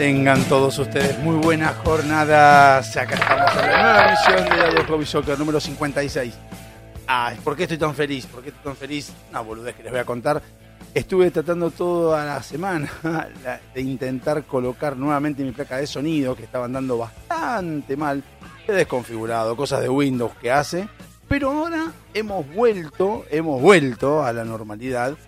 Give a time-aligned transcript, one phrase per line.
[0.00, 2.96] Tengan todos ustedes muy buenas jornadas.
[2.96, 6.34] Acá estamos en la nueva emisión de Dado Hobby Soccer número 56.
[7.06, 8.24] Ah, ¿por qué estoy tan feliz?
[8.24, 9.12] ¿Por qué estoy tan feliz?
[9.28, 10.40] Una boludez que les voy a contar.
[10.94, 12.90] Estuve tratando toda la semana
[13.74, 18.24] de intentar colocar nuevamente mi placa de sonido, que estaba andando bastante mal.
[18.66, 20.88] He desconfigurado, cosas de Windows que hace.
[21.28, 25.18] Pero ahora hemos vuelto, hemos vuelto a la normalidad.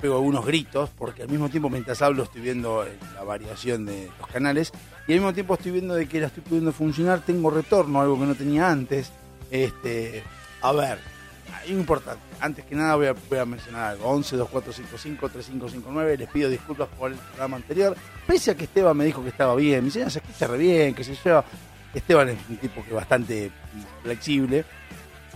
[0.00, 4.08] Pego algunos gritos, porque al mismo tiempo mientras hablo estoy viendo eh, la variación de
[4.18, 4.72] los canales.
[5.06, 7.20] Y al mismo tiempo estoy viendo de que la estoy pudiendo funcionar.
[7.20, 9.10] Tengo retorno, algo que no tenía antes.
[9.50, 10.22] Este,
[10.62, 10.98] a ver,
[11.68, 12.22] importante.
[12.40, 14.08] Antes que nada voy a, voy a mencionar algo.
[14.08, 16.16] 11 2455 3559.
[16.16, 17.96] Les pido disculpas por el programa anterior.
[18.26, 19.80] Pese a que Esteban me dijo que estaba bien.
[19.80, 21.42] Me dice, "Ah, se escucha re bien, que se yo.
[21.94, 23.50] Esteban es un tipo que es bastante
[24.02, 24.64] flexible.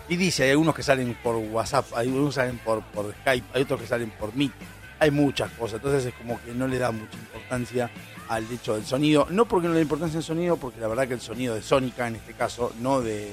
[0.08, 2.82] Y dice, hay algunos que salen por WhatsApp, hay algunos que salen por,
[3.20, 4.52] Skype, hay otros que salen por Meet.
[4.98, 5.76] Hay muchas cosas.
[5.76, 7.90] Entonces es como que no le da mucha importancia
[8.28, 9.26] al hecho del sonido.
[9.30, 11.62] No porque no le dé importancia al sonido, porque la verdad que el sonido de
[11.62, 13.32] Sónica en este caso, no de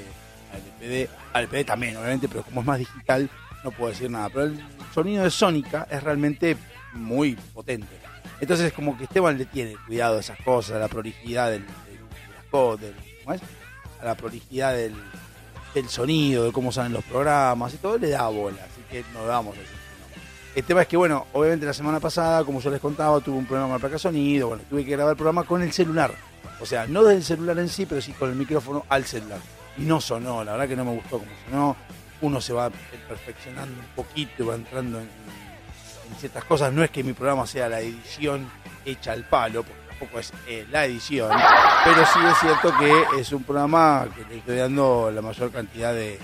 [0.81, 3.29] LPD, LPD también obviamente, pero como es más digital,
[3.63, 4.29] no puedo decir nada.
[4.29, 4.59] Pero el
[4.93, 6.55] sonido de Sónica es realmente
[6.93, 7.87] muy potente.
[8.41, 11.65] Entonces es como que Esteban le tiene cuidado a esas cosas, a la prolijidad del,
[11.65, 13.41] del- del- ¿cómo es?
[14.01, 14.95] a la prolijidad del,
[15.73, 18.57] del sonido, de cómo salen los programas y todo, le da bola.
[18.63, 20.55] Así que no vamos a decir que no.
[20.55, 23.45] El tema es que, bueno, obviamente la semana pasada, como yo les contaba, tuve un
[23.45, 26.13] problema con la placa de sonido, bueno, tuve que grabar el programa con el celular.
[26.59, 29.39] O sea, no desde el celular en sí, pero sí con el micrófono al celular.
[29.77, 31.75] Y no sonó, la verdad que no me gustó como sonó.
[32.21, 32.69] Uno se va
[33.07, 36.73] perfeccionando un poquito, va entrando en, en ciertas cosas.
[36.73, 38.49] No es que mi programa sea la edición
[38.83, 41.29] hecha al palo, porque tampoco es eh, la edición,
[41.83, 45.93] pero sí es cierto que es un programa que le estoy dando la mayor cantidad
[45.93, 46.17] de,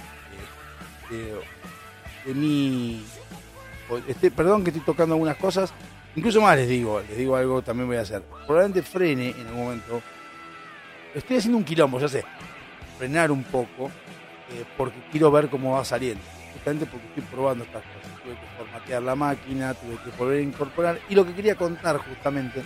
[1.10, 3.06] de, mi...
[4.08, 5.74] este, perdón que estoy tocando algunas cosas,
[6.16, 8.22] incluso más les digo, les digo algo también voy a hacer.
[8.48, 10.02] Probablemente frene en algún momento.
[11.14, 12.24] Estoy haciendo un quilombo, ya sé.
[12.98, 13.88] Frenar un poco,
[14.52, 16.24] eh, porque quiero ver cómo va saliendo.
[16.54, 18.24] Justamente porque estoy probando estas cosas.
[18.24, 21.00] Tuve que formatear la máquina, tuve que volver a incorporar.
[21.10, 22.64] Y lo que quería contar justamente,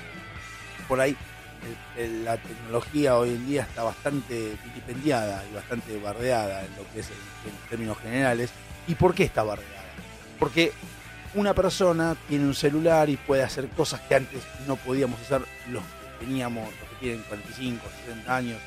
[0.89, 1.15] por ahí,
[2.23, 7.07] la tecnología hoy en día está bastante vilipendiada y bastante bardeada en lo que es
[7.07, 8.49] en términos generales.
[8.87, 9.83] ¿Y por qué está bardeada?
[10.39, 10.73] Porque
[11.35, 15.83] una persona tiene un celular y puede hacer cosas que antes no podíamos hacer los
[15.83, 18.57] que teníamos, los que tienen 45, 60 años,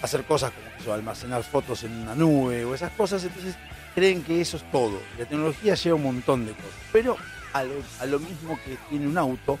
[0.00, 3.56] hacer cosas como eso, almacenar fotos en una nube o esas cosas, entonces
[3.96, 5.00] creen que eso es todo.
[5.18, 7.16] La tecnología lleva un montón de cosas, pero
[7.52, 7.64] a
[8.06, 9.58] lo mismo que tiene un auto,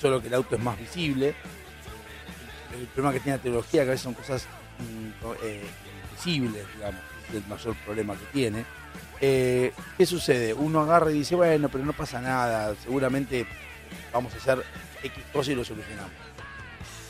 [0.00, 1.34] solo que el auto es más visible.
[2.78, 4.46] El problema que tiene la tecnología, que a veces son cosas
[4.78, 5.62] mm, eh,
[6.10, 8.64] invisibles, digamos, es el mayor problema que tiene.
[9.20, 10.54] Eh, ¿Qué sucede?
[10.54, 13.46] Uno agarra y dice, bueno, pero no pasa nada, seguramente
[14.12, 14.64] vamos a hacer
[15.02, 16.12] X cosa y lo solucionamos.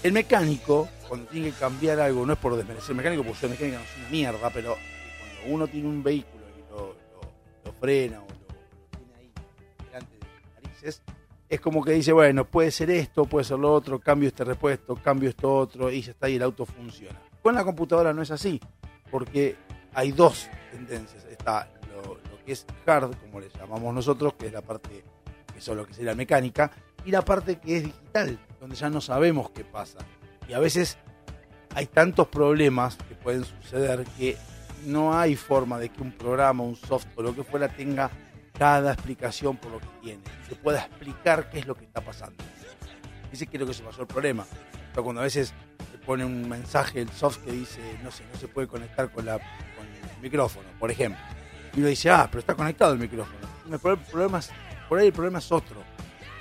[0.03, 3.51] El mecánico, cuando tiene que cambiar algo, no es por desmerecer el mecánico, porque el
[3.53, 4.77] mecánico no es una mierda, pero
[5.19, 6.97] cuando uno tiene un vehículo y lo,
[7.65, 9.31] lo- frena o lo, tiene ahí
[9.87, 11.03] delante de narices,
[11.51, 14.95] es como que dice, bueno, puede ser esto, puede ser lo otro, cambio este repuesto,
[14.95, 17.21] cambio esto otro, y ya está, y el auto funciona.
[17.43, 18.61] Con la computadora no es así,
[19.11, 19.57] porque
[19.93, 21.25] hay dos tendencias.
[21.25, 25.03] Está lo, que es hard, como le llamamos nosotros, que es la parte,
[25.53, 26.71] que es lo que sería mecánica,
[27.05, 29.99] y la parte que es digital, donde ya no sabemos qué pasa.
[30.49, 30.99] Y a veces
[31.75, 34.37] hay tantos problemas que pueden suceder que
[34.87, 38.09] no hay forma de que un programa, un software lo que fuera tenga
[38.61, 40.21] cada explicación por lo que tiene.
[40.47, 42.45] Se pueda explicar qué es lo que está pasando.
[43.33, 44.45] Dice que es lo que pasó el problema.
[44.93, 45.55] Pero cuando a veces
[45.91, 49.25] te pone un mensaje el soft que dice, no sé, no se puede conectar con,
[49.25, 51.19] la, con el micrófono, por ejemplo.
[51.75, 53.39] Y uno dice, ah, pero está conectado el micrófono.
[53.73, 54.51] El problema es-
[54.91, 55.83] por ahí el problema es otro.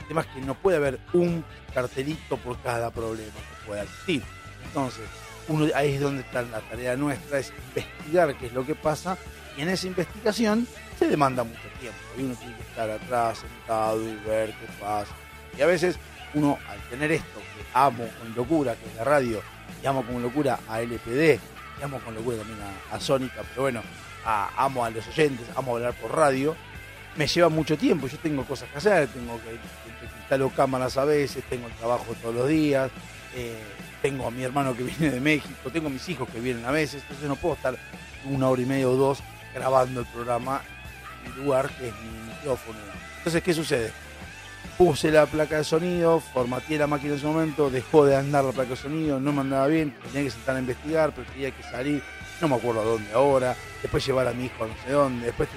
[0.01, 4.24] El tema es que no puede haber un cartelito por cada problema que pueda existir.
[4.66, 5.06] Entonces,
[5.48, 9.18] uno, ahí es donde está la tarea nuestra, es investigar qué es lo que pasa
[9.56, 10.68] y en esa investigación
[10.99, 15.13] se demanda mucho tiempo y uno tiene que estar atrás sentado y ver qué pasa.
[15.57, 15.97] Y a veces
[16.33, 19.41] uno al tener esto que amo con locura, que es la radio,
[19.81, 21.39] y amo con locura a LPD,
[21.79, 22.59] y amo con locura también
[22.91, 23.81] a, Sónica, pero bueno,
[24.25, 26.55] amo a los oyentes, amo hablar por radio,
[27.15, 29.59] me lleva mucho tiempo, yo tengo cosas que hacer, tengo que, que-
[30.19, 32.91] instalo cámaras a veces, tengo el trabajo todos los días,
[33.35, 33.57] eh,
[34.01, 36.71] tengo a mi hermano que viene de México, tengo a mis hijos que vienen a
[36.71, 37.75] veces, entonces no puedo estar
[38.25, 39.23] una hora y media o dos
[39.55, 40.61] grabando el programa
[41.24, 42.77] mi lugar que es mi micrófono.
[43.18, 43.92] Entonces, ¿qué sucede?
[44.77, 48.51] Puse la placa de sonido, formateé la máquina en su momento, dejó de andar la
[48.51, 51.63] placa de sonido, no me andaba bien, tenía que sentar a investigar, pero tenía que
[51.63, 52.01] salir,
[52.39, 55.25] no me acuerdo a dónde ahora, después llevar a mi hijo a no sé dónde,
[55.25, 55.50] después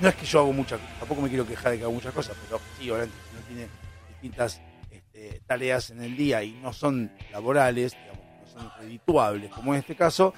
[0.00, 2.36] no es que yo hago muchas tampoco me quiero quejar de que hago muchas cosas,
[2.44, 3.68] pero sí, obviamente, si uno tiene
[4.08, 4.60] distintas
[4.90, 9.80] este, tareas en el día y no son laborales, digamos, no son redituables, como en
[9.80, 10.34] este caso,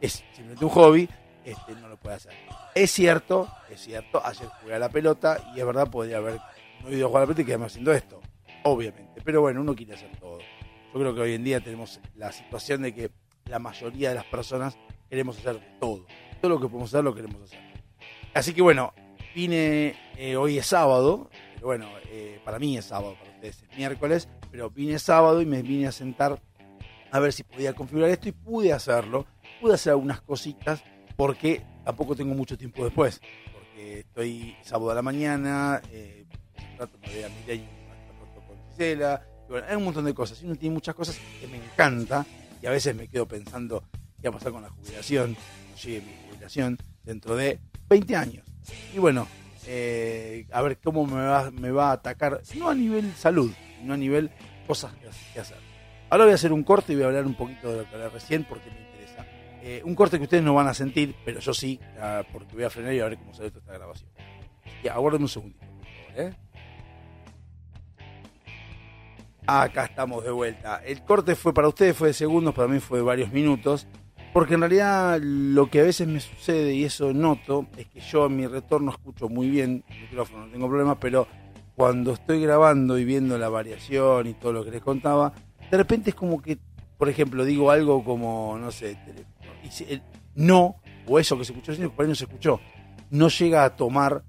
[0.00, 1.08] es simplemente un hobby,
[1.44, 2.32] este, no lo puede hacer.
[2.78, 6.38] Es cierto, es cierto, ayer jugué a la pelota y es verdad, podría haber
[6.84, 8.20] no ido a jugar a la pelota y quedarme haciendo esto,
[8.62, 10.38] obviamente, pero bueno, uno quiere hacer todo.
[10.38, 13.10] Yo creo que hoy en día tenemos la situación de que
[13.46, 14.78] la mayoría de las personas
[15.10, 16.06] queremos hacer todo.
[16.40, 17.58] Todo lo que podemos hacer lo queremos hacer.
[18.32, 18.94] Así que bueno,
[19.34, 23.76] vine, eh, hoy es sábado, pero bueno, eh, para mí es sábado, para ustedes es
[23.76, 26.40] miércoles, pero vine sábado y me vine a sentar
[27.10, 29.26] a ver si podía configurar esto y pude hacerlo.
[29.60, 30.84] Pude hacer algunas cositas
[31.16, 33.18] porque tampoco tengo mucho tiempo después,
[33.50, 36.26] porque estoy sábado a la mañana, eh,
[36.72, 37.28] un rato me voy a
[38.46, 40.42] con Gisela, y bueno, hay un montón de cosas.
[40.42, 42.26] Y uno tiene muchas cosas que me encanta
[42.60, 43.84] y a veces me quedo pensando
[44.20, 47.58] qué va a pasar con la jubilación, cuando llegue mi jubilación dentro de
[47.88, 48.44] 20 años.
[48.94, 49.26] Y bueno,
[49.66, 53.50] eh, a ver cómo me va, me va a atacar, no a nivel salud,
[53.80, 54.30] sino a nivel
[54.66, 54.92] cosas
[55.32, 55.56] que, hacer.
[56.10, 57.94] Ahora voy a hacer un corte y voy a hablar un poquito de lo que
[57.94, 58.87] hablé recién porque me.
[59.70, 61.78] Eh, un corte que ustedes no van a sentir, pero yo sí,
[62.32, 64.08] porque voy a frenar y a ver cómo sale toda esta grabación.
[64.82, 66.34] Ya, aguarden un segundito, por ¿eh?
[69.46, 70.82] Acá estamos de vuelta.
[70.86, 73.86] El corte fue para ustedes, fue de segundos, para mí fue de varios minutos.
[74.32, 78.24] Porque en realidad lo que a veces me sucede, y eso noto, es que yo
[78.24, 81.28] en mi retorno escucho muy bien el micrófono, no tengo problema, pero
[81.76, 85.34] cuando estoy grabando y viendo la variación y todo lo que les contaba,
[85.70, 86.56] de repente es como que,
[86.96, 88.96] por ejemplo, digo algo como, no sé,
[89.88, 90.02] el
[90.34, 90.76] no,
[91.06, 92.60] o eso que se escuchó, que por ahí no se escuchó,
[93.10, 94.22] no llega a tomar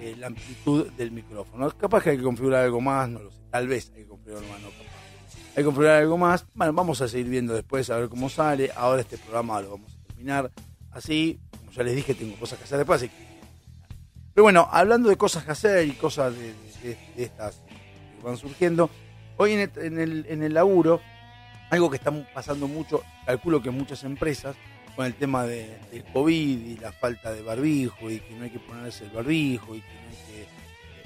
[0.00, 1.70] eh, la amplitud del micrófono.
[1.76, 4.42] Capaz que hay que configurar algo más, no lo sé, tal vez hay que configurar
[4.42, 4.68] algo más, no.
[4.68, 8.70] Hay que configurar algo más, bueno, vamos a seguir viendo después a ver cómo sale,
[8.74, 10.50] ahora este programa lo vamos a terminar
[10.92, 13.10] así, como ya les dije, tengo cosas que hacer después,
[14.32, 16.54] pero bueno, hablando de cosas que hacer y cosas de,
[17.16, 18.88] estas que van surgiendo,
[19.36, 21.00] hoy en el, en el, en el laburo,
[21.70, 24.56] algo que está pasando mucho, calculo que muchas empresas,
[24.96, 28.50] con el tema de, del COVID y la falta de barbijo y que no hay
[28.50, 30.48] que ponerse el barbijo y que no hay que...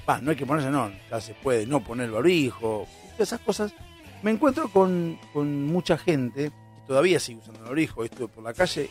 [0.09, 2.87] Va, no hay que ponerse, no, ya se puede no poner el barbijo,
[3.17, 3.73] esas cosas.
[4.21, 8.53] Me encuentro con, con mucha gente que todavía sigue usando el barbijo, estuve por la
[8.53, 8.89] calle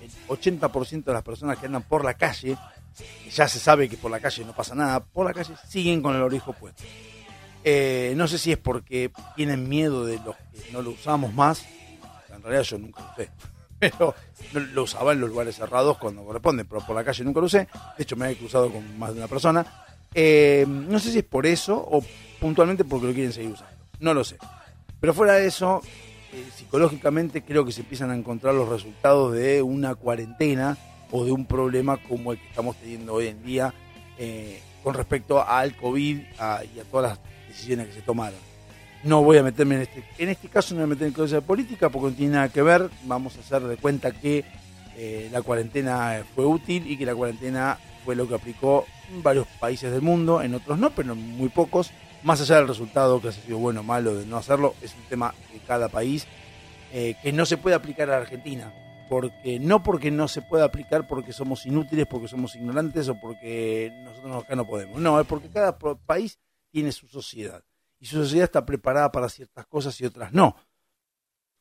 [0.00, 2.56] el 80% de las personas que andan por la calle
[3.30, 6.14] ya se sabe que por la calle no pasa nada, por la calle siguen con
[6.14, 6.84] el orijo puesto.
[7.64, 11.64] Eh, no sé si es porque tienen miedo de los que no lo usamos más,
[12.32, 13.30] en realidad yo nunca lo usé,
[13.80, 14.14] pero
[14.72, 17.68] lo usaba en los lugares cerrados cuando corresponde, pero por la calle nunca lo usé,
[17.96, 19.66] de hecho me he cruzado con más de una persona.
[20.14, 22.02] Eh, no sé si es por eso o
[22.40, 24.36] puntualmente porque lo quieren seguir usando, no lo sé.
[24.98, 25.82] Pero fuera de eso,
[26.32, 30.78] eh, psicológicamente creo que se empiezan a encontrar los resultados de una cuarentena
[31.10, 33.74] o de un problema como el que estamos teniendo hoy en día
[34.18, 38.38] eh, con respecto al COVID a- y a todas las decisiones que se tomaron.
[39.04, 41.32] No voy a meterme en este, en este caso, no voy a meter en cosas
[41.32, 42.90] de política porque no tiene nada que ver.
[43.04, 44.44] Vamos a hacer de cuenta que
[44.96, 49.46] eh, la cuarentena fue útil y que la cuarentena fue lo que aplicó en varios
[49.60, 51.90] países del mundo, en otros no, pero en muy pocos.
[52.22, 55.02] Más allá del resultado que ha sido bueno o malo de no hacerlo, es un
[55.08, 56.26] tema de cada país
[56.92, 58.72] eh, que no se puede aplicar a la Argentina.
[59.08, 63.92] Porque no porque no se pueda aplicar porque somos inútiles, porque somos ignorantes o porque
[64.02, 65.00] nosotros acá no podemos.
[65.00, 66.40] No, es porque cada país
[66.72, 67.62] tiene su sociedad.
[67.98, 70.56] Y su sociedad está preparada para ciertas cosas y otras no.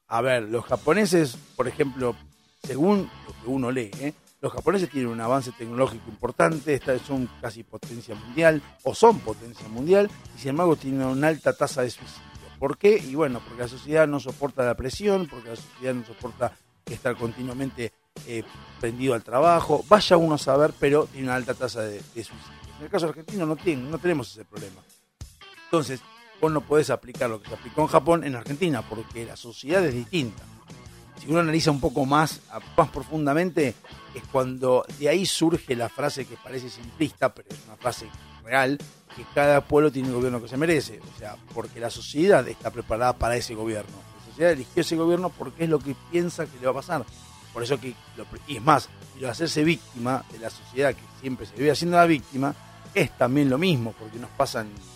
[0.08, 2.16] A ver, los japoneses, por ejemplo,
[2.64, 4.14] según lo que uno lee, ¿eh?
[4.42, 10.10] los japoneses tienen un avance tecnológico importante, son casi potencia mundial, o son potencia mundial,
[10.36, 12.22] y sin embargo tienen una alta tasa de suicidio.
[12.60, 12.98] ¿Por qué?
[12.98, 17.16] Y bueno, porque la sociedad no soporta la presión, porque la sociedad no soporta estar
[17.16, 17.92] continuamente
[18.28, 18.44] eh,
[18.80, 19.84] prendido al trabajo.
[19.90, 22.56] Vaya uno a saber, pero tiene una alta tasa de, de suicidio.
[22.78, 24.82] En el caso argentino no, tiene, no tenemos ese problema.
[25.66, 26.02] Entonces,
[26.42, 29.84] vos no podés aplicar lo que se aplicó en Japón en Argentina, porque la sociedad
[29.86, 30.44] es distinta.
[31.20, 32.42] Si uno analiza un poco más,
[32.78, 33.74] más profundamente,
[34.14, 38.08] es cuando de ahí surge la frase que parece simplista, pero es una frase
[38.44, 38.78] real,
[39.16, 41.00] que cada pueblo tiene el gobierno que se merece.
[41.16, 43.94] O sea, porque la sociedad está preparada para ese gobierno.
[44.20, 47.06] La sociedad eligió ese gobierno porque es lo que piensa que le va a pasar.
[47.54, 47.96] Por eso que,
[48.48, 48.90] y es más,
[49.20, 52.54] lo hacerse víctima de la sociedad que siempre se vive haciendo la víctima,
[52.94, 54.95] es también lo mismo, porque nos pasa en la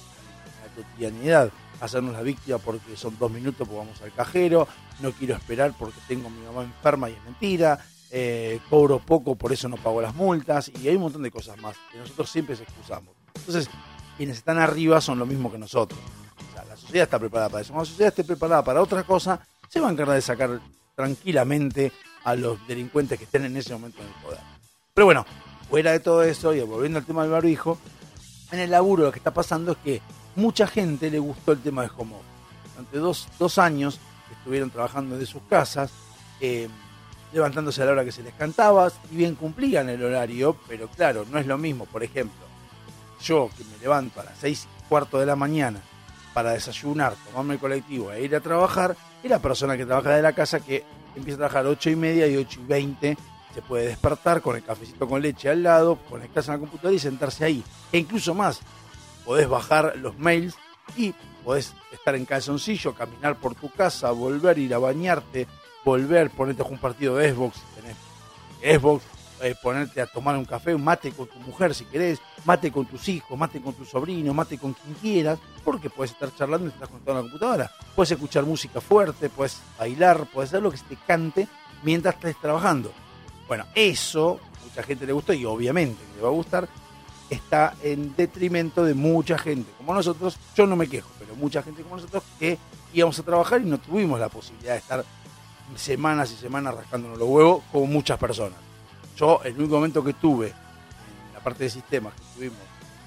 [0.82, 4.68] cotidianidad hacernos la víctima porque son dos minutos porque vamos al cajero,
[5.00, 7.80] no quiero esperar porque tengo mi mamá enferma y es mentira,
[8.12, 11.58] eh, cobro poco, por eso no pago las multas, y hay un montón de cosas
[11.60, 13.14] más que nosotros siempre se excusamos.
[13.36, 13.70] Entonces,
[14.18, 16.00] quienes están arriba son lo mismo que nosotros.
[16.50, 17.72] O sea, la sociedad está preparada para eso.
[17.72, 20.60] Cuando la sociedad esté preparada para otra cosa, se va a encargar de sacar
[20.96, 21.92] tranquilamente
[22.24, 24.40] a los delincuentes que estén en ese momento en el poder.
[24.94, 25.26] Pero bueno,
[25.70, 27.78] fuera de todo eso, y volviendo al tema del barbijo,
[28.52, 30.02] en el laburo lo que está pasando es que
[30.40, 32.16] mucha gente le gustó el tema de home
[32.72, 34.00] Durante dos, dos años
[34.32, 35.92] estuvieron trabajando desde sus casas,
[36.40, 36.68] eh,
[37.34, 41.26] levantándose a la hora que se les cantaba, y bien cumplían el horario, pero claro,
[41.30, 41.86] no es lo mismo.
[41.86, 42.46] Por ejemplo,
[43.22, 45.82] yo que me levanto a las seis y cuarto de la mañana
[46.34, 50.22] para desayunar, tomarme el colectivo e ir a trabajar, y la persona que trabaja de
[50.22, 50.84] la casa que
[51.16, 53.18] empieza a trabajar ocho y media y ocho y veinte
[53.54, 57.00] se puede despertar con el cafecito con leche al lado, conectarse a la computadora y
[57.00, 57.64] sentarse ahí.
[57.92, 58.62] E incluso más,
[59.30, 60.56] podés bajar los mails
[60.98, 61.14] y
[61.46, 65.46] podés estar en calzoncillo, caminar por tu casa, volver, ir a bañarte,
[65.86, 69.04] volver, ponerte a un partido de Xbox, si tenés Xbox,
[69.44, 72.88] eh, ponerte a tomar un café, un mate con tu mujer si querés, mate con
[72.88, 76.72] tus hijos, mate con tus sobrinos, mate con quien quieras, porque puedes estar charlando y
[76.72, 77.72] estás conectado a la computadora.
[77.96, 81.48] Puedes escuchar música fuerte, puedes bailar, puedes hacer lo que se te cante
[81.84, 82.92] mientras estés trabajando.
[83.48, 86.68] Bueno, eso mucha gente le gustó y obviamente le va a gustar,
[87.30, 90.38] está en detrimento de mucha gente como nosotros.
[90.56, 92.58] Yo no me quejo, pero mucha gente como nosotros que
[92.94, 95.06] íbamos a trabajar y no tuvimos la posibilidad de estar
[95.76, 98.58] semanas y semanas rascándonos los huevos como muchas personas.
[99.18, 102.60] Yo, el único momento que tuve en la parte de sistemas, que tuvimos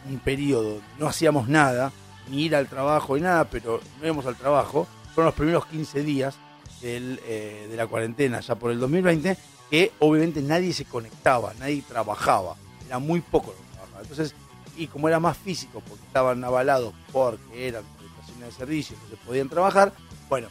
[0.09, 1.93] un periodo, no hacíamos nada,
[2.29, 6.03] ni ir al trabajo ni nada, pero no íbamos al trabajo, fueron los primeros 15
[6.03, 6.37] días
[6.83, 9.37] eh, de la cuarentena, ya por el 2020,
[9.71, 13.72] que obviamente nadie se conectaba, nadie trabajaba, era muy poco lo que.
[14.03, 14.35] Entonces,
[14.77, 19.17] y como era más físico, porque estaban avalados porque eran prestaciones de servicios, no se
[19.17, 19.93] podían trabajar,
[20.29, 20.49] bueno,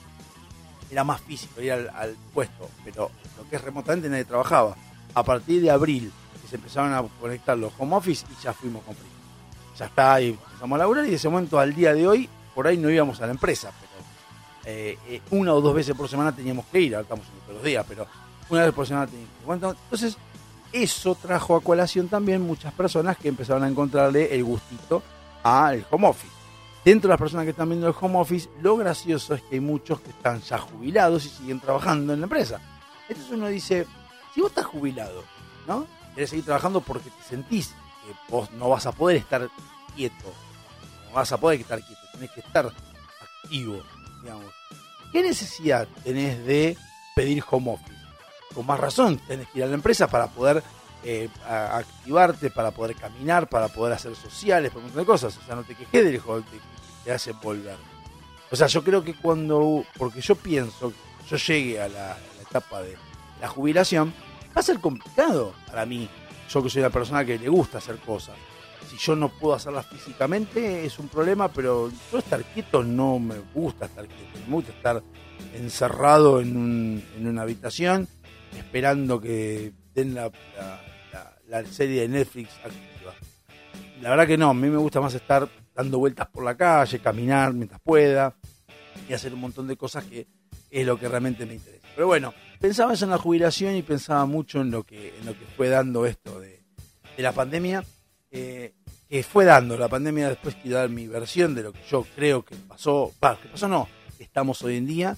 [0.89, 4.75] era más físico ir al, puesto, pero lo que es remotamente nadie trabajaba.
[5.13, 6.11] A partir de abril
[6.49, 8.95] se empezaron a conectar los home office y ya fuimos con
[9.77, 12.67] Ya está, ahí empezamos a laburar y de ese momento al día de hoy, por
[12.67, 13.91] ahí no íbamos a la empresa, pero
[14.65, 17.63] eh, eh, una o dos veces por semana teníamos que ir, ahora estamos todos los
[17.63, 18.05] días, pero
[18.49, 19.75] una vez por semana teníamos que ir.
[19.91, 20.17] Entonces,
[20.73, 25.01] eso trajo a colación también muchas personas que empezaron a encontrarle el gustito
[25.43, 26.41] al home office
[26.83, 29.61] dentro de las personas que están viendo el home office, lo gracioso es que hay
[29.61, 32.59] muchos que están ya jubilados y siguen trabajando en la empresa.
[33.07, 33.85] Entonces uno dice,
[34.33, 35.23] si vos estás jubilado,
[35.67, 35.85] ¿no?
[36.15, 39.49] Querés seguir trabajando porque te sentís que vos no vas a poder estar
[39.95, 40.33] quieto,
[41.07, 42.71] no vas a poder estar quieto, tenés que estar
[43.43, 43.81] activo,
[44.21, 44.51] digamos.
[45.11, 46.77] ¿Qué necesidad tenés de
[47.15, 48.00] pedir home office?
[48.53, 50.63] Con más razón, tenés que ir a la empresa para poder
[51.03, 55.37] eh, activarte, para poder caminar, para poder hacer sociales, por un montón de cosas.
[55.37, 56.41] O sea, no te quejes del hijo
[57.03, 57.77] te hace volver.
[58.51, 60.93] O sea, yo creo que cuando, porque yo pienso,
[61.29, 62.97] yo llegue a la, etapa de
[63.39, 64.13] la jubilación,
[64.49, 66.09] va a ser complicado para mí.
[66.49, 68.35] Yo que soy una persona que le gusta hacer cosas.
[68.89, 73.35] Si yo no puedo hacerlas físicamente es un problema, pero yo estar quieto no me
[73.53, 74.39] gusta estar quieto.
[74.47, 75.01] Me gusta estar
[75.53, 78.09] encerrado en, un, en una habitación
[78.57, 80.31] esperando que den la,
[81.47, 83.13] la serie de Netflix activa.
[84.01, 86.99] La verdad que no, a mí me gusta más estar dando vueltas por la calle,
[86.99, 88.35] caminar mientras pueda
[89.07, 90.27] y hacer un montón de cosas que
[90.69, 91.87] es lo que realmente me interesa.
[91.95, 95.33] Pero bueno, pensaba eso en la jubilación y pensaba mucho en lo que, en lo
[95.33, 96.61] que fue dando esto de,
[97.17, 97.83] la pandemia.
[98.31, 98.73] Eh,
[99.09, 102.45] que fue dando la pandemia, después quiero dar mi versión de lo que yo creo
[102.45, 105.17] que pasó, que pasó no, estamos hoy en día,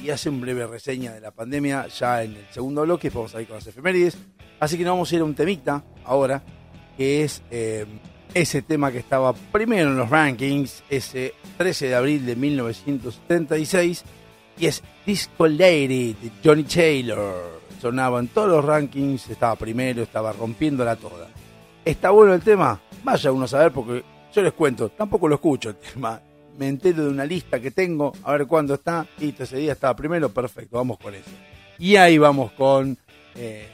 [0.00, 3.40] y hace un breve reseña de la pandemia ya en el segundo bloque, vamos a
[3.40, 4.16] ir con las efemérides,
[4.62, 6.40] Así que nos vamos a ir a un temita ahora,
[6.96, 7.84] que es eh,
[8.32, 14.04] ese tema que estaba primero en los rankings, ese 13 de abril de 1976,
[14.60, 17.60] y es Disco Lady de Johnny Taylor.
[17.80, 21.26] Sonaba en todos los rankings, estaba primero, estaba rompiéndola toda.
[21.84, 22.80] ¿Está bueno el tema?
[23.02, 26.20] Vaya uno a saber porque yo les cuento, tampoco lo escucho el tema.
[26.58, 29.96] Me entero de una lista que tengo, a ver cuándo está, y ese día estaba
[29.96, 31.30] primero, perfecto, vamos con eso.
[31.78, 32.96] Y ahí vamos con...
[33.34, 33.68] Eh,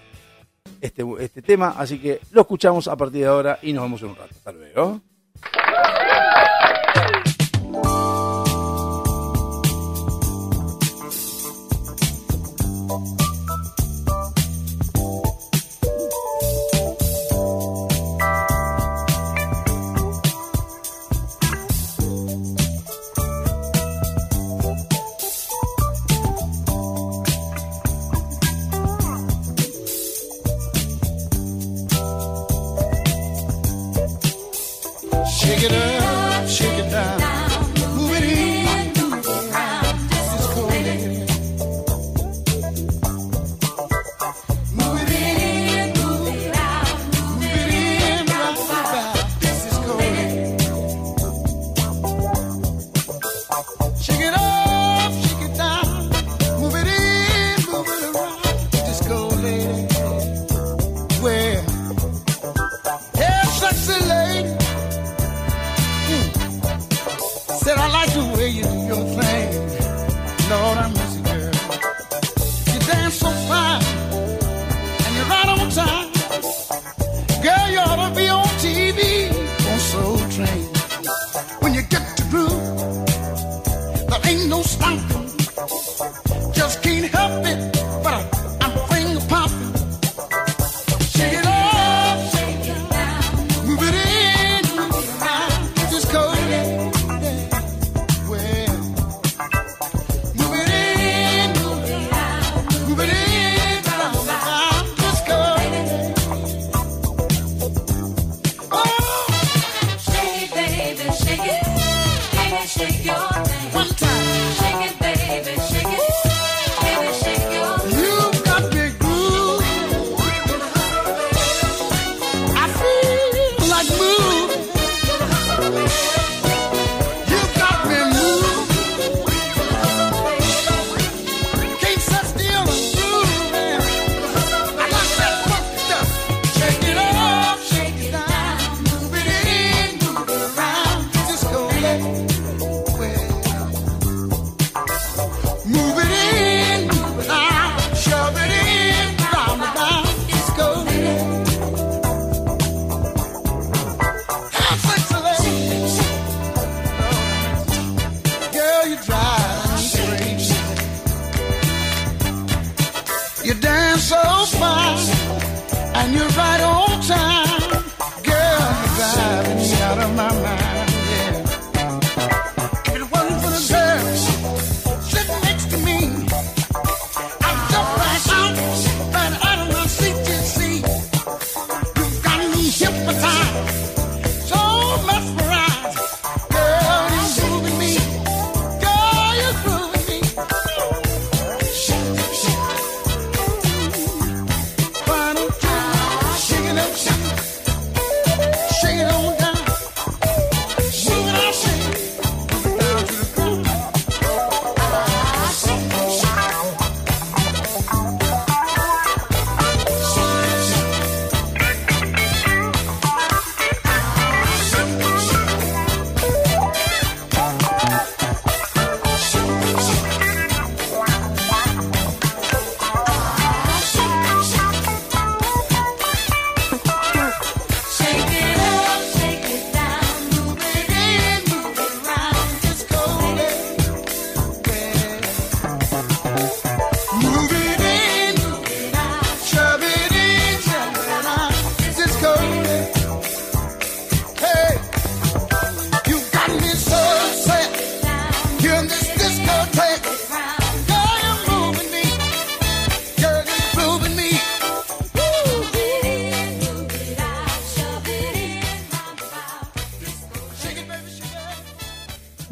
[0.81, 4.09] este, este tema, así que lo escuchamos a partir de ahora y nos vemos en
[4.09, 4.35] un rato.
[4.37, 5.01] Hasta luego.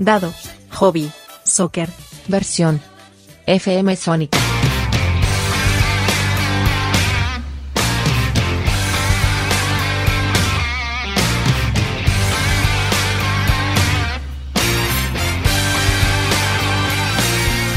[0.07, 0.33] Dado,
[0.71, 1.11] Hobby,
[1.43, 1.89] Soccer,
[2.29, 2.81] versión
[3.45, 4.37] FM Sonic.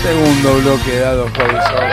[0.03, 1.89] Segundo bloque de Dado Hobby Soccer.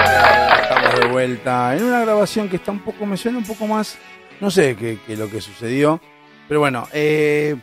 [0.61, 3.97] Estamos de vuelta en una grabación que está un poco, me suena un poco más,
[4.43, 5.99] no sé, qué lo que sucedió.
[6.47, 7.57] Pero bueno, eh,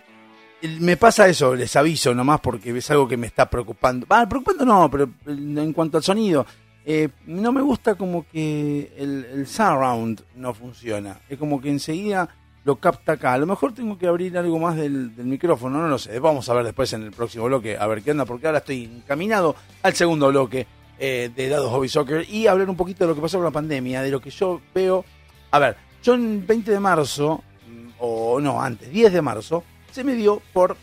[0.79, 4.05] me pasa eso, les aviso nomás porque es algo que me está preocupando.
[4.09, 6.45] Ah, preocupando no, pero en cuanto al sonido,
[6.85, 11.19] eh, no me gusta como que el, surround no funciona.
[11.29, 12.29] Es como que enseguida
[12.63, 13.33] lo capta acá.
[13.33, 16.17] A lo mejor tengo que abrir algo más del, del micrófono, no lo sé.
[16.19, 18.85] Vamos a ver después en el próximo bloque, a ver qué onda, porque ahora estoy
[18.85, 20.65] encaminado al segundo bloque
[20.99, 23.51] eh, de Dados Hobby Soccer y hablar un poquito de lo que pasó con la
[23.51, 25.03] pandemia, de lo que yo veo.
[25.51, 30.03] A ver, yo en 20 de marzo, mm, o no, antes, 10 de marzo, se
[30.03, 30.75] me dio por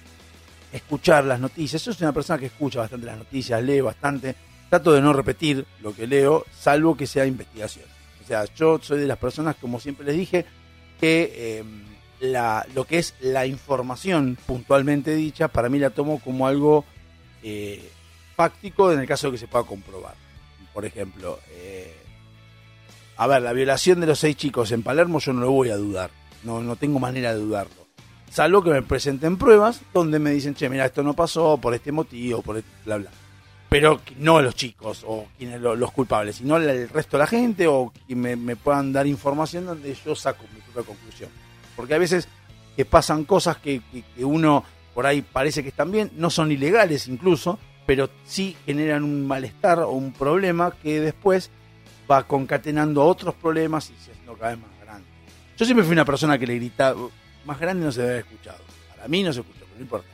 [0.73, 1.85] escuchar las noticias.
[1.85, 4.37] Yo soy una persona que escucha bastante las noticias, lee bastante,
[4.69, 7.87] trato de no repetir lo que leo, salvo que sea investigación.
[8.23, 10.47] O sea, yo soy de las personas, como siempre les dije,
[11.01, 11.83] que em,
[12.75, 16.85] lo que es la información puntualmente dicha, para mí la tomo como algo
[17.43, 17.91] eh,
[18.37, 20.15] fáctico en el caso de que se pueda comprobar.
[20.73, 21.97] Por ejemplo, eh,
[23.17, 25.77] a ver, la violación de los seis chicos en Palermo yo no lo voy a
[25.77, 26.11] dudar,
[26.45, 27.80] no, no tengo manera de dudarlo.
[28.31, 31.91] Salvo que me presenten pruebas donde me dicen, che, mira, esto no pasó por este
[31.93, 33.11] motivo, por este, bla, bla.
[33.69, 37.67] Pero no los chicos o quienes lo- los culpables, sino el- resto de la gente
[37.67, 41.31] o que me, puedan dar información donde yo saco mi propia conclusión.
[41.77, 42.29] Porque a veces
[42.77, 44.65] que pasan cosas que, que- que uno
[44.95, 49.81] por ahí parece que están bien, no son ilegales incluso, pero sí generan un malestar
[49.81, 51.51] o un problema que después
[52.11, 55.07] va concatenando otros problemas y se haciendo cada vez más grande.
[55.57, 57.01] Yo siempre fui una persona que le gritaba,
[57.45, 58.59] más grande no se debe haber escuchado.
[58.89, 60.09] Para mí no se escuchó, pero no importa.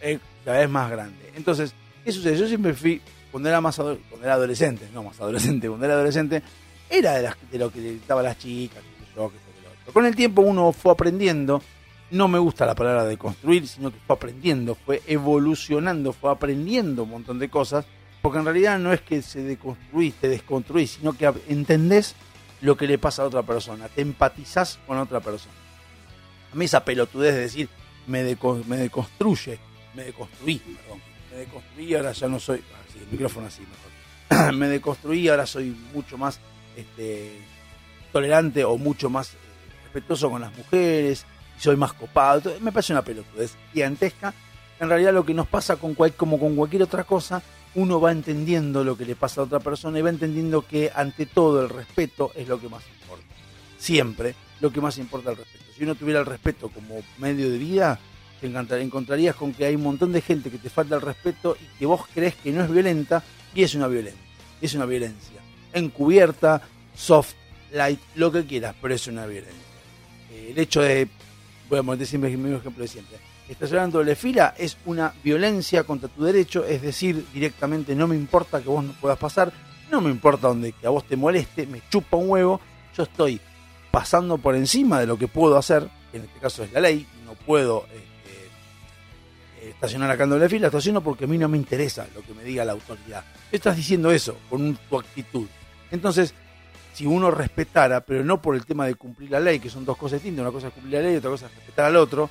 [0.00, 1.32] Es cada vez más grande.
[1.34, 2.36] Entonces, ¿qué sucede?
[2.36, 3.00] Yo siempre fui,
[3.30, 6.42] cuando era más cuando era adolescente, no más adolescente, cuando era adolescente,
[6.90, 8.82] era de, las, de lo que a las chicas,
[9.14, 9.48] yo, otro.
[9.92, 11.62] Con el tiempo uno fue aprendiendo,
[12.10, 17.04] no me gusta la palabra de construir, sino que fue aprendiendo, fue evolucionando, fue aprendiendo
[17.04, 17.86] un montón de cosas,
[18.20, 22.14] porque en realidad no es que se deconstruís, te desconstruís, sino que entendés
[22.60, 25.54] lo que le pasa a otra persona, te empatizás con otra persona.
[26.52, 27.68] A mí esa pelotudez de decir
[28.06, 29.58] me, deco- me deconstruye,
[29.94, 33.62] me deconstruí, perdón, me deconstruí ahora ya no soy, ah, sí, el micrófono así
[34.30, 36.40] mejor, me deconstruí ahora soy mucho más
[36.76, 37.32] este,
[38.12, 39.36] tolerante o mucho más eh,
[39.84, 41.26] respetuoso con las mujeres,
[41.58, 44.32] y soy más copado, Todo- me parece una pelotudez gigantesca.
[44.80, 47.42] En realidad lo que nos pasa con cual- como con cualquier otra cosa,
[47.74, 51.26] uno va entendiendo lo que le pasa a otra persona y va entendiendo que ante
[51.26, 53.24] todo el respeto es lo que más importa.
[53.76, 55.64] Siempre lo que más importa el respeto.
[55.78, 58.00] Si uno tuviera el respeto como medio de vida,
[58.40, 58.48] te
[58.82, 61.86] encontrarías con que hay un montón de gente que te falta el respeto y que
[61.86, 63.22] vos crees que no es violenta
[63.54, 64.20] y es una violencia.
[64.60, 65.40] Es una violencia.
[65.72, 66.60] Encubierta,
[66.96, 67.34] soft,
[67.72, 69.54] light, lo que quieras, pero es una violencia.
[70.32, 71.06] Eh, el hecho de,
[71.68, 73.16] voy a poner siempre el mismo ejemplo de siempre,
[73.48, 78.16] estacionar en doble fila es una violencia contra tu derecho, es decir, directamente no me
[78.16, 79.52] importa que vos no puedas pasar,
[79.92, 82.60] no me importa donde que a vos te moleste, me chupa un huevo,
[82.96, 83.40] yo estoy
[83.90, 87.06] pasando por encima de lo que puedo hacer, que en este caso es la ley,
[87.24, 91.56] no puedo este, eh, estacionar acá en doble fila, estaciono porque a mí no me
[91.56, 93.24] interesa lo que me diga la autoridad.
[93.50, 95.46] Estás diciendo eso con tu actitud.
[95.90, 96.34] Entonces,
[96.92, 99.96] si uno respetara, pero no por el tema de cumplir la ley, que son dos
[99.96, 102.28] cosas distintas, una cosa es cumplir la ley y otra cosa es respetar al otro,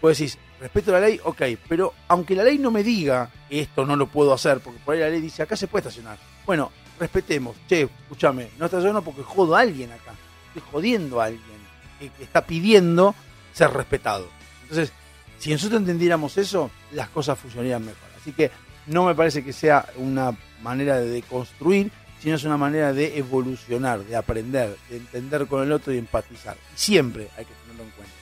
[0.00, 3.84] pues decís, respeto la ley, ok, pero aunque la ley no me diga que esto
[3.84, 6.18] no lo puedo hacer, porque por ahí la ley dice, acá se puede estacionar.
[6.46, 10.14] Bueno, respetemos, che, escúchame, no estaciono porque jodo a alguien acá,
[10.60, 11.58] jodiendo a alguien
[11.98, 13.14] que, que está pidiendo
[13.52, 14.28] ser respetado.
[14.62, 14.92] Entonces,
[15.38, 18.08] si nosotros entendiéramos eso, las cosas funcionarían mejor.
[18.20, 18.50] Así que
[18.86, 21.90] no me parece que sea una manera de deconstruir,
[22.20, 26.56] sino es una manera de evolucionar, de aprender, de entender con el otro y empatizar.
[26.74, 28.14] Y siempre hay que tenerlo en cuenta.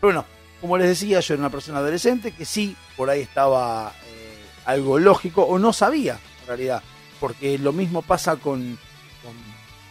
[0.00, 0.24] Pero bueno,
[0.60, 4.98] como les decía, yo era una persona adolescente que sí, por ahí estaba eh, algo
[4.98, 6.82] lógico o no sabía, en realidad.
[7.18, 8.78] Porque lo mismo pasa con,
[9.22, 9.34] con,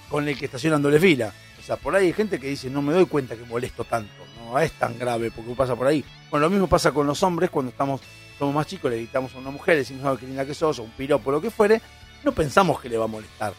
[0.09, 1.33] con el que estaciona en doble fila.
[1.65, 4.11] Sea, por ahí hay gente que dice, no me doy cuenta que molesto tanto.
[4.45, 6.03] No es tan grave porque pasa por ahí.
[6.29, 8.01] Bueno, lo mismo pasa con los hombres cuando estamos
[8.37, 10.79] somos más chicos, le gritamos a una mujer, le decimos, "Ah, qué linda que sos,
[10.79, 11.79] o un piropo, lo que fuere,
[12.23, 13.53] no pensamos que le va a molestar.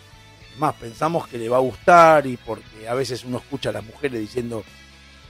[0.53, 3.73] Es más, pensamos que le va a gustar y porque a veces uno escucha a
[3.73, 4.63] las mujeres diciendo,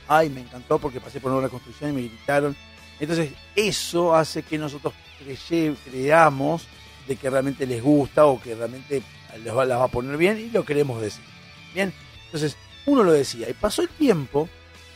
[0.08, 2.56] ay, me encantó porque pasé por una construcción y me gritaron.
[2.98, 6.66] Entonces, eso hace que nosotros creye- creamos
[7.06, 9.02] de que realmente les gusta o que realmente
[9.44, 11.22] les va, las va a poner bien y lo queremos decir.
[11.74, 11.92] Bien,
[12.35, 14.49] entonces uno lo decía y pasó el tiempo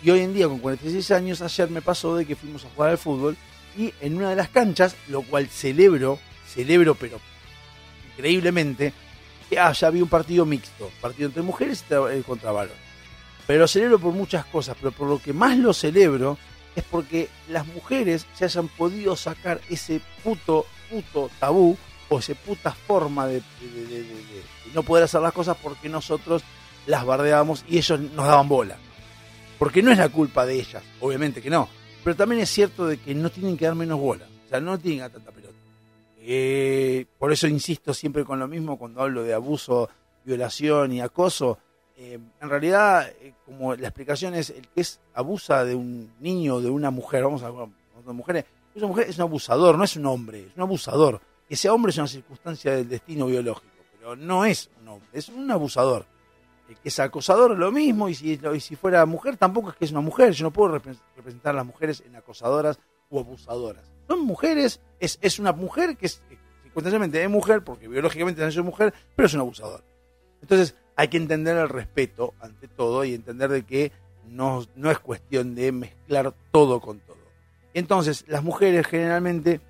[0.03, 2.91] y hoy en día con 46 años, ayer me pasó de que fuimos a jugar
[2.91, 3.37] al fútbol
[3.77, 7.21] y en una de las canchas, lo cual celebro, celebro pero
[8.15, 8.93] increíblemente,
[9.49, 12.77] que ah, ya había un partido mixto, partido entre mujeres y eh, contra varones.
[13.47, 16.37] Pero lo celebro por muchas cosas, pero por lo que más lo celebro
[16.75, 21.77] es porque las mujeres se hayan podido sacar ese puto, puto tabú
[22.09, 24.05] o esa puta forma de- de
[24.75, 26.43] no poder hacer las cosas porque nosotros
[26.87, 28.77] las bardeábamos y ellos nos daban bola.
[29.59, 31.69] Porque no es la culpa de ellas, obviamente que no.
[32.05, 34.27] Pero también es cierto de que no tienen que dar menos bola.
[34.47, 35.55] O sea, no tienen tanta pelota.
[36.21, 39.89] Eh, por eso insisto siempre con lo mismo cuando hablo de abuso,
[40.25, 41.59] violación y acoso.
[41.97, 46.57] Eh, en realidad, eh, como la explicación es el que es abusa de un niño
[46.57, 47.69] o de una mujer, vamos a hablar
[48.07, 51.21] de mujeres, esa mujer es un abusador, no es un hombre, es un abusador.
[51.49, 55.29] Que sea hombre es una circunstancia del destino biológico, pero no es un hombre, es
[55.29, 56.07] un abusador.
[56.69, 59.91] Que es acosador lo mismo, y si, y si fuera mujer tampoco es que es
[59.91, 62.79] una mujer, yo no puedo repre- representar a las mujeres en acosadoras
[63.09, 63.91] o abusadoras.
[64.07, 66.23] Son mujeres, es, es una mujer que es,
[66.63, 69.83] circunstancialmente es mujer, porque biológicamente nació mujer, pero es un abusador.
[70.43, 73.91] Entonces hay que entender el respeto ante todo y entender de que
[74.27, 77.17] no, no es cuestión de mezclar todo con todo.
[77.73, 79.61] Entonces, las mujeres generalmente,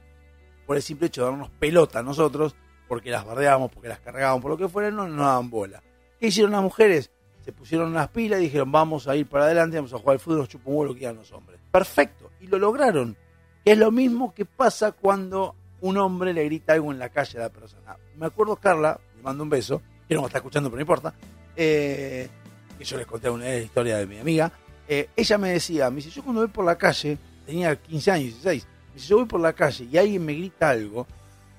[0.66, 2.56] por el simple hecho de darnos pelota a nosotros,
[2.88, 5.82] porque las bardeábamos, porque las cargábamos, por lo que fuera, no nos daban bola.
[6.18, 7.10] ¿Qué hicieron las mujeres?
[7.44, 10.20] Se pusieron las pilas y dijeron, vamos a ir para adelante, vamos a jugar al
[10.20, 11.60] fútbol, nos chupa que digan los hombres.
[11.70, 13.16] Perfecto, y lo lograron.
[13.64, 17.38] Que es lo mismo que pasa cuando un hombre le grita algo en la calle
[17.38, 17.96] a la persona.
[18.16, 21.14] Me acuerdo, Carla, le mando un beso, que no me está escuchando, pero no importa,
[21.56, 22.28] eh,
[22.76, 24.50] que yo les conté una historia de mi amiga.
[24.88, 28.24] eh, ella me decía, me dice, yo cuando voy por la calle, tenía 15 años,
[28.42, 31.06] 16, me dice, yo voy por la calle y alguien me grita algo,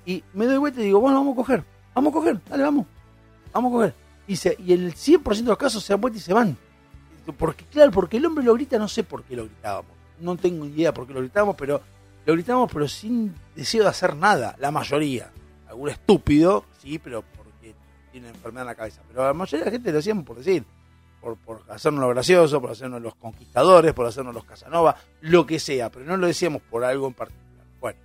[0.05, 2.85] y me doy vuelta y digo, bueno, vamos a coger, vamos a coger, dale, vamos,
[3.53, 4.08] vamos a coger.
[4.29, 6.55] Dice, y el 100% de los casos se dan vuelta y se van.
[7.35, 9.89] Porque, claro, porque el hombre lo grita, no sé por qué lo gritábamos.
[10.19, 11.81] No tengo idea por qué lo gritábamos, pero
[12.27, 15.31] lo gritábamos, pero sin deseo de hacer nada, la mayoría.
[15.67, 17.73] Algún estúpido, sí, pero porque
[18.11, 19.01] tiene enfermedad en la cabeza.
[19.07, 20.63] Pero la mayoría de la gente lo hacíamos por decir,
[21.19, 25.57] por, por hacernos lo gracioso, por hacernos los conquistadores, por hacernos los Casanova, lo que
[25.57, 27.65] sea, pero no lo decíamos por algo en particular.
[27.79, 27.99] Bueno,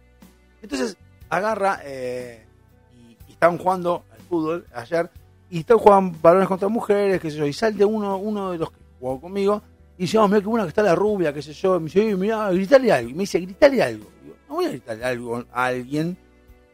[0.62, 0.96] entonces
[1.28, 2.46] agarra eh,
[2.94, 5.10] y, y estaban jugando al fútbol ayer
[5.54, 8.72] y están jugando varones contra mujeres, qué sé yo, y sale uno, uno de los
[8.72, 9.62] que jugó conmigo
[9.96, 11.84] y dice, oh, mira qué buena que está la rubia, qué sé yo, y me
[11.84, 14.10] dice, "Oye, mirá, gritale algo, y me dice, gritale algo.
[14.20, 16.16] Y digo, no voy a gritarle algo a alguien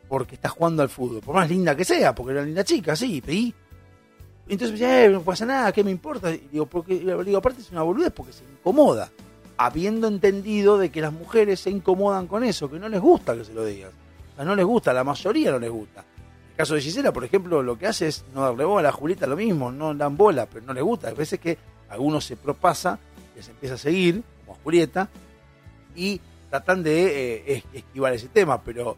[0.09, 2.97] porque está jugando al fútbol, por más linda que sea, porque era una linda chica,
[2.97, 3.53] sí, pedí.
[4.49, 6.33] Entonces me dice, eh, no pasa nada, ¿qué me importa?
[6.33, 9.11] Y digo, porque, digo, aparte es una boludez porque se incomoda,
[9.59, 13.45] habiendo entendido de que las mujeres se incomodan con eso, que no les gusta que
[13.45, 13.93] se lo digas.
[14.33, 16.03] O sea, no les gusta, la mayoría no les gusta.
[16.61, 19.35] Caso de Gisela, por ejemplo, lo que hace es no darle bola, a Julieta lo
[19.37, 21.09] mismo, no dan bola, pero no les gusta.
[21.09, 21.57] Hay veces que
[21.89, 22.99] algunos se propasa,
[23.35, 25.09] les empieza a seguir, como a Julieta,
[25.97, 26.21] y
[26.51, 28.97] tratan de eh, es- esquivar ese tema, pero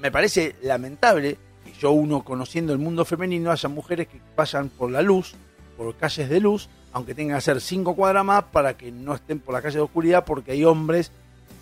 [0.00, 4.90] me parece lamentable que yo uno conociendo el mundo femenino haya mujeres que vayan por
[4.90, 5.34] la luz,
[5.76, 9.38] por calles de luz, aunque tengan que hacer cinco cuadras más para que no estén
[9.38, 11.12] por la calle de oscuridad, porque hay hombres,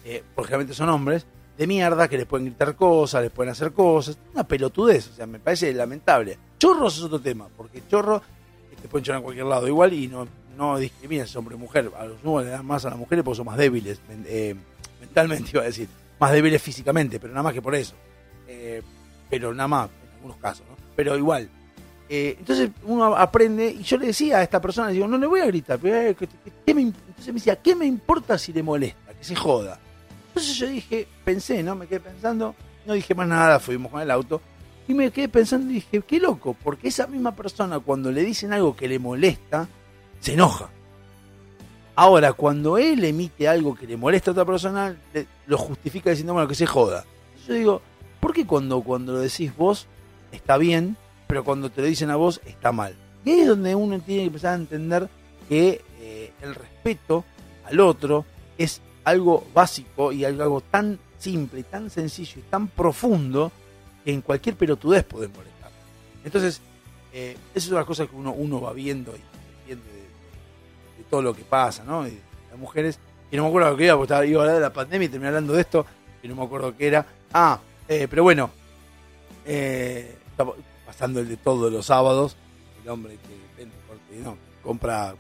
[0.05, 1.27] eh, porque realmente son hombres,
[1.61, 5.27] de mierda que les pueden gritar cosas, les pueden hacer cosas, una pelotudez, o sea,
[5.27, 6.39] me parece lamentable.
[6.59, 8.23] Chorros es otro tema, porque chorro
[8.81, 11.59] te pueden chorar en cualquier lado igual y no, no discrimina si es hombre o
[11.59, 14.55] mujer, a los nuevos le dan más a las mujeres porque son más débiles, eh,
[15.01, 15.87] mentalmente iba a decir,
[16.19, 17.95] más débiles físicamente, pero nada más que por eso.
[18.49, 18.81] Eh,
[19.29, 20.77] pero nada más, en algunos casos, ¿no?
[20.97, 21.47] Pero igual.
[22.09, 25.27] Eh, entonces uno aprende, y yo le decía a esta persona, le digo, no le
[25.27, 27.85] voy a gritar, pero, eh, ¿qué- qué- qué me imp-?" entonces me decía, ¿qué me
[27.85, 29.13] importa si le molesta?
[29.13, 29.79] Que se joda.
[30.41, 31.75] Entonces yo dije, pensé, ¿no?
[31.75, 32.55] Me quedé pensando,
[32.87, 34.41] no dije más nada, fuimos con el auto,
[34.89, 38.53] y me quedé pensando y dije, qué loco, porque esa misma persona cuando le dicen
[38.53, 39.69] algo que le molesta,
[40.19, 40.71] se enoja.
[41.95, 44.97] Ahora, cuando él emite algo que le molesta a otra persona,
[45.47, 47.05] lo justifica diciendo, bueno, que se joda.
[47.47, 47.83] Yo digo,
[48.21, 49.87] ¿por qué cuando, cuando lo decís vos
[50.33, 52.95] está bien, pero cuando te lo dicen a vos está mal?
[53.27, 55.11] Y ahí es donde uno tiene que empezar a entender
[55.49, 57.25] que eh, el respeto
[57.67, 58.25] al otro
[58.57, 63.53] es algo básico y algo tan simple, tan sencillo y tan profundo
[64.05, 65.71] que en cualquier pelotudez podés molestar.
[66.25, 66.61] Entonces,
[67.13, 69.21] eh, esa es una cosa que uno, uno va viendo y
[69.61, 72.07] entiende de, todo lo que pasa, ¿no?
[72.07, 72.19] Y
[72.51, 72.99] las mujeres,
[73.31, 75.07] y no me acuerdo lo que era, porque estaba, iba a hablar de la pandemia
[75.07, 75.87] y terminé hablando de esto,
[76.23, 77.07] y no me acuerdo qué era.
[77.33, 77.59] Ah,
[77.89, 78.51] eh, pero bueno,
[79.45, 80.17] eh,
[80.87, 82.37] pasando el de todos los sábados,
[82.83, 83.75] el hombre que vende
[84.25, 85.15] no, compra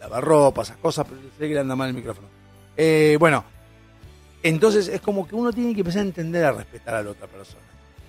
[0.00, 2.35] lavarropa, esas cosas, pero sé que le anda mal el micrófono.
[2.76, 3.44] Eh, bueno,
[4.42, 7.26] entonces es como que uno tiene que empezar a entender a respetar a la otra
[7.26, 7.62] persona.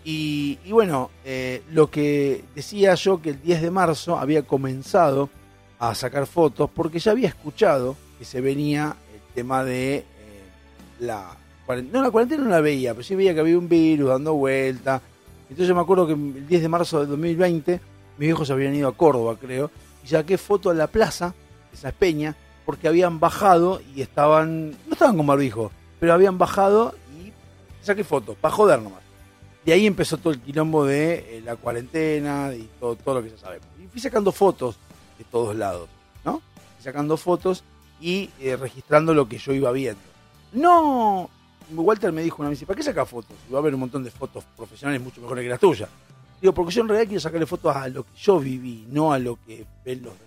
[0.04, 5.30] Y, y bueno, eh, lo que decía yo que el 10 de marzo había comenzado
[5.80, 10.06] a sacar fotos porque ya había escuchado que se venía el tema de eh,
[11.00, 12.00] la cuarentena.
[12.00, 15.02] No, la cuarentena no la veía, pero sí veía que había un virus dando vuelta.
[15.50, 17.80] Entonces me acuerdo que el 10 de marzo del 2020
[18.18, 19.70] mis hijos habían ido a Córdoba, creo,
[20.04, 21.34] y saqué foto en la plaza,
[21.72, 22.36] esa peña,
[22.68, 27.32] porque habían bajado y estaban, no estaban con barbijo, pero habían bajado y
[27.82, 29.00] saqué fotos, para joder nomás.
[29.64, 33.30] De ahí empezó todo el quilombo de eh, la cuarentena y todo, todo lo que
[33.30, 33.66] ya sabemos.
[33.82, 34.76] Y fui sacando fotos
[35.18, 35.88] de todos lados,
[36.26, 36.42] ¿no?
[36.76, 37.64] Fui sacando fotos
[38.02, 40.02] y eh, registrando lo que yo iba viendo.
[40.52, 41.30] No,
[41.74, 43.38] Walter me dijo una vez, ¿para qué saca fotos?
[43.48, 45.90] Y va a haber un montón de fotos profesionales mucho mejores que las tuyas.
[46.42, 49.20] Digo, porque yo en realidad quiero sacarle fotos a lo que yo viví, no a
[49.20, 50.27] lo que ven los demás.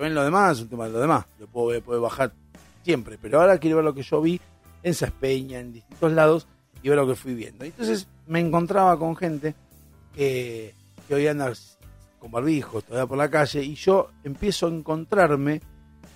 [0.00, 2.32] Que ven los demás es un tema de los demás, lo puedo, ver, puedo bajar
[2.82, 4.40] siempre, pero ahora quiero ver lo que yo vi
[4.82, 6.46] en Saspeña, en distintos lados,
[6.82, 7.66] y ver lo que fui viendo.
[7.66, 9.54] Entonces me encontraba con gente
[10.14, 10.72] que,
[11.06, 11.52] que hoy anda
[12.18, 15.60] con barbijos todavía por la calle, y yo empiezo a encontrarme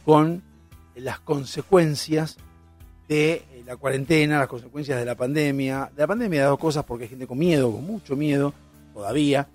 [0.07, 0.43] con
[0.95, 2.39] las consecuencias
[3.07, 5.91] de eh, la cuarentena, las consecuencias de la pandemia.
[5.95, 8.55] De la pandemia de dos cosas, porque hay gente con miedo, con mucho miedo,
[8.95, 9.47] todavía,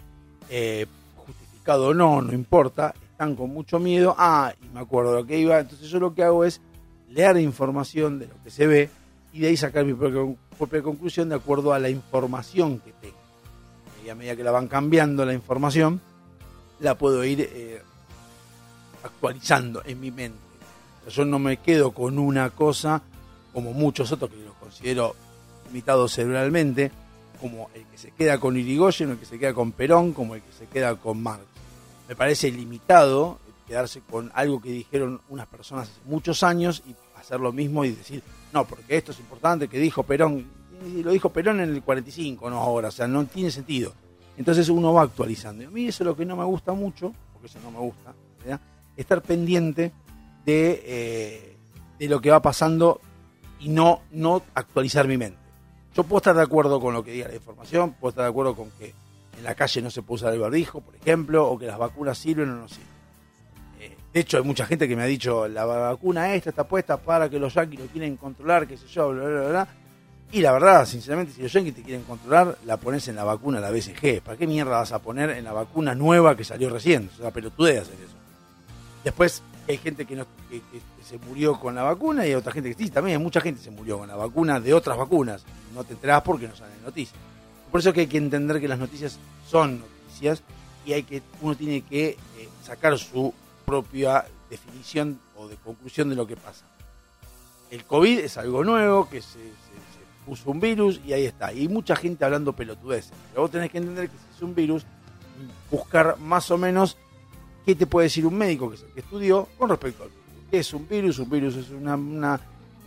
[0.52, 4.16] eh, justificado o no, no importa, están con mucho miedo.
[4.18, 5.60] Ah, y me acuerdo de lo que iba.
[5.60, 6.62] Entonces yo lo que hago es
[7.10, 8.90] leer información de lo que se ve
[9.34, 10.22] y de ahí sacar mi propia,
[10.58, 13.18] propia conclusión de acuerdo a la información que tengo.
[14.06, 16.00] Y a medida que la van cambiando la información,
[16.80, 17.82] la puedo ir eh,
[19.04, 20.40] actualizando en mi mente.
[21.10, 23.02] Yo no me quedo con una cosa
[23.52, 25.14] como muchos otros que los considero
[25.68, 26.90] limitados cerebralmente,
[27.42, 30.42] como el que se queda con Irigoyen, el que se queda con Perón, como el
[30.42, 31.49] que se queda con Marx.
[32.10, 37.40] Me parece limitado quedarse con algo que dijeron unas personas hace muchos años y hacer
[37.40, 40.48] lo mismo y decir, no, porque esto es importante, que dijo Perón,
[40.88, 43.94] y lo dijo Perón en el 45, no ahora, o sea, no tiene sentido.
[44.40, 45.62] Entonces uno va actualizando.
[45.62, 47.78] Y a mí eso es lo que no me gusta mucho, porque eso no me
[47.78, 48.60] gusta, ¿verdad?
[48.98, 49.92] estar pendiente
[50.46, 51.58] de, eh,
[52.00, 53.02] de lo que va pasando
[53.60, 55.38] y no, no actualizar mi mente.
[55.94, 58.56] Yo puedo estar de acuerdo con lo que diga la información, puedo estar de acuerdo
[58.56, 58.96] con que
[59.40, 62.18] en la calle no se puede usar el barbijo, por ejemplo, o que las vacunas
[62.18, 62.88] sirven o no sirven.
[63.80, 66.98] Eh, de hecho, hay mucha gente que me ha dicho, la vacuna esta está puesta
[66.98, 69.68] para que los yanquis lo quieren controlar, qué sé yo, bla, bla, bla.
[70.32, 73.62] Y la verdad, sinceramente, si los yanquis te quieren controlar, la pones en la vacuna,
[73.62, 74.22] la BCG.
[74.22, 77.10] ¿Para qué mierda vas a poner en la vacuna nueva que salió recién?
[77.14, 78.16] O sea, pelotudez hacer eso.
[79.06, 80.62] Después hay gente que, no, que
[81.04, 83.60] se murió con la vacuna y hay otra gente que sí, también hay mucha gente
[83.60, 85.46] que se murió con la vacuna de otras vacunas.
[85.74, 87.18] No te enterás porque no salen noticias.
[87.72, 90.42] Por eso que hay que entender que las noticias son noticias
[90.86, 93.34] y hay que uno tiene que eh, sacar su
[93.66, 96.66] propia definición o de conclusión de lo que pasa.
[97.70, 99.38] El COVID es algo nuevo, que se,
[100.26, 101.54] puso un virus y ahí está.
[101.54, 103.12] Y mucha gente hablando pelotudeces.
[103.32, 104.86] Pero vos tenés que entender que si es un virus,
[105.72, 106.98] buscar más o menos
[107.66, 110.24] qué te puede decir un médico que, que estudió con respecto al virus.
[110.50, 111.20] ¿Qué es un virus?
[111.20, 112.40] Un virus es una-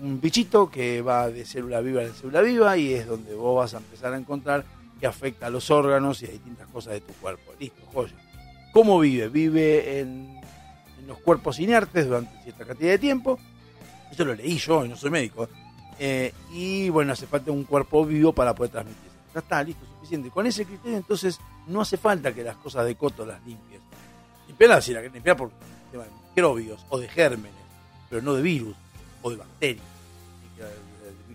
[0.03, 3.75] un bichito que va de célula viva en célula viva y es donde vos vas
[3.75, 4.65] a empezar a encontrar
[4.99, 7.53] que afecta a los órganos y a distintas cosas de tu cuerpo.
[7.59, 8.15] Listo, joya.
[8.73, 9.29] ¿Cómo vive?
[9.29, 10.41] Vive en,
[11.07, 13.39] los cuerpos inertes durante cierta cantidad de tiempo.
[14.11, 15.49] Eso lo leí yo, no soy médico.
[15.99, 19.17] Eh, y bueno, hace falta un cuerpo vivo para poder transmitirse.
[19.35, 20.31] Ya está, listo, suficiente.
[20.31, 21.39] Con ese criterio, entonces,
[21.69, 23.81] no hace falta que las cosas de coto las limpies.
[24.49, 25.51] Limpiarlas querés limpiar por
[25.91, 27.53] tema de microbios o de gérmenes,
[28.11, 28.77] pero no de virus
[29.23, 29.92] o de bacterias.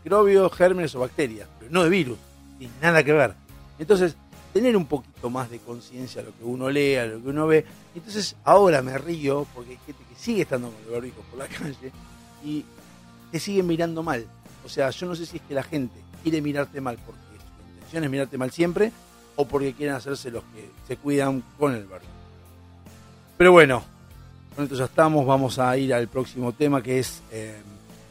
[0.08, 2.18] Microbios, gérmenes o bacterias, pero no de virus.
[2.58, 3.34] Tiene nada que ver.
[3.78, 4.16] Entonces,
[4.54, 7.66] tener un poquito más de conciencia lo que uno lee, a lo que uno ve.
[7.94, 11.48] Entonces, ahora me río porque hay gente que sigue estando con el barbijo por la
[11.50, 11.92] calle
[12.42, 12.64] y
[13.34, 14.26] te sigue mirando mal.
[14.66, 17.74] O sea, yo no sé si es que la gente quiere mirarte mal porque su
[17.74, 18.94] intención es mirarte mal siempre
[19.36, 22.14] o porque quieren hacerse los que se cuidan con el barbijo.
[23.38, 23.84] Pero bueno,
[24.56, 25.26] con esto ya estamos.
[25.26, 27.62] Vamos a ir al próximo tema que es eh,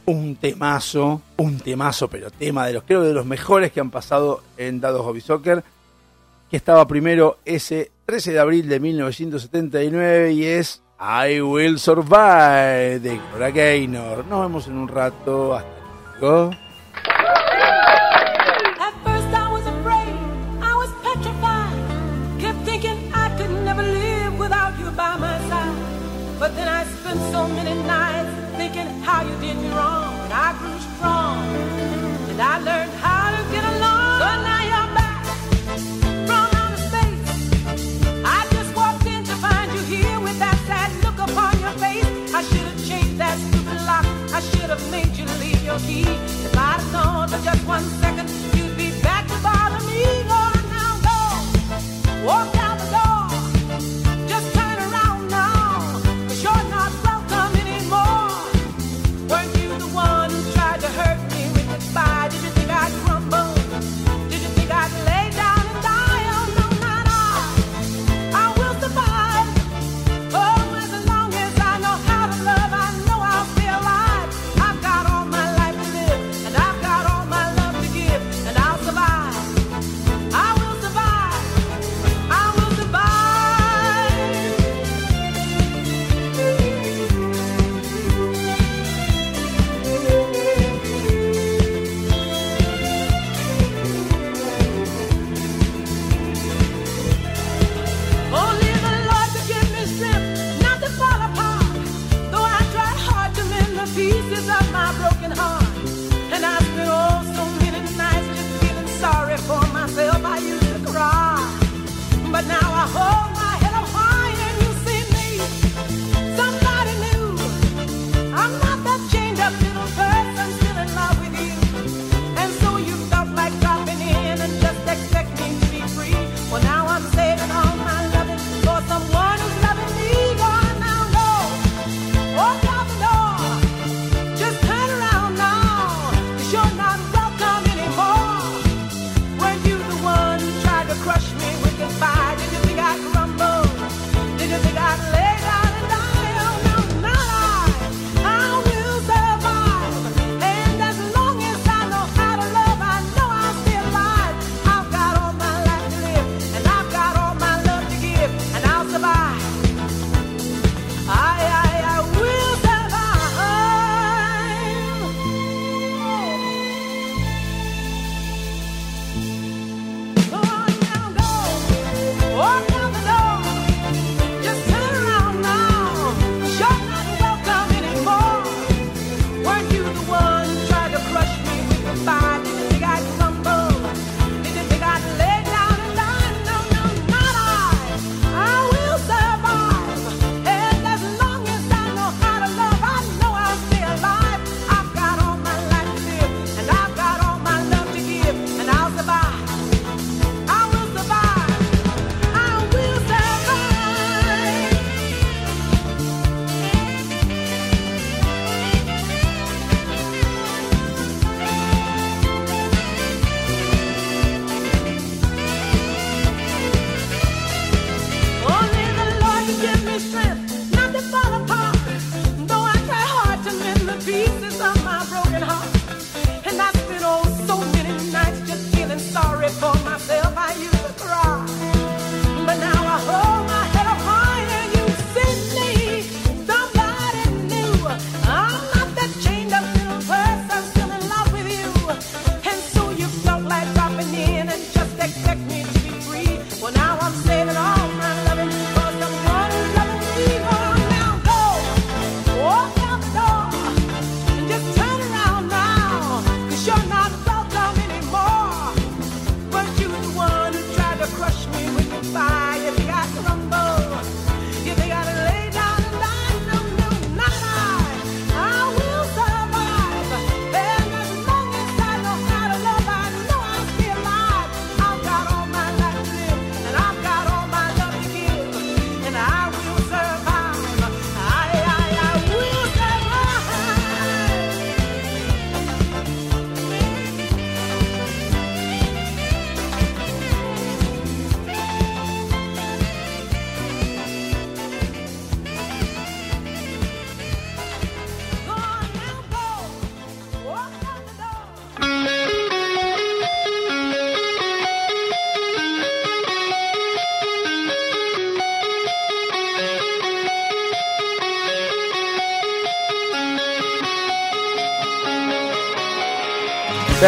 [0.07, 4.41] un temazo, un temazo, pero tema de los, creo de los mejores que han pasado
[4.57, 5.63] en Dados Hobby Soccer,
[6.49, 13.19] que estaba primero ese 13 de abril de 1979 y es I Will Survive de
[13.29, 14.25] Gloria Gaynor.
[14.25, 15.55] Nos vemos en un rato.
[15.55, 15.69] Hasta
[16.21, 16.66] luego.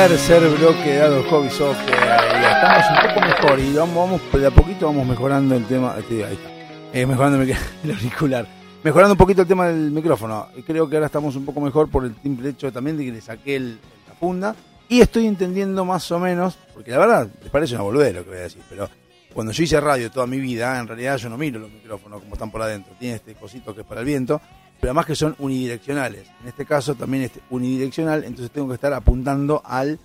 [0.07, 1.47] Tercer bloque de Ado Hobby.
[1.47, 3.59] Y estamos un poco mejor.
[3.59, 5.93] Y vamos, vamos de a poquito vamos mejorando el tema.
[5.99, 6.49] este, Ahí está.
[6.97, 7.49] Eh, mejorando el,
[7.83, 8.47] el auricular.
[8.81, 10.47] Mejorando un poquito el tema del micrófono.
[10.65, 13.19] Creo que ahora estamos un poco mejor por el simple hecho también de que le
[13.19, 13.77] saqué el-
[14.07, 14.55] la funda.
[14.87, 18.29] Y estoy entendiendo más o menos, porque la verdad, les parece una boludez lo que
[18.29, 18.89] voy a decir, pero
[19.33, 22.33] cuando yo hice radio toda mi vida, en realidad yo no miro los micrófonos como
[22.33, 22.93] están por adentro.
[22.97, 24.39] Tiene este cosito que es para el viento,
[24.79, 26.27] pero además que son unidireccionales.
[26.41, 29.99] En este caso también es unidireccional, entonces tengo que estar apuntando al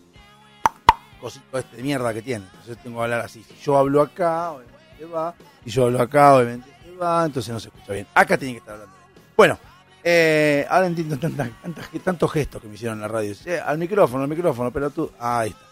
[1.21, 2.45] cosito este de mierda que tiene.
[2.47, 3.43] Entonces tengo que hablar así.
[3.43, 5.35] Si yo hablo acá, obviamente se va.
[5.65, 7.25] Si yo hablo acá, obviamente se va.
[7.25, 8.07] Entonces no se escucha bien.
[8.15, 8.95] Acá tiene que estar hablando.
[9.37, 9.59] Bueno,
[10.03, 13.35] eh, ahora entiendo tantas, tantas, tantos gestos que me hicieron en la radio.
[13.47, 15.11] Eh, al micrófono, al micrófono, pero tú.
[15.19, 15.65] ah, ahí está.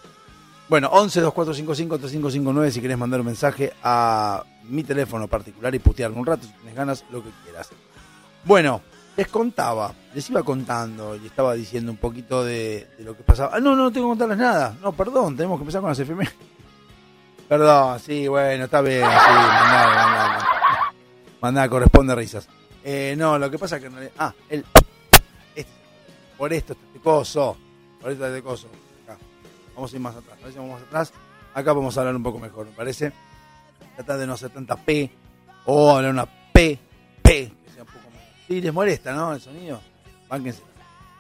[0.68, 6.16] Bueno, 11 2455 3559 si querés mandar un mensaje a mi teléfono particular y putearme
[6.16, 7.68] un rato si tienes ganas, lo que quieras.
[8.44, 8.80] Bueno,
[9.16, 13.56] les contaba, les iba contando y estaba diciendo un poquito de, lo que pasaba.
[13.56, 14.76] Ah, no, no, tengo que contarles nada.
[14.80, 16.28] No, perdón, tenemos que empezar con las FM.
[17.48, 20.48] Perdón, sí, bueno, está bien, sí, mandá, mandá,
[21.40, 21.68] mandá.
[21.68, 22.48] Corresponde risas.
[22.82, 24.64] Eh, no, lo que pasa es que en realidad- Ah, el.
[25.54, 25.72] Este,
[26.38, 27.58] por esto, este coso.
[28.00, 28.68] Por esto, este coso.
[29.04, 29.18] Acá.
[29.74, 30.38] Vamos a ir más atrás.
[30.40, 31.12] A ver si vamos más atrás.
[31.52, 33.12] Acá vamos a hablar un poco mejor, me parece.
[33.96, 35.10] Tratar de no hacer tanta P.
[35.66, 36.78] O hablar una P.
[37.20, 37.52] P.
[38.60, 39.32] Les molesta, ¿no?
[39.32, 39.80] El sonido.
[40.28, 40.62] Bánquense.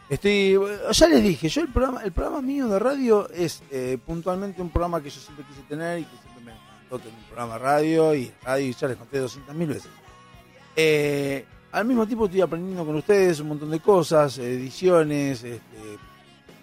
[0.08, 0.58] Estoy.
[0.92, 4.70] Ya les dije, yo el programa, el programa mío de radio es eh, puntualmente un
[4.70, 8.14] programa que yo siempre quise tener y que siempre me encantó tener un programa radio
[8.14, 9.90] y radio y ya les conté 200 mil veces.
[10.76, 15.98] Eh, al mismo tiempo estoy aprendiendo con ustedes un montón de cosas, ediciones, este,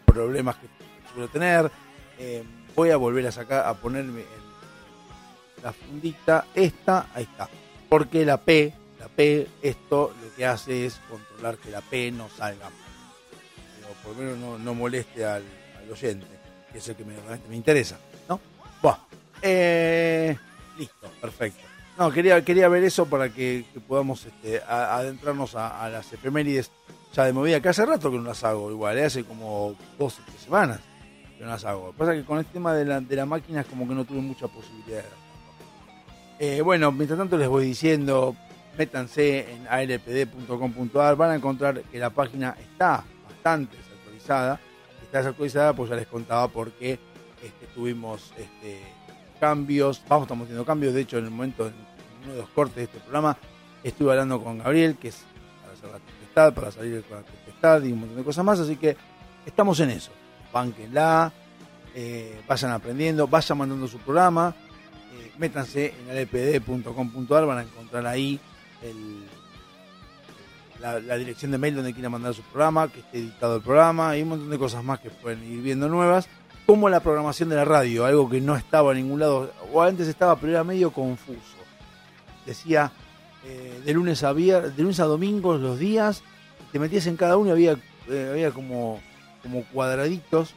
[0.05, 0.67] problemas que
[1.11, 1.71] suelo tener.
[2.19, 2.43] Eh,
[2.75, 7.49] voy a volver a sacar, a ponerme en la fundita esta, ahí está.
[7.87, 8.73] Porque la P,
[9.15, 12.73] P, esto lo que hace es controlar que la P no salga mal.
[14.03, 15.43] Por lo menos no, moleste al,
[15.77, 16.25] al oyente,
[16.71, 17.97] que es el que me, realmente me interesa,
[18.27, 18.39] ¿no?
[18.81, 18.97] Buah.
[19.41, 20.37] Eh,
[20.77, 21.69] listo, perfecto.
[21.97, 26.71] No, quería, quería ver eso para que, podamos este, adentrarnos a, las efemérides
[27.13, 29.05] ya de movida, que hace rato que no las hago igual, ¿eh?
[29.05, 30.79] hace como dos o tres semanas
[31.37, 31.87] que no las hago.
[31.87, 33.85] Lo que pasa es que con el tema de la, de la máquina es como
[33.85, 35.03] que no tuve mucha posibilidad
[36.39, 36.57] de.
[36.57, 38.33] Eh, bueno, mientras tanto les voy diciendo,
[38.77, 44.59] métanse en alpd.com.ar, van a encontrar que la página está bastante desactualizada.
[45.03, 46.99] Está desactualizada, pues ya les contaba porque
[47.43, 48.81] este, tuvimos este,
[49.39, 51.73] cambios, vamos, estamos teniendo cambios, de hecho en el momento, en
[52.23, 53.37] uno de los cortes de este programa,
[53.83, 55.23] estuve hablando con Gabriel, que es
[55.61, 58.59] para hacer la tempestad, para salir con la tempestad y un montón de cosas más,
[58.59, 58.95] así que
[59.45, 60.11] estamos en eso.
[60.51, 61.31] Bánquenla,
[61.95, 64.53] eh, vayan aprendiendo, vayan mandando su programa,
[65.13, 68.39] eh, métanse en lpd.com.ar, van a encontrar ahí
[70.79, 74.21] la, dirección de mail donde quieran mandar su programa, que esté editado el programa y
[74.23, 76.27] un montón de cosas más que pueden ir viendo nuevas,
[76.65, 80.07] como la programación de la radio, algo que no estaba en ningún lado, o antes
[80.07, 81.57] estaba, pero era medio confuso.
[82.45, 82.91] Decía
[83.45, 86.23] eh, de lunes a vier- de lunes a domingos los días,
[86.71, 87.77] te metías en cada uno y había,
[88.07, 88.99] eh, había como,
[89.43, 90.53] como cuadraditos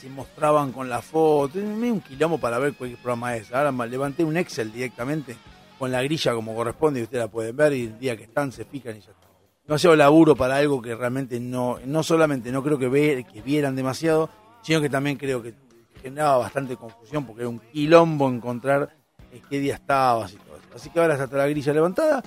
[0.00, 3.50] se mostraban con la foto, un quilombo para ver cuál programa es.
[3.52, 5.36] Ahora levanté un Excel directamente
[5.78, 8.52] con la grilla como corresponde y ustedes la pueden ver y el día que están
[8.52, 9.26] se fijan y ya está.
[9.64, 13.74] Demasiado laburo para algo que realmente no, no solamente no creo que, ve, que vieran
[13.74, 14.30] demasiado,
[14.62, 15.54] sino que también creo que
[16.00, 18.96] generaba bastante confusión porque era un quilombo encontrar
[19.32, 20.68] en qué día estabas y todo eso.
[20.74, 22.22] Así que ahora está la grilla levantada.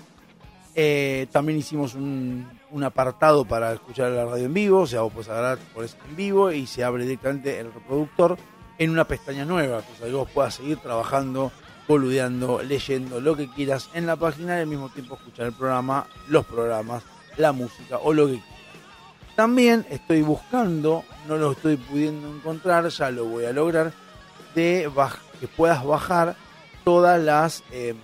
[0.76, 5.12] Eh, también hicimos un, un apartado para escuchar la radio en vivo, o sea, vos
[5.12, 8.38] podés agarrar por eso en vivo y se abre directamente el reproductor
[8.78, 11.52] en una pestaña nueva, cosa que vos puedas seguir trabajando,
[11.90, 16.06] boludeando, leyendo lo que quieras en la página y al mismo tiempo escuchar el programa,
[16.28, 17.02] los programas,
[17.36, 18.50] la música o lo que quieras.
[19.36, 23.92] También estoy buscando, no lo estoy pudiendo encontrar, ya lo voy a lograr,
[24.54, 24.88] de
[25.40, 26.36] que puedas bajar
[26.84, 27.96] todas las eh,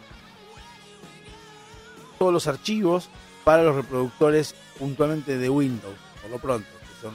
[2.18, 3.10] todos los archivos
[3.44, 7.14] para los reproductores puntualmente de Windows, por lo pronto, que son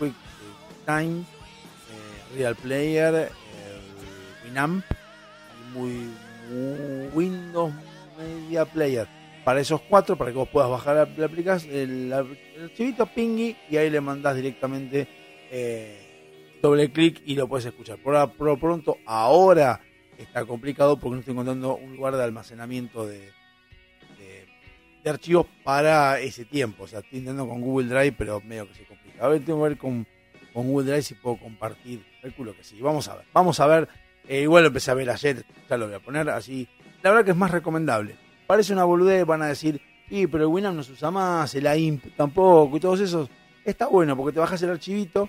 [0.00, 0.16] Quick
[0.88, 3.30] eh, Real Player, eh,
[4.44, 4.84] Winamp
[5.74, 6.10] muy,
[7.14, 7.72] Windows
[8.18, 9.06] Media Player.
[9.44, 13.90] Para esos cuatro, para que vos puedas bajar la, aplicación, el, archivito pingui y ahí
[13.90, 15.08] le mandás directamente
[15.50, 17.98] eh, doble clic y lo puedes escuchar.
[17.98, 19.80] Por, a- por pronto, ahora
[20.16, 24.46] está complicado porque no estoy encontrando un lugar de almacenamiento de, de,
[25.02, 26.84] de archivos para ese tiempo.
[26.84, 29.24] O sea, estoy intentando con Google Drive, pero medio que se complica.
[29.24, 30.06] A ver, tengo que ver con,
[30.52, 32.04] con Google Drive si puedo compartir.
[32.22, 32.80] Calculo que sí.
[32.80, 33.24] Vamos a ver.
[33.32, 33.88] Vamos a ver.
[34.28, 36.68] Eh, igual lo empecé a ver ayer, ya lo voy a poner así.
[37.02, 38.16] La verdad que es más recomendable.
[38.46, 41.66] Parece una boludez, van a decir, sí, pero el Winamp no se usa más, el
[41.66, 43.28] AIMP tampoco, y todos esos.
[43.64, 45.28] Está bueno porque te bajas el archivito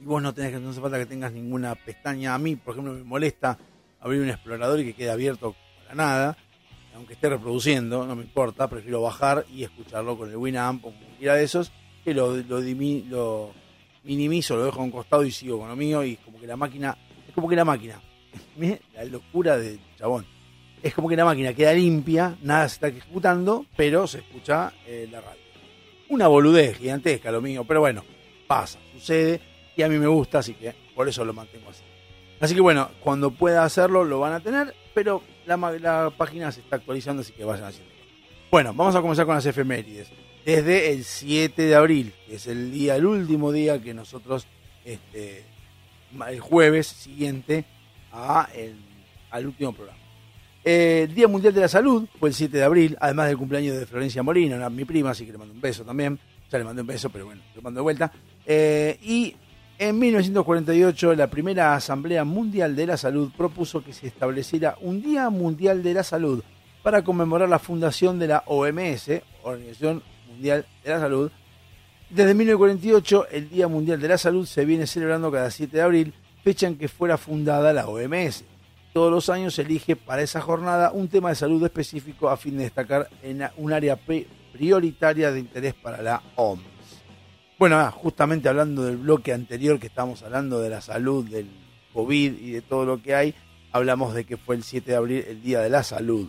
[0.00, 2.34] y vos no tenés que, no hace falta que tengas ninguna pestaña.
[2.34, 3.58] A mí, por ejemplo, me molesta
[4.00, 6.36] abrir un explorador y que quede abierto para nada,
[6.94, 11.34] aunque esté reproduciendo, no me importa, prefiero bajar y escucharlo con el Winamp o cualquiera
[11.34, 11.72] de esos,
[12.04, 13.52] que lo, lo, lo
[14.04, 16.56] minimizo, lo dejo a un costado y sigo con lo mío y como que la
[16.56, 16.96] máquina,
[17.36, 18.00] como que la máquina,
[18.56, 20.26] mirá la locura del chabón,
[20.82, 25.06] es como que la máquina queda limpia, nada se está ejecutando, pero se escucha eh,
[25.10, 25.40] la radio.
[26.08, 28.04] Una boludez gigantesca lo mío, pero bueno,
[28.46, 29.40] pasa, sucede
[29.76, 31.82] y a mí me gusta, así que por eso lo mantengo así.
[32.40, 36.60] Así que bueno, cuando pueda hacerlo lo van a tener, pero la, la página se
[36.60, 37.92] está actualizando, así que vayan haciendo.
[38.50, 40.08] Bueno, vamos a comenzar con las efemérides.
[40.44, 44.46] Desde el 7 de abril, que es el día, el último día que nosotros,
[44.84, 45.44] este,
[46.28, 47.64] el jueves siguiente
[48.12, 48.76] a el-
[49.30, 49.98] al último programa.
[50.64, 53.76] Eh, el Día Mundial de la Salud fue el 7 de abril, además del cumpleaños
[53.78, 56.18] de Florencia Molina, mi prima, así que le mando un beso también.
[56.50, 58.12] Ya le mandé un beso, pero bueno, le mando de vuelta.
[58.44, 59.34] Eh, y
[59.78, 65.28] en 1948, la primera Asamblea Mundial de la Salud propuso que se estableciera un Día
[65.30, 66.42] Mundial de la Salud
[66.82, 71.30] para conmemorar la fundación de la OMS, Organización Mundial de la Salud.
[72.10, 76.14] Desde 1948, el Día Mundial de la Salud se viene celebrando cada 7 de abril,
[76.44, 78.44] fecha en que fuera fundada la OMS.
[78.92, 82.56] Todos los años se elige para esa jornada un tema de salud específico a fin
[82.56, 86.62] de destacar en un área pri- prioritaria de interés para la OMS.
[87.58, 91.48] Bueno, ah, justamente hablando del bloque anterior que estábamos hablando de la salud, del
[91.92, 93.34] COVID y de todo lo que hay,
[93.72, 96.28] hablamos de que fue el 7 de abril el Día de la Salud.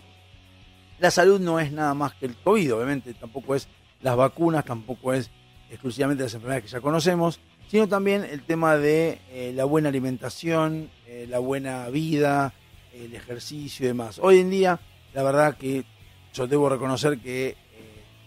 [0.98, 3.68] La salud no es nada más que el COVID, obviamente, tampoco es
[4.02, 5.30] las vacunas, tampoco es
[5.70, 10.90] exclusivamente las enfermedades que ya conocemos, sino también el tema de eh, la buena alimentación,
[11.06, 12.54] eh, la buena vida,
[12.92, 14.18] el ejercicio y demás.
[14.22, 14.80] Hoy en día,
[15.12, 15.84] la verdad que
[16.32, 17.56] yo debo reconocer que, eh,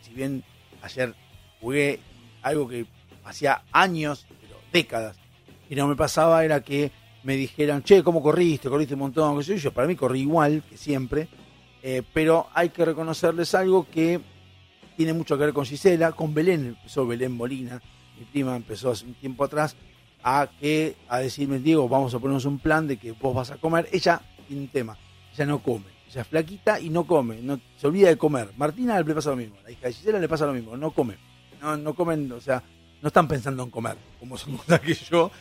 [0.02, 0.44] si bien
[0.82, 1.16] ayer
[1.60, 2.00] jugué
[2.44, 2.86] algo que
[3.24, 5.18] hacía años, pero décadas,
[5.70, 6.92] y no me pasaba era que
[7.24, 8.70] me dijeran, che, ¿cómo corriste?
[8.70, 9.72] Corriste un montón, qué yo.
[9.72, 11.28] Para mí corrí igual que siempre,
[12.14, 14.20] pero hay que reconocerles algo que
[15.02, 17.82] tiene mucho que ver con Gisela, con Belén, empezó Belén Molina,
[18.20, 19.76] mi prima empezó hace un tiempo atrás
[20.24, 23.58] a que a decirme, Diego, vamos a ponernos un plan de que vos vas a
[23.58, 23.89] comer.
[23.91, 24.95] Ella tiene un tema,
[25.34, 28.52] ella no come, ella es flaquita y no come, no, se olvida de comer.
[28.58, 31.18] Martina le pasa lo mismo, la hija de Gisela le pasa lo mismo, no come,
[31.60, 32.62] no, no comen, o sea,
[33.02, 35.32] no están pensando en comer, como son cosas que yo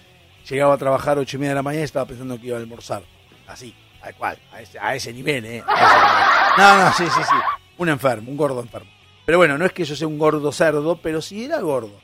[0.48, 2.56] llegaba a trabajar a ocho y media de la mañana y estaba pensando que iba
[2.56, 3.02] a almorzar,
[3.46, 5.62] así, tal cual, a ese, a ese nivel, ¿eh?
[5.66, 6.56] A ese nivel.
[6.56, 7.36] No, no, sí, sí, sí,
[7.76, 8.99] un enfermo, un gordo enfermo.
[9.30, 12.00] Pero bueno, no es que yo sea un gordo cerdo, pero sí era gordo.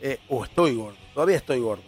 [0.00, 1.82] Eh, o estoy gordo, todavía estoy gordo.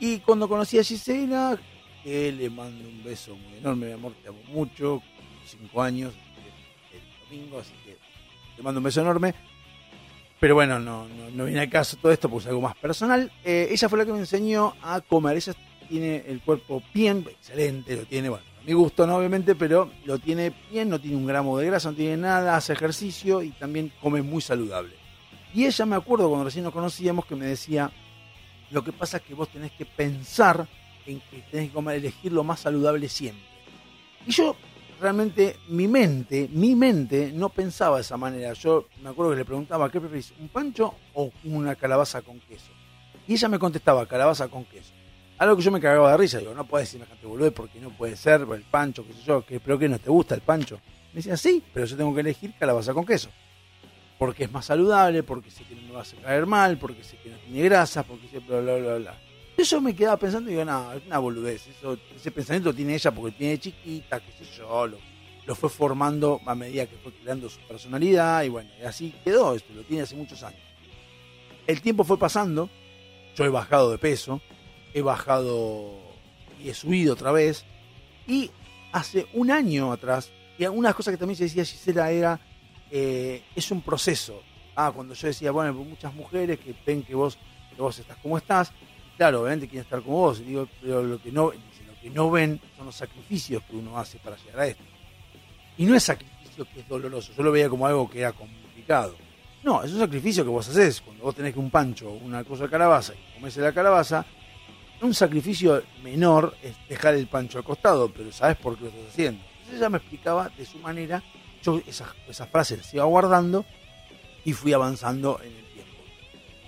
[0.00, 1.56] Y cuando conocí a Gisela,
[2.02, 5.00] que le mando un beso muy enorme, mi amor, te amo mucho,
[5.46, 6.14] cinco años,
[6.92, 7.96] el, el domingo, así que
[8.56, 9.36] te mando un beso enorme.
[10.40, 13.30] Pero bueno, no, no, no viene al caso todo esto porque es algo más personal.
[13.44, 15.36] Eh, ella fue la que me enseñó a comer.
[15.36, 15.54] Ella
[15.88, 20.52] tiene el cuerpo bien, excelente, lo tiene, bueno, mi gusto no, obviamente, pero lo tiene
[20.70, 24.22] bien, no tiene un gramo de grasa, no tiene nada, hace ejercicio y también come
[24.22, 24.94] muy saludable.
[25.52, 27.90] Y ella me acuerdo cuando recién nos conocíamos que me decía,
[28.70, 30.66] lo que pasa es que vos tenés que pensar
[31.06, 33.44] en que tenés que comer, elegir lo más saludable siempre.
[34.26, 34.56] Y yo
[34.98, 38.54] realmente, mi mente, mi mente no pensaba de esa manera.
[38.54, 40.32] Yo me acuerdo que le preguntaba, ¿qué preferís?
[40.40, 42.72] ¿Un pancho o una calabaza con queso?
[43.28, 44.93] Y ella me contestaba, calabaza con queso.
[45.38, 47.80] Algo que yo me cagaba de risa, digo, no puedes decirme que te boludo porque
[47.80, 50.42] no puede ser, el pancho, qué sé yo, que, pero que no te gusta el
[50.42, 50.80] pancho.
[51.12, 53.30] Me decía, sí, pero yo tengo que elegir calabaza con queso.
[54.18, 57.16] Porque es más saludable, porque sé que no me vas a caer mal, porque sé
[57.16, 59.18] que no tiene grasa, porque sé bla, bla, bla, bla.
[59.56, 61.66] Eso me quedaba pensando y digo, no, es una boludez.
[61.66, 64.98] Eso, ese pensamiento lo tiene ella porque tiene chiquita, qué sé yo, lo,
[65.46, 69.54] lo fue formando a medida que fue creando su personalidad y bueno, y así quedó
[69.54, 70.60] esto, lo tiene hace muchos años.
[71.66, 72.68] El tiempo fue pasando,
[73.36, 74.40] yo he bajado de peso,
[74.94, 75.92] he bajado
[76.62, 77.64] y he subido otra vez,
[78.26, 78.50] y
[78.92, 82.40] hace un año atrás, y algunas cosas que también se decía Gisela era,
[82.90, 84.40] eh, es un proceso.
[84.76, 87.36] Ah, cuando yo decía, bueno, hay muchas mujeres que ven que vos,
[87.74, 88.72] que vos estás como estás,
[89.16, 92.60] claro, obviamente quieren estar como vos, digo, pero lo que no, lo que no ven
[92.76, 94.84] son los sacrificios que uno hace para llegar a esto.
[95.76, 99.16] Y no es sacrificio que es doloroso, yo lo veía como algo que era complicado.
[99.64, 102.64] No, es un sacrificio que vos haces cuando vos tenés un pancho o una cosa
[102.64, 104.24] de calabaza y comés la calabaza.
[105.00, 109.08] Un sacrificio menor es dejar el pancho al costado, pero sabes por qué lo estás
[109.08, 109.42] haciendo.
[109.42, 111.22] Entonces ella me explicaba de su manera,
[111.62, 113.64] yo esas, esas frases las iba guardando
[114.44, 115.96] y fui avanzando en el tiempo.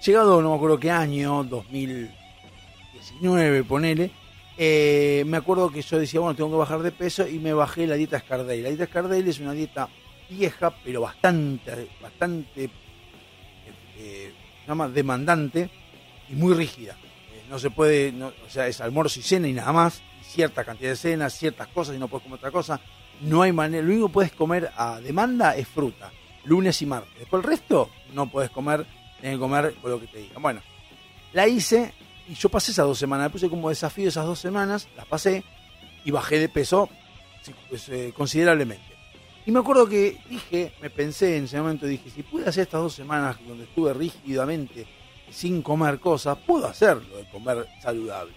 [0.04, 4.10] Llegado, no me acuerdo qué año, 2019, ponele,
[4.58, 7.86] eh, me acuerdo que yo decía, bueno, tengo que bajar de peso y me bajé
[7.86, 8.62] la dieta Scardale.
[8.62, 9.88] La dieta Scardale es una dieta
[10.30, 12.70] vieja, pero bastante, bastante,
[13.98, 14.32] eh,
[14.66, 15.68] llama demandante
[16.30, 16.96] y muy rígida.
[17.48, 20.96] No se puede, o sea, es almuerzo y cena y nada más, cierta cantidad de
[20.96, 22.80] cenas, ciertas cosas y no puedes comer otra cosa.
[23.20, 26.12] No hay manera, lo único que puedes comer a demanda es fruta,
[26.44, 27.18] lunes y martes.
[27.18, 28.86] Después el resto no puedes comer,
[29.20, 30.42] tienes que comer con lo que te digan.
[30.42, 30.60] Bueno,
[31.32, 31.92] la hice
[32.28, 35.44] y yo pasé esas dos semanas, me puse como desafío esas dos semanas, las pasé
[36.04, 36.88] y bajé de peso
[37.68, 38.84] pues, eh, considerablemente.
[39.46, 42.80] Y me acuerdo que dije, me pensé en ese momento, dije, si pude hacer estas
[42.80, 44.86] dos semanas donde estuve rígidamente
[45.30, 48.32] sin comer cosas, puedo hacerlo de comer saludable.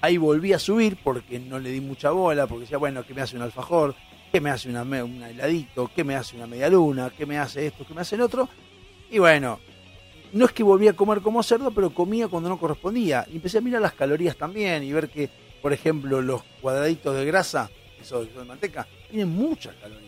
[0.00, 3.22] Ahí volví a subir porque no le di mucha bola, porque decía, bueno, ¿qué me
[3.22, 3.94] hace un alfajor?
[4.30, 5.90] ¿Qué me hace una, un heladito?
[5.94, 7.10] ¿Qué me hace una media luna?
[7.16, 7.86] ¿Qué me hace esto?
[7.86, 8.48] ¿Qué me hace el otro?
[9.10, 9.60] Y bueno,
[10.32, 13.26] no es que volví a comer como cerdo, pero comía cuando no correspondía.
[13.30, 15.30] Y empecé a mirar las calorías también y ver que,
[15.62, 17.70] por ejemplo, los cuadraditos de grasa,
[18.02, 20.04] eso de manteca, tienen muchas calorías.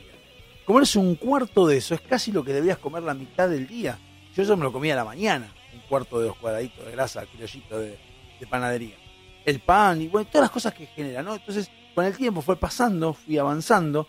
[0.65, 3.99] Comerse un cuarto de eso es casi lo que deberías comer la mitad del día.
[4.35, 7.25] Yo eso me lo comía a la mañana, un cuarto de los cuadraditos de grasa,
[7.27, 7.99] criollito de,
[8.41, 8.97] de panadería.
[9.45, 11.35] El pan y bueno, todas las cosas que genera, ¿no?
[11.35, 14.07] Entonces, con el tiempo fue pasando, fui avanzando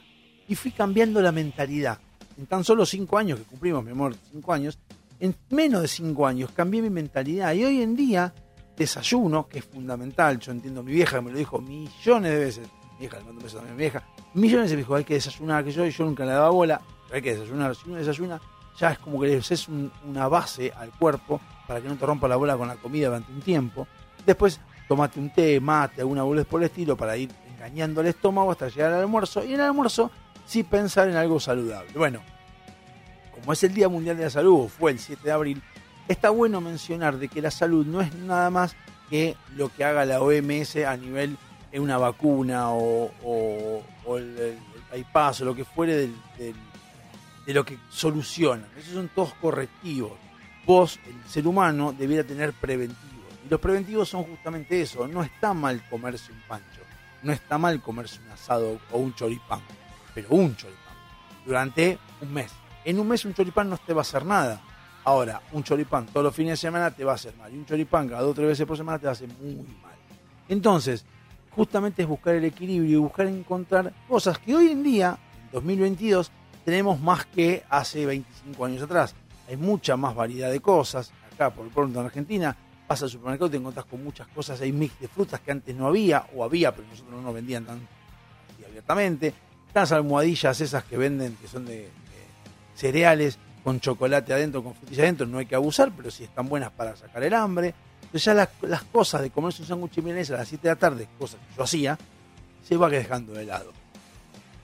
[0.48, 2.00] y fui cambiando la mentalidad.
[2.38, 4.78] En tan solo cinco años que cumplimos, mi amor, cinco años,
[5.20, 8.34] en menos de cinco años cambié mi mentalidad y hoy en día
[8.76, 13.00] desayuno, que es fundamental, yo entiendo, mi vieja me lo dijo millones de veces, mi
[13.00, 14.04] vieja, le mando un beso a mi vieja,
[14.36, 17.32] millones de dijo, hay que desayunar, que yo, yo nunca le daba bola, hay que
[17.36, 18.40] desayunar, si uno desayuna,
[18.80, 22.06] ya es como que le haces un- una base al cuerpo para que no te
[22.06, 23.88] rompa la bola con la comida durante un tiempo,
[24.26, 28.52] después tomate un té, mate, alguna boludez por el estilo para ir engañando el estómago
[28.52, 30.10] hasta llegar al almuerzo, y en el almuerzo
[30.46, 31.92] sí pensar en algo saludable.
[31.96, 32.22] Bueno,
[33.34, 35.62] como es el Día Mundial de la Salud, o fue el 7 de abril,
[36.08, 38.76] está bueno mencionar de que la salud no es nada más
[39.10, 41.38] que lo que haga la OMS a nivel
[41.72, 43.12] de una vacuna o,
[44.18, 44.58] el,
[44.94, 46.16] bypass o lo que fuere del-
[47.46, 48.66] de lo que solucionan.
[48.78, 50.12] Esos son todos correctivos.
[50.68, 53.34] Vos, el ser humano, debiera tener preventivos.
[53.46, 55.08] Y los preventivos son justamente eso.
[55.08, 56.82] No está mal comerse un pancho.
[57.24, 59.62] No está mal comerse un asado o un choripán.
[60.14, 60.94] Pero un choripán.
[61.46, 62.52] Durante un mes.
[62.84, 64.62] En un mes un choripán no te va a hacer nada.
[65.06, 67.54] Ahora, un choripán todos los fines de semana te va a hacer mal.
[67.54, 69.56] Y un choripán cada dos o tres veces por semana te va a hacer muy
[69.56, 69.96] mal.
[70.50, 71.06] Entonces,
[71.52, 76.30] justamente es buscar el equilibrio y buscar encontrar cosas que hoy en día, en 2022,
[76.66, 79.16] tenemos más que hace 25 años atrás.
[79.48, 81.12] Hay mucha más variedad de cosas.
[81.34, 82.56] Acá, por pronto en Argentina,
[82.88, 84.60] vas al supermercado y te encontrás con muchas cosas.
[84.62, 87.66] Hay mix de frutas que antes no había, o había, pero nosotros no nos vendían
[87.66, 87.80] tan
[88.68, 89.34] abiertamente.
[89.74, 91.90] Las almohadillas esas que venden, que son de,
[92.76, 96.72] cereales, con chocolate adentro, con frutilla adentro, no hay que abusar, pero sí están buenas
[96.72, 97.74] para sacar el hambre.
[98.04, 101.08] Entonces ya las, cosas de comerse un sándwich milanesa a las 7 de la tarde,
[101.20, 101.98] cosas que yo hacía,
[102.64, 103.74] se va dejando de lado.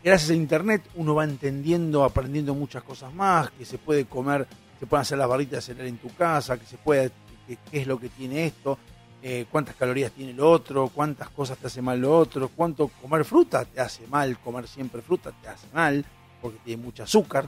[0.04, 4.48] Gracias a internet uno va entendiendo, aprendiendo muchas cosas más, que se puede comer,
[4.84, 7.10] se pueden hacer las barritas de cereal en tu casa, que se puede,
[7.48, 8.78] que- qué es lo que tiene esto,
[9.22, 13.24] eh, cuántas calorías tiene lo otro, cuántas cosas te hace mal lo otro, cuánto comer
[13.24, 16.04] fruta te hace mal, comer siempre fruta te hace mal,
[16.42, 17.48] porque tiene mucho azúcar,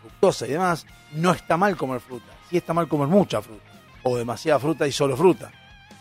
[0.00, 0.84] fructosa y demás.
[1.12, 3.62] No está mal comer fruta, sí está mal comer mucha fruta,
[4.02, 5.52] o demasiada fruta y solo fruta.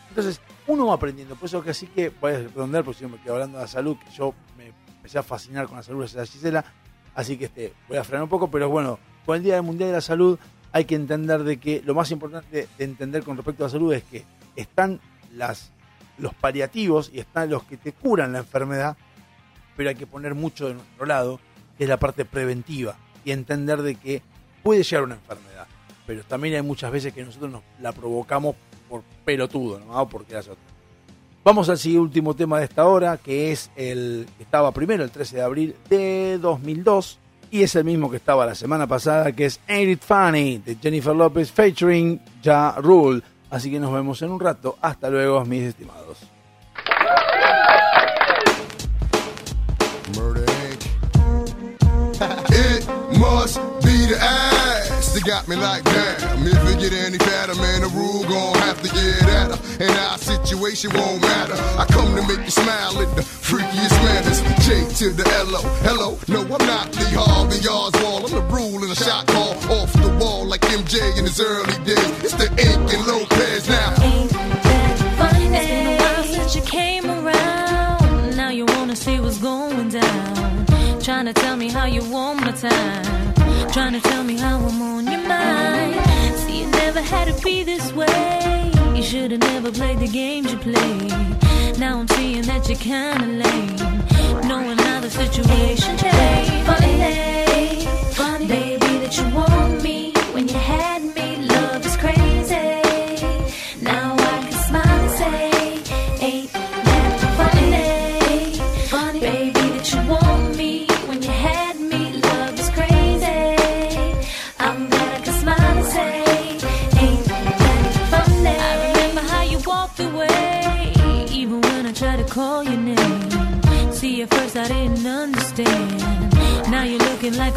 [0.10, 3.10] Entonces, uno va aprendiendo, por eso que así que voy a redondear, porque si no
[3.12, 6.00] me quedo hablando de la salud, que yo me empecé a fascinar con la salud
[6.00, 6.66] gracias a Gisela,
[7.14, 9.90] así que este, voy a frenar un poco, pero bueno, con el Día del Mundial
[9.90, 10.40] de la Salud
[10.72, 13.94] hay que entender de que lo más importante de entender con respecto a la salud
[13.94, 14.24] es que
[14.56, 15.00] están
[15.34, 15.72] las,
[16.18, 18.98] los paliativos y están los que te curan la enfermedad,
[19.76, 21.40] pero hay que poner mucho de nuestro lado,
[21.78, 24.22] que es la parte preventiva, y entender de que
[24.64, 25.68] puede llegar una enfermedad,
[26.06, 28.56] pero también hay muchas veces que nosotros nos la provocamos
[28.90, 30.02] por pelotudo, ¿no?
[30.02, 30.64] O porque hace otra.
[31.44, 35.12] Vamos al siguiente último tema de esta hora, que es el que estaba primero, el
[35.12, 37.18] 13 de abril de 2002,
[37.52, 40.76] y es el mismo que estaba la semana pasada, que es Ain't It Funny, de
[40.82, 43.22] Jennifer Lopez featuring Ja Rule.
[43.50, 44.78] Así que nos vemos en un rato.
[44.82, 46.18] Hasta luego, mis estimados.
[50.16, 50.46] Murder
[52.50, 52.88] it
[53.18, 54.49] must be the
[55.30, 56.42] got me like damn.
[56.42, 59.60] If it get any fatter, man, the rule gon' have to get at her.
[59.86, 61.54] And our situation won't matter.
[61.78, 64.42] I come to make you smile in the freakiest manners.
[64.66, 65.62] J to the L-O.
[65.86, 68.26] Hello, no, I'm not Lee Harvey Oswald.
[68.26, 71.78] I'm the rule in a shot call off the wall like MJ in his early
[71.86, 72.10] days.
[72.26, 74.02] It's the Ink and Lopez now.
[74.02, 75.46] Ain't that funny?
[75.46, 78.36] It's been a while since you came around.
[78.36, 80.66] Now you wanna see what's going down.
[81.00, 83.30] Trying to tell me how you want my time.
[83.72, 84.99] Trying to tell me how I'm on
[87.10, 88.72] had to be this way.
[88.96, 91.80] You should have never played the games you played.
[91.80, 94.48] Now I'm seeing that you're kinda lame.
[94.48, 96.66] Knowing how the situation changed.
[96.68, 100.19] Funny, funny, baby, that you want me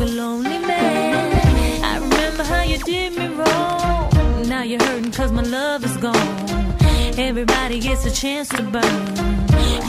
[0.02, 1.84] a lonely man.
[1.84, 4.10] I remember how you did me wrong.
[4.48, 6.36] Now you're hurting cause my love is gone.
[7.28, 9.06] Everybody gets a chance to burn.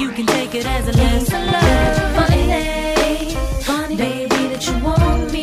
[0.01, 1.97] You can take it as a lesson learned.
[2.17, 3.35] Funny,
[3.69, 5.42] funny, baby, that you want me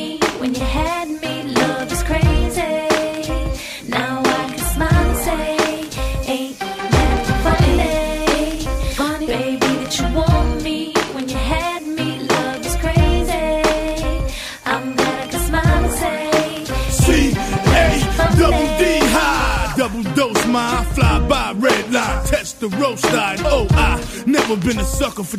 [22.60, 23.38] the roast line.
[23.40, 23.96] Oh, I
[24.26, 25.38] never been a sucker for.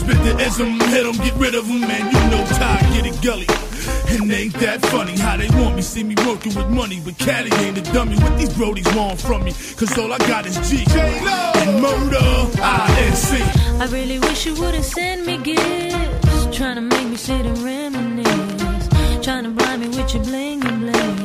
[0.00, 2.04] Spit the ism, hit 'em, get rid of of 'em, man.
[2.12, 3.46] You know Ty, get it gully.
[4.08, 7.50] And ain't that funny how they want me, see me working with money, but Caddy
[7.64, 8.16] ain't a dummy.
[8.16, 9.52] What these brodies want from me?
[9.78, 10.84] Cause all I got is G.
[11.60, 12.26] And murder,
[13.82, 16.56] I really wish you would've sent me gifts.
[16.56, 18.88] Trying to make me sit and reminisce.
[19.22, 21.16] Trying to blind me with your bling and bling.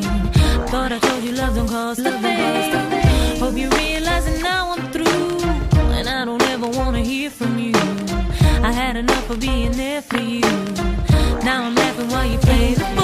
[0.72, 2.79] Thought I told you love don't cost a thing.
[8.80, 10.40] Had enough of being there for you.
[11.44, 12.99] Now I'm laughing while you play fool.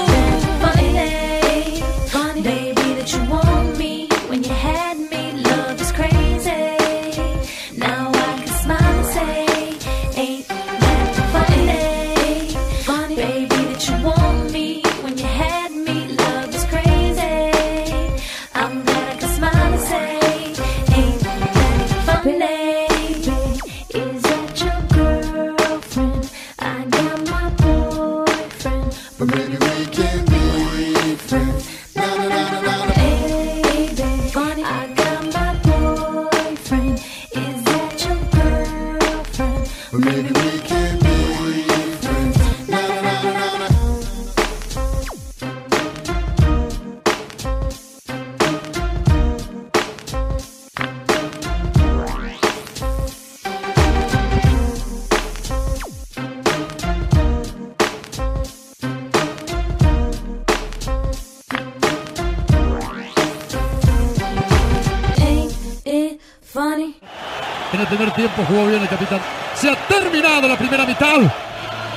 [69.66, 71.22] Se ha terminado la primera mitad.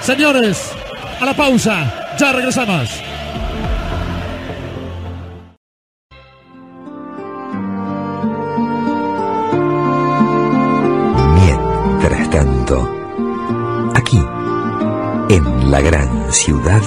[0.01, 0.71] Señores,
[1.21, 2.15] a la pausa.
[2.17, 2.89] Ya regresamos.
[11.35, 14.17] Mientras tanto, aquí,
[15.29, 16.81] en la gran ciudad,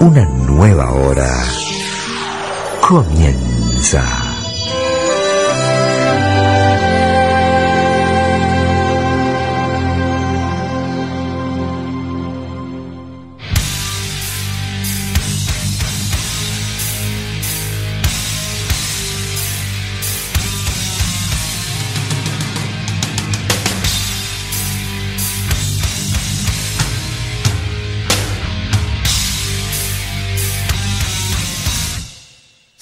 [0.00, 1.32] una nueva hora
[2.82, 4.25] comienza.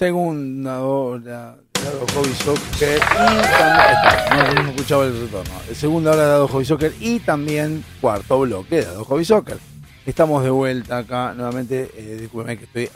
[0.05, 5.55] De Dado Hobby Soccer y no, no hemos escuchado el retorno.
[5.75, 9.57] Segunda hora de Dado Hobby Soccer y también cuarto bloque de Dado Hobby Soccer.
[10.05, 11.91] Estamos de vuelta acá nuevamente.
[11.97, 12.91] Eh, discúlpeme que estoy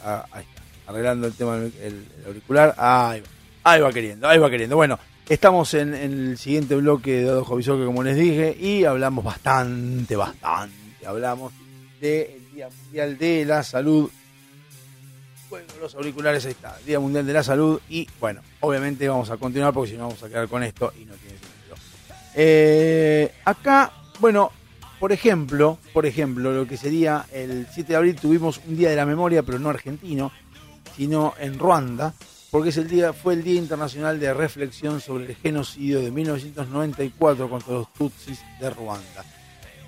[0.86, 2.74] arreglando el tema del el- auricular.
[2.76, 3.26] Ahí va,
[3.72, 4.76] ahí va queriendo, ahí va queriendo.
[4.76, 4.98] Bueno,
[5.28, 10.14] estamos en, el siguiente bloque de Dado Hobby Soccer, como les dije, y hablamos bastante,
[10.14, 10.76] bastante.
[11.06, 11.52] Hablamos
[12.02, 14.10] del Día Mundial de la Salud
[15.80, 19.72] los auriculares ahí está, Día Mundial de la Salud y bueno, obviamente vamos a continuar
[19.72, 21.76] porque si no vamos a quedar con esto y no tiene sentido.
[22.34, 24.52] Eh, acá, bueno,
[24.98, 28.96] por ejemplo, por ejemplo, lo que sería el 7 de abril tuvimos un Día de
[28.96, 30.32] la Memoria, pero no argentino,
[30.96, 32.12] sino en Ruanda,
[32.50, 37.48] porque es el día, fue el Día Internacional de Reflexión sobre el genocidio de 1994
[37.48, 39.24] contra los Tutsis de Ruanda.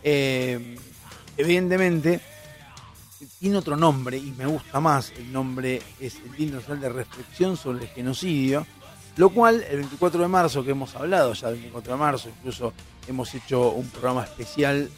[0.03, 0.77] Eh,
[1.37, 2.21] evidentemente,
[3.27, 5.13] tiene otro nombre y me gusta más.
[5.17, 8.67] El nombre es el Día Internacional de Reflexión sobre el Genocidio,
[9.17, 12.73] lo cual el 24 de marzo, que hemos hablado ya del 24 de marzo, incluso
[13.07, 14.89] hemos hecho un programa especial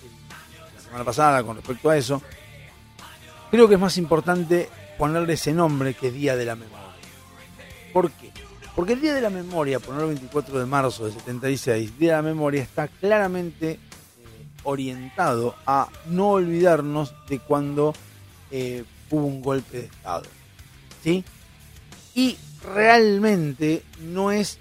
[0.74, 2.22] la semana pasada con respecto a eso,
[3.50, 4.68] creo que es más importante
[4.98, 6.78] ponerle ese nombre que Día de la Memoria.
[7.92, 8.30] ¿Por qué?
[8.76, 12.16] Porque el Día de la Memoria, ponerlo el 24 de marzo de 76, Día de
[12.16, 13.78] la Memoria está claramente
[14.64, 17.92] orientado a no olvidarnos de cuando
[18.52, 20.22] eh, hubo un golpe de Estado.
[21.02, 21.24] ¿Sí?
[22.14, 24.58] Y realmente no es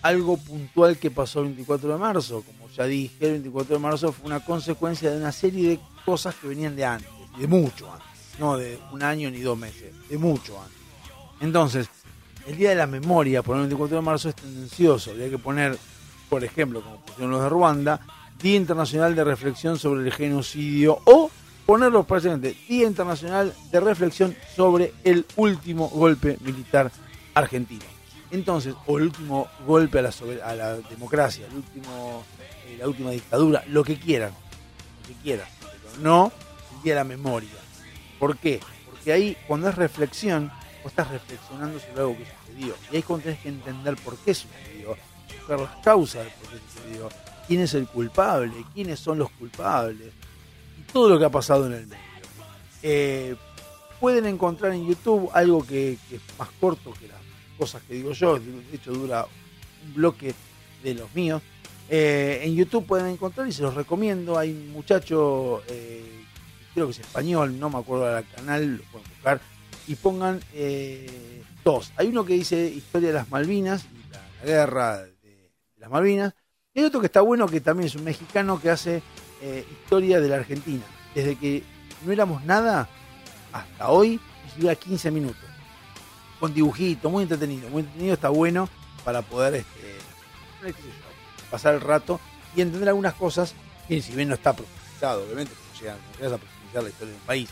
[0.00, 2.42] algo puntual que pasó el 24 de marzo.
[2.42, 6.34] Como ya dije, el 24 de marzo fue una consecuencia de una serie de cosas
[6.36, 8.06] que venían de antes, de mucho antes,
[8.38, 10.78] no de un año ni dos meses, de mucho antes.
[11.40, 11.88] Entonces,
[12.46, 15.10] el Día de la Memoria, por el 24 de marzo, es tendencioso.
[15.10, 15.76] Habría que poner,
[16.28, 18.00] por ejemplo, como pusieron los de Ruanda,
[18.40, 21.30] Día Internacional de Reflexión sobre el Genocidio o
[21.72, 26.92] ponerlo precisamente Día Internacional de Reflexión sobre el último golpe militar
[27.32, 27.86] argentino.
[28.30, 30.12] Entonces, o el último golpe a la,
[30.44, 32.24] a la democracia, el último,
[32.66, 36.30] eh, la última dictadura, lo que quieran, lo que quieran, pero no
[36.76, 37.48] el Día de la Memoria.
[38.18, 38.60] ¿Por qué?
[38.90, 40.52] Porque ahí, cuando es reflexión,
[40.82, 42.74] vos estás reflexionando sobre algo que sucedió.
[42.90, 44.94] Y ahí es cuando tenés que entender por qué sucedió,
[45.38, 47.08] buscar las causas de por qué sucedió,
[47.48, 50.12] quién es el culpable, quiénes son los culpables,
[50.92, 52.02] todo lo que ha pasado en el medio.
[52.82, 53.36] Eh,
[54.00, 57.18] pueden encontrar en YouTube algo que, es más corto que las
[57.56, 59.26] cosas que digo yo, de hecho dura
[59.86, 60.34] un bloque
[60.82, 61.42] de los míos.
[61.88, 64.38] Eh, en YouTube pueden encontrar y se los recomiendo.
[64.38, 66.24] Hay un muchacho, eh,
[66.74, 69.40] creo que es español, no me acuerdo del canal, lo pueden buscar.
[69.86, 70.40] Y pongan
[71.64, 71.92] dos.
[71.96, 73.84] Hay uno que dice Historia de las Malvinas,
[74.40, 76.34] la guerra de, de las Malvinas.
[76.72, 79.02] Y hay otro que está bueno, que también es un mexicano que hace
[79.42, 80.84] eh, historia de la Argentina.
[81.14, 81.62] Desde que
[82.04, 82.88] no éramos nada
[83.52, 84.20] hasta hoy,
[84.56, 85.42] y dura 15 minutos.
[86.38, 87.68] Con dibujito, muy entretenido.
[87.68, 88.68] Muy entretenido, está bueno
[89.04, 90.74] para poder este,
[91.50, 92.20] pasar el rato
[92.54, 93.54] y entender algunas cosas
[93.88, 97.50] que si bien no está profundizado, obviamente, no llegas a profundizar la historia del país,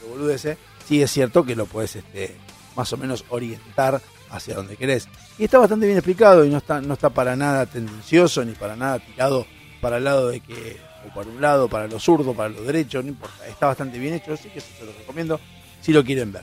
[0.00, 2.36] que boludece, sí es cierto que lo puedes este,
[2.74, 5.08] más o menos orientar hacia donde querés.
[5.38, 8.74] Y está bastante bien explicado y no está, no está para nada tendencioso ni para
[8.74, 9.46] nada tirado
[9.80, 13.02] para el lado de que, o para un lado, para lo zurdo, para lo derecho,
[13.02, 13.46] no importa.
[13.46, 15.40] Está bastante bien hecho, así que eso se lo recomiendo
[15.80, 16.42] si lo quieren ver.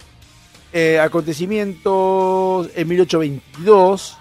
[0.71, 4.17] Eh, acontecimientos en 1822,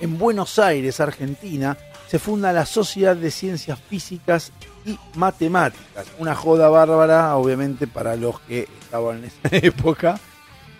[0.00, 1.76] en Buenos Aires, Argentina,
[2.08, 4.52] se funda la Sociedad de Ciencias Físicas
[4.84, 6.06] y Matemáticas.
[6.18, 10.18] Una joda bárbara, obviamente, para los que estaban en esa época.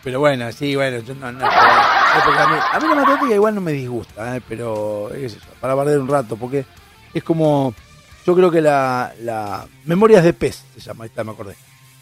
[0.03, 1.33] Pero bueno, sí, bueno, yo no.
[1.33, 4.43] no a, mí, la matemática igual no me disgusta, ¿eh?
[4.47, 6.67] pero sé yo, para barrer un rato, porque
[7.13, 7.75] es como.
[8.27, 11.55] Yo creo que la, la Memorias de Pez se llama, ahí está, me acordé.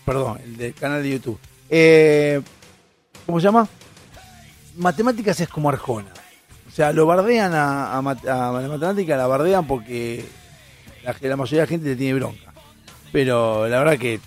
[0.04, 1.38] Perdón, el del canal de YouTube.
[1.68, 2.40] Eh,
[3.26, 3.68] ¿Cómo se llama?
[4.76, 6.12] Matemáticas es como Arjona.
[6.68, 10.24] O sea, lo bardean a, a la matemática, la bardean porque
[11.04, 12.52] la, la mayoría de la gente le tiene bronca.
[13.12, 14.20] Pero la verdad que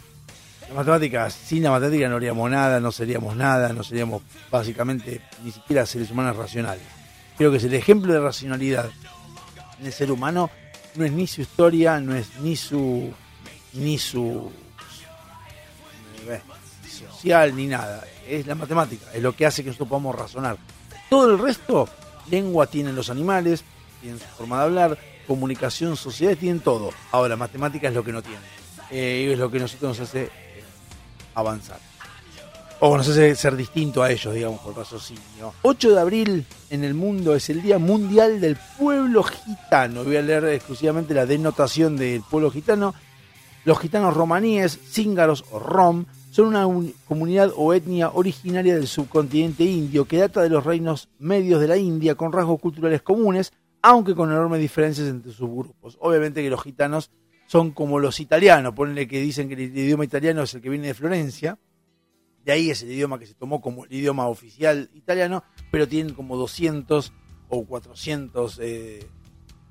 [0.69, 4.21] la matemática, sin la matemática no haríamos nada, no seríamos nada, no seríamos
[4.51, 6.83] básicamente ni siquiera seres humanos racionales.
[7.37, 8.89] Creo que es el ejemplo de racionalidad
[9.79, 10.49] en el ser humano,
[10.95, 13.13] no es ni su historia, no es ni su
[13.73, 14.51] ni su
[16.27, 16.41] eh,
[16.89, 20.57] social ni nada, es la matemática, es lo que hace que nosotros podamos razonar.
[21.09, 21.87] Todo el resto,
[22.29, 23.63] lengua tienen los animales,
[24.01, 26.91] tienen su forma de hablar, comunicación, sociedad, tienen todo.
[27.11, 28.41] Ahora, matemática es lo que no tienen.
[28.91, 30.29] Eh, es lo que nosotros nos hace
[31.33, 31.79] avanzar.
[32.81, 35.53] O nos hace ser distinto a ellos, digamos, por raciocinio.
[35.61, 40.03] 8 de abril en el mundo es el Día Mundial del Pueblo Gitano.
[40.03, 42.93] Voy a leer exclusivamente la denotación del pueblo gitano.
[43.63, 49.63] Los gitanos romaníes, cíngaros o rom, son una un- comunidad o etnia originaria del subcontinente
[49.63, 54.13] indio que data de los reinos medios de la India con rasgos culturales comunes, aunque
[54.13, 55.97] con enormes diferencias entre sus grupos.
[56.01, 57.09] Obviamente que los gitanos
[57.47, 60.87] son como los italianos, ponle que dicen que el idioma italiano es el que viene
[60.87, 61.57] de Florencia,
[62.45, 66.13] de ahí es el idioma que se tomó como el idioma oficial italiano, pero tienen
[66.13, 67.11] como 200
[67.49, 69.07] o 400, eh,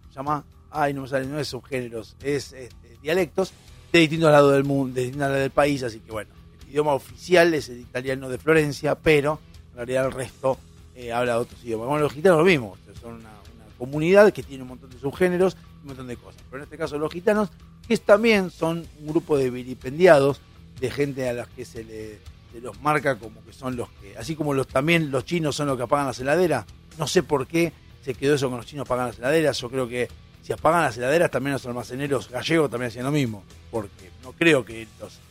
[0.09, 0.45] ¿se llama?
[0.71, 3.53] Ay, no me sale, no es subgéneros, es este, dialectos
[3.93, 6.33] de distintos lados del mundo, de distintos lados del país, así que bueno,
[6.65, 9.39] el idioma oficial es el italiano de Florencia, pero
[9.71, 10.59] en realidad el resto
[10.97, 11.87] eh, habla otros idiomas.
[11.87, 15.57] Bueno, los gitanos lo mismo, son una, una comunidad que tiene un montón de subgéneros,
[15.83, 17.51] un montón de cosas, pero en este caso los gitanos,
[17.87, 20.41] que también son un grupo de vilipendiados,
[20.81, 24.17] de gente a las que se le se los marca como que son los que,
[24.17, 26.65] así como los también los chinos son los que apagan las heladeras,
[26.99, 27.73] no sé por qué
[28.05, 30.09] se quedó eso con los chinos apagan las heladeras, yo creo que
[30.41, 33.43] si apagan las heladeras también los almaceneros gallegos también hacían lo mismo,
[33.73, 34.87] porque no creo que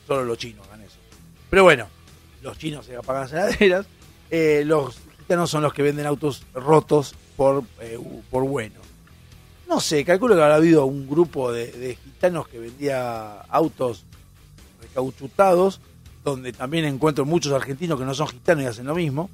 [0.06, 0.98] solo los chinos hagan eso.
[1.50, 1.88] Pero bueno,
[2.42, 3.86] los chinos se apagan las heladeras,
[4.30, 7.98] eh, los gitanos son los que venden autos rotos por, eh,
[8.30, 8.82] por bueno.
[9.70, 14.04] No sé, calculo que habrá habido un grupo de gitanos que vendía autos
[14.82, 15.80] recauchutados,
[16.24, 19.30] donde también encuentro muchos argentinos que no son gitanos y hacen lo mismo.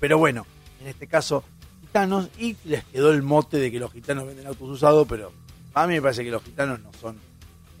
[0.00, 0.46] Pero bueno,
[0.80, 1.44] en este caso,
[1.80, 5.32] gitanos, y les quedó el mote de que los gitanos venden autos usados, pero
[5.74, 7.16] a mí me parece que los gitanos no son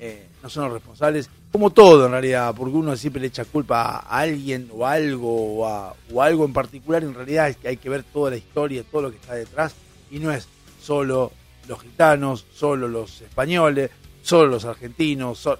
[0.04, 3.82] eh, no son los responsables, como todo en realidad, porque uno siempre le echa culpa
[3.98, 7.76] a alguien o algo o, a, o algo en particular, en realidad es que hay
[7.76, 9.74] que ver toda la historia, todo lo que está detrás,
[10.10, 10.48] y no es
[10.82, 11.30] solo
[11.68, 13.90] los gitanos, solo los españoles,
[14.22, 15.58] solo los argentinos, so-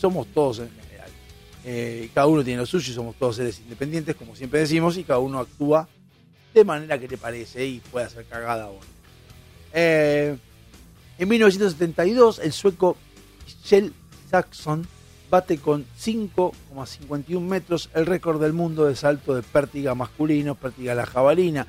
[0.00, 0.70] somos todos en.
[1.64, 5.18] Eh, cada uno tiene lo suyo somos todos seres independientes, como siempre decimos, y cada
[5.18, 5.88] uno actúa
[6.54, 8.78] de manera que le parece y puede hacer cagada o.
[9.72, 10.36] Eh,
[11.18, 12.96] en 1972, el sueco
[13.44, 13.92] Michel
[14.30, 14.86] Saxon
[15.30, 21.06] bate con 5,51 metros el récord del mundo de salto de pértiga masculino, pértiga la
[21.06, 21.66] jabalina.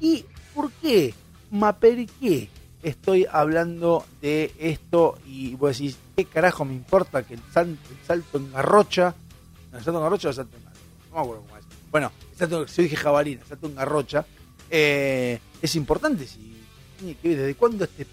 [0.00, 0.24] ¿Y
[0.54, 1.14] por qué?
[1.50, 2.48] Ma, ¿per qué
[2.82, 5.18] estoy hablando de esto?
[5.26, 7.76] Y vos decís, ¿qué carajo me importa que el, el
[8.06, 9.14] salto en garrocha?
[9.72, 10.80] No, el salto garrocha o el salto garrocha.
[11.10, 11.64] No me acuerdo cómo es.
[11.90, 14.26] Bueno, el salto, dije jabalina, el salto garrocha,
[14.70, 16.26] eh, es importante.
[16.26, 16.56] Si,
[16.98, 18.06] tiene que ver ¿Desde cuándo a este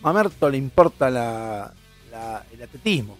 [0.00, 1.72] mamerto le importa la,
[2.10, 3.18] la- el atletismo?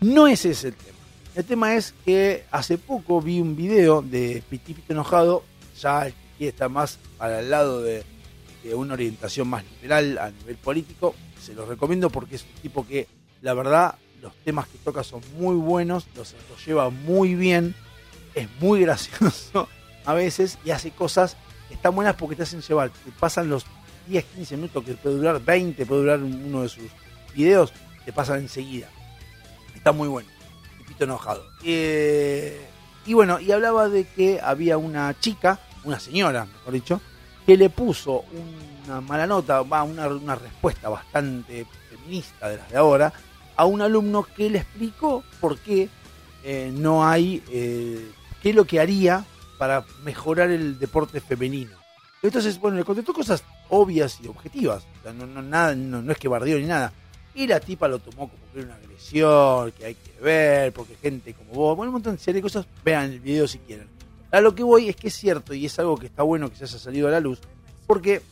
[0.00, 0.96] No es ese el tema.
[1.34, 5.44] El tema es que hace poco vi un video de Pitipito Enojado,
[5.78, 8.04] ya que estar más el lado de,
[8.64, 11.14] de una orientación más liberal a nivel político.
[11.42, 13.06] Se los recomiendo porque es un tipo que,
[13.42, 13.96] la verdad,
[14.26, 17.74] los temas que toca son muy buenos, los, los lleva muy bien,
[18.34, 19.68] es muy gracioso
[20.04, 21.36] a veces y hace cosas
[21.68, 22.90] que están buenas porque te hacen llevar.
[22.90, 23.64] Te pasan los
[24.08, 26.84] 10, 15 minutos que puede durar 20, puede durar uno de sus
[27.34, 27.72] videos,
[28.04, 28.88] te pasan enseguida.
[29.74, 30.28] Está muy bueno.
[30.78, 31.44] Pipito enojado.
[31.64, 32.66] Eh,
[33.04, 37.00] y bueno, y hablaba de que había una chica, una señora, mejor dicho,
[37.46, 38.24] que le puso
[38.84, 43.12] una mala nota, va, una, una respuesta bastante feminista de las de ahora,
[43.56, 45.88] a un alumno que le explicó por qué
[46.44, 48.10] eh, no hay, eh,
[48.42, 49.24] qué es lo que haría
[49.58, 51.72] para mejorar el deporte femenino.
[52.22, 54.86] Entonces, bueno, le contestó cosas obvias y objetivas.
[55.00, 56.92] O sea, no, no, nada, no, no es que bardeó ni nada.
[57.34, 60.96] Y la tipa lo tomó como que era una agresión, que hay que ver, porque
[60.96, 63.88] gente como vos, bueno, un montón de cosas, vean el video si quieren.
[64.30, 66.56] A lo que voy es que es cierto y es algo que está bueno que
[66.56, 67.40] se haya salido a la luz,
[67.86, 68.22] porque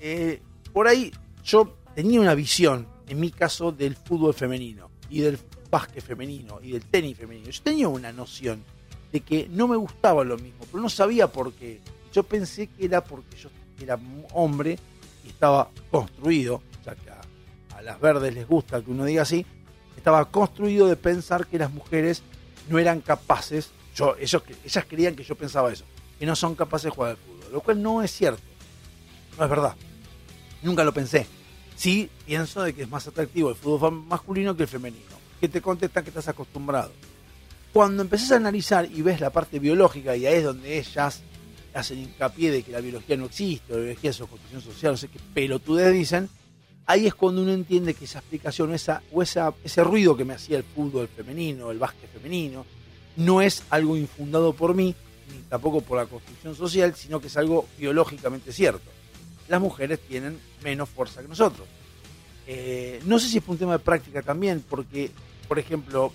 [0.00, 0.40] eh,
[0.72, 1.12] por ahí
[1.44, 5.38] yo tenía una visión, en mi caso, del fútbol femenino y del
[5.70, 7.50] básquet femenino y del tenis femenino.
[7.50, 8.62] Yo tenía una noción
[9.12, 11.80] de que no me gustaba lo mismo, pero no sabía por qué.
[12.12, 13.48] Yo pensé que era porque yo
[13.80, 13.98] era
[14.32, 14.78] hombre
[15.24, 17.20] y estaba construido, sea que a,
[17.76, 19.44] a las verdes les gusta que uno diga así,
[19.96, 22.22] estaba construido de pensar que las mujeres
[22.68, 25.84] no eran capaces, yo, ellos, ellas creían que yo pensaba eso,
[26.18, 28.42] que no son capaces de jugar al fútbol, lo cual no es cierto,
[29.38, 29.74] no es verdad,
[30.62, 31.26] nunca lo pensé.
[31.76, 35.60] Sí pienso de que es más atractivo el fútbol masculino que el femenino, que te
[35.60, 36.92] contestan que estás acostumbrado.
[37.72, 41.22] Cuando empezás a analizar y ves la parte biológica, y ahí es donde ellas
[41.74, 44.96] hacen hincapié de que la biología no existe, la biología es su construcción social, no
[44.96, 46.28] sé qué pelotudez dicen,
[46.86, 50.34] ahí es cuando uno entiende que esa explicación esa, o esa, ese ruido que me
[50.34, 52.64] hacía el fútbol femenino, el básquet femenino,
[53.16, 54.94] no es algo infundado por mí,
[55.32, 58.93] ni tampoco por la construcción social, sino que es algo biológicamente cierto.
[59.54, 61.68] Las mujeres tienen menos fuerza que nosotros.
[62.44, 65.12] Eh, no sé si es un tema de práctica también, porque,
[65.46, 66.12] por ejemplo,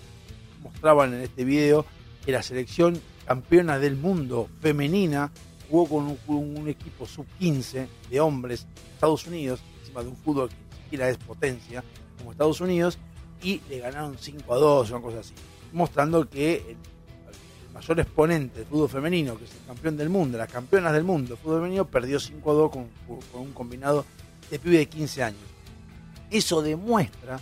[0.62, 1.86] mostraban en este video
[2.22, 5.32] que la selección campeona del mundo femenina
[5.70, 10.82] jugó con un, equipo sub-15 de hombres Estados Unidos, encima de un fútbol que ni
[10.82, 11.82] siquiera es potencia,
[12.18, 12.98] como Estados Unidos,
[13.42, 15.32] y le ganaron 5 a 2, una cosa así.
[15.72, 16.76] Mostrando que el
[17.80, 21.36] mayor exponente del fútbol femenino, que es el campeón del mundo, las campeonas del mundo
[21.36, 22.88] fútbol femenino, perdió 5 a 2 con,
[23.34, 24.04] un combinado
[24.50, 25.40] de pibe de 15 años.
[26.30, 27.40] Eso demuestra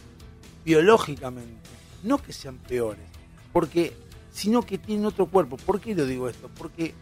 [0.65, 1.69] biológicamente,
[2.05, 3.05] no que sean peores,
[3.53, 3.93] porque
[4.33, 5.57] sino que tienen otro cuerpo.
[5.57, 6.49] ¿Por qué lo digo esto?
[6.57, 6.95] Porque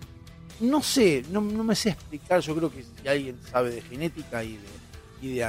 [0.60, 4.42] no sé, no, no me sé explicar, yo creo que si alguien sabe de genética
[4.42, 4.58] y
[5.20, 5.40] de, y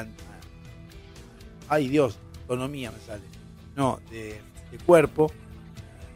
[1.69, 3.23] ay Dios, autonomía me sale,
[3.77, 4.41] no, de
[4.85, 5.31] cuerpo,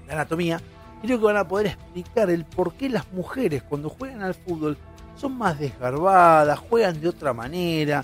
[0.05, 0.61] de anatomía,
[1.01, 4.77] creo que van a poder explicar el por qué las mujeres cuando juegan al fútbol
[5.15, 8.03] son más desgarbadas, juegan de otra manera,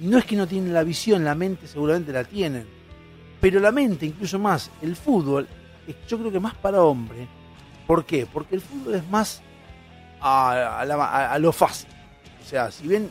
[0.00, 2.66] no es que no tienen la visión, la mente seguramente la tienen,
[3.40, 5.46] pero la mente, incluso más, el fútbol,
[6.08, 7.26] yo creo que más para hombre.
[7.86, 8.26] ¿Por qué?
[8.26, 9.42] Porque el fútbol es más
[10.20, 11.88] a, a la- a- lo fácil.
[12.44, 13.08] O sea, si bien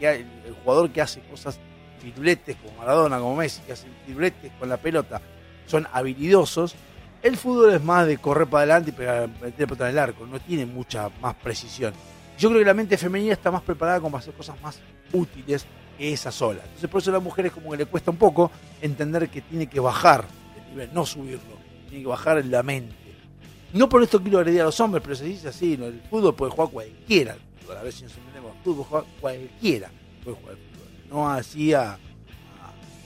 [0.00, 0.06] el-
[0.46, 1.58] el jugador que hace cosas
[2.02, 5.20] piruletes como Maradona, como Messi, que hacen piruletes con la pelota,
[5.66, 6.74] son habilidosos,
[7.22, 10.26] el fútbol es más de correr para adelante y pegar, meter la pelota el arco,
[10.26, 11.92] no tiene mucha más precisión.
[12.38, 14.78] Yo creo que la mente femenina está más preparada como para hacer cosas más
[15.12, 15.64] útiles
[15.96, 16.60] que esa sola.
[16.64, 18.50] Entonces por eso a la mujer es como que le cuesta un poco
[18.80, 20.24] entender que tiene que bajar
[20.56, 21.56] el nivel, no subirlo,
[21.88, 22.94] tiene que bajar la mente.
[23.72, 26.52] No por esto quiero agredir a los hombres, pero se dice así, el fútbol puede
[26.52, 27.36] jugar cualquiera,
[27.78, 29.90] a ver si nos entendemos, el fútbol juega cualquiera
[30.22, 31.98] puede jugar fútbol, no así a-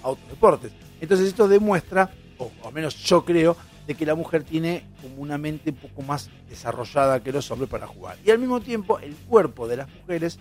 [0.02, 0.72] a otros deportes.
[1.00, 3.56] Entonces esto demuestra, o al menos yo creo,
[3.86, 7.70] de que la mujer tiene como una mente un poco más desarrollada que los hombres
[7.70, 8.16] para jugar.
[8.24, 10.38] Y al mismo tiempo el cuerpo de las mujeres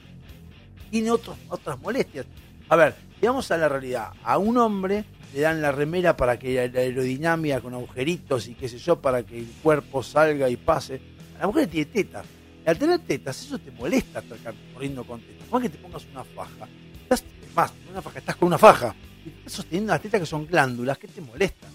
[0.92, 2.26] tiene otros, otras molestias.
[2.68, 6.70] A ver, digamos a la realidad, a un hombre le dan la remera para que
[6.72, 11.02] la aerodinámica con agujeritos y qué sé yo, para que el cuerpo salga y pase.
[11.38, 12.26] A la mujer tiene tetas.
[12.66, 15.50] Y al tener tetas, eso te molesta estar corriendo con tetas.
[15.52, 16.68] Más que te pongas una faja.
[17.04, 17.24] Estás,
[17.56, 18.96] más, una faja, estás con una faja.
[19.26, 21.70] Y estás sosteniendo las tetas que son glándulas, que te molestan.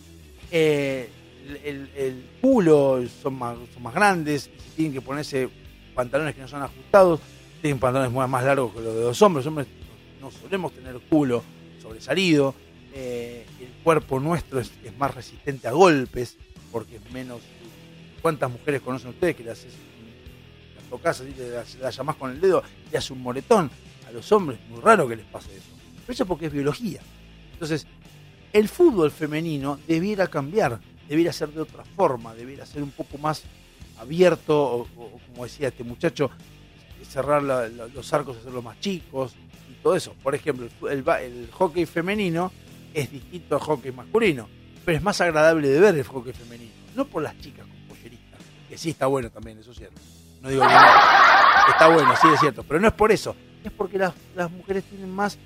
[0.51, 1.09] Eh,
[1.65, 5.49] el, culo son más, son más grandes, tienen que ponerse
[5.95, 7.21] pantalones que no son ajustados,
[7.61, 9.45] tienen pantalones más, largos que los de los hombres.
[9.45, 9.66] Los hombres
[10.21, 11.43] no solemos tener culo
[11.81, 12.55] sobresalido.
[12.97, 16.37] eh, el cuerpo nuestro es, más resistente a golpes,
[16.71, 17.41] porque es menos.
[18.23, 19.73] ¿Cuántas mujeres conocen ustedes que haces
[20.77, 22.62] las tocas así, las- la llamás con el dedo
[22.93, 23.71] y hace un moretón?
[24.09, 25.66] A los hombres, muy raro que les pase eso.
[26.07, 27.01] Pero eso es porque es biología.
[27.53, 27.87] Entonces,
[28.53, 30.79] el fútbol femenino debiera cambiar,
[31.09, 33.43] debiera ser de otra forma, debiera ser un poco más
[33.99, 34.89] abierto, o,
[35.29, 36.31] como decía este muchacho,
[37.09, 39.35] cerrar los arcos, hacerlos más chicos
[39.71, 40.15] y todo eso.
[40.23, 42.51] Por ejemplo, el, el el hockey femenino
[42.93, 44.49] es distinto al hockey masculino,
[44.85, 48.41] pero es más agradable de ver el hockey femenino, no por las chicas con polleritas,
[48.69, 50.01] que sí está bueno también, eso es cierto.
[50.41, 53.73] No digo que no, está bueno, sí es cierto, pero no es por eso, es
[53.73, 54.15] porque las,
[54.51, 55.39] mujeres tienen más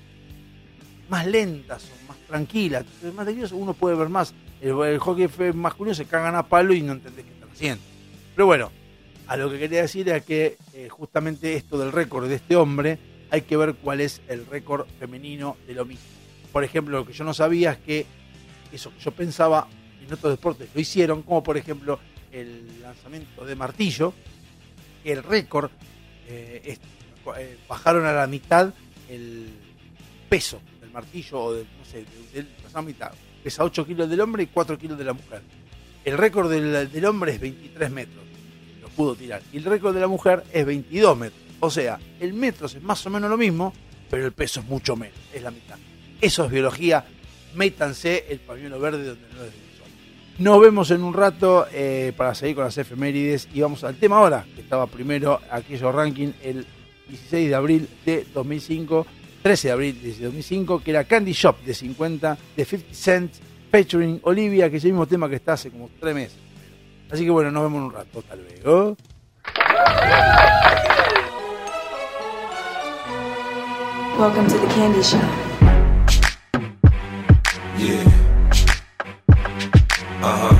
[1.09, 2.85] más lentas, son más tranquilas.
[3.15, 4.31] Más tranquilos uno puede ver más.
[4.61, 7.83] El, el hockey masculino se cagan a palo y no entendés qué están haciendo.
[8.35, 8.71] Pero bueno,
[9.27, 12.97] a lo que quería decir era que eh, justamente esto del récord de este hombre,
[13.31, 16.03] hay que ver cuál es el récord femenino de lo mismo.
[16.51, 18.05] Por ejemplo, lo que yo no sabía es que
[18.71, 19.67] eso que yo pensaba
[20.05, 21.99] en otros deportes lo hicieron, como por ejemplo
[22.31, 24.13] el lanzamiento de martillo,
[25.03, 25.69] que el récord
[26.27, 26.79] eh, es-
[27.37, 28.73] eh, bajaron a la mitad
[29.09, 29.49] el
[30.27, 31.97] peso del martillo o del, no sé,
[32.33, 33.11] del, del- mitad.
[33.43, 35.41] Pesa 8 kilos del hombre y 4 kilos de la mujer.
[36.03, 38.23] El récord del, del hombre es 23 metros,
[38.81, 39.41] lo pudo tirar.
[39.51, 41.41] Y el récord de la mujer es 22 metros.
[41.59, 43.73] O sea, el metro es más o menos lo mismo,
[44.09, 45.77] pero el peso es mucho menos, es la mitad.
[46.21, 47.05] Eso es biología.
[47.55, 49.87] Métanse el pañuelo verde donde no es del sol.
[50.37, 54.17] Nos vemos en un rato eh, para seguir con las efemérides y vamos al tema
[54.17, 56.65] ahora, que estaba primero aquello ranking el
[57.09, 59.05] 16 de abril de 2005,
[59.41, 63.31] 13 de abril de 2005, que era Candy Shop de 50, de 50 Cent,
[63.71, 66.37] featuring Olivia, que es el mismo tema que está hace como tres meses.
[67.11, 68.65] Así que bueno, nos vemos en un rato, tal vez.
[68.65, 68.95] ¿oh?
[74.19, 75.21] Welcome to the candy shop.
[77.77, 78.03] Yeah.
[80.21, 80.58] Uh huh.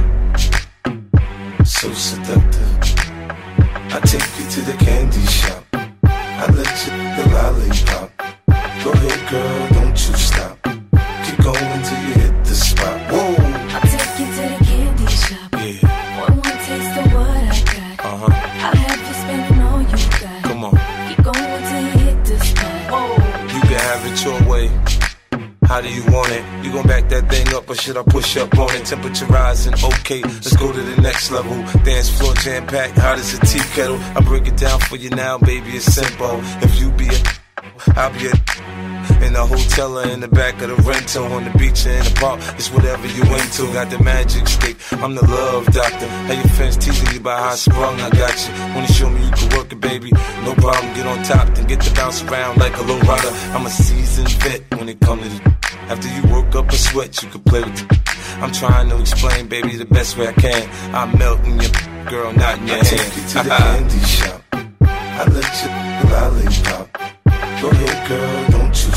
[25.69, 26.43] How do you want it?
[26.65, 28.85] You gon' back that thing up or should I push up on it?
[28.85, 31.55] Temperature rising, okay, let's go to the next level.
[31.83, 33.99] Dance floor jam packed, hot as a tea kettle.
[34.17, 36.39] I break it down for you now, baby, it's simple.
[36.65, 37.19] If you be a,
[37.95, 38.33] I'll be a.
[39.23, 42.03] In the hotel or in the back of the rental, on the beach or in
[42.03, 43.71] the park, it's whatever you into.
[43.71, 46.07] Got the magic stick, I'm the love doctor.
[46.07, 48.73] How your friends teasing you about how sprung, I got you.
[48.73, 50.09] Wanna show me you can work it, baby?
[50.43, 53.29] No problem, get on top, then get to bounce around like a low rider.
[53.53, 55.58] I'm a seasoned vet when it comes to the.
[55.89, 57.99] After you woke up a sweat, you could play with the.
[58.41, 60.69] I'm trying to explain, baby, the best way I can.
[60.95, 61.71] I'm melting your
[62.09, 62.87] girl, not in your I hand.
[62.87, 64.43] take you to the candy shop.
[64.81, 65.69] I let you
[66.09, 66.93] lollipop.
[67.61, 68.91] Go ahead, girl, don't you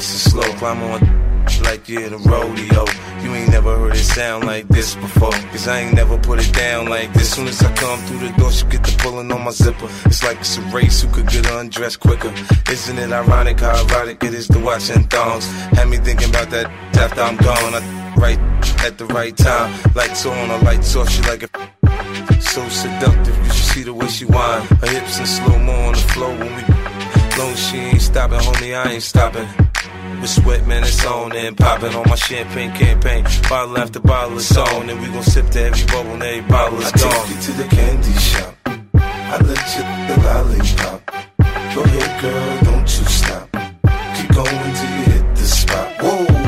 [0.00, 0.52] Nice and slow.
[0.54, 1.00] Climb on
[1.64, 2.86] like you're in a rodeo.
[3.22, 5.30] You ain't never heard it sound like this before.
[5.52, 7.34] Cause I ain't never put it down like this.
[7.34, 9.90] Soon as I come through the door, she get the pulling on my zipper.
[10.06, 12.32] It's like it's a race who could get undressed quicker.
[12.70, 15.46] Isn't it ironic how erotic it is to watch in thongs?
[15.76, 17.74] Had me thinking about that after I'm gone.
[17.74, 18.38] I right
[18.80, 19.70] at the right time.
[19.94, 21.50] Lights on, or lights off, she like it.
[22.40, 24.62] So seductive, you should see the way she whine.
[24.80, 26.79] Her hips in slow mo on the floor when we.
[27.40, 29.48] Long as she ain't stopping, homie, I ain't stopping.
[30.20, 33.24] With sweat, man, it's on and popping on my champagne campaign.
[33.48, 36.78] Bottle after bottle is on, and we gon' sip to every bubble and every bottle
[36.80, 37.26] is I gone.
[37.26, 38.54] take you to the candy shop.
[38.94, 41.06] I let you the lollipop.
[41.74, 43.48] Go ahead, girl, don't you stop.
[44.16, 46.02] Keep going till you hit the spot.
[46.02, 46.39] Whoa.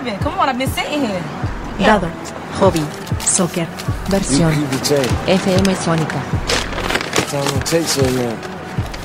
[0.00, 0.18] 1587.
[0.22, 1.22] Come on, I've been sitting here.
[1.78, 2.08] Dado,
[2.58, 2.80] hobby,
[3.20, 3.66] soccer.
[4.08, 4.52] Versión
[5.26, 6.20] FM Sónica.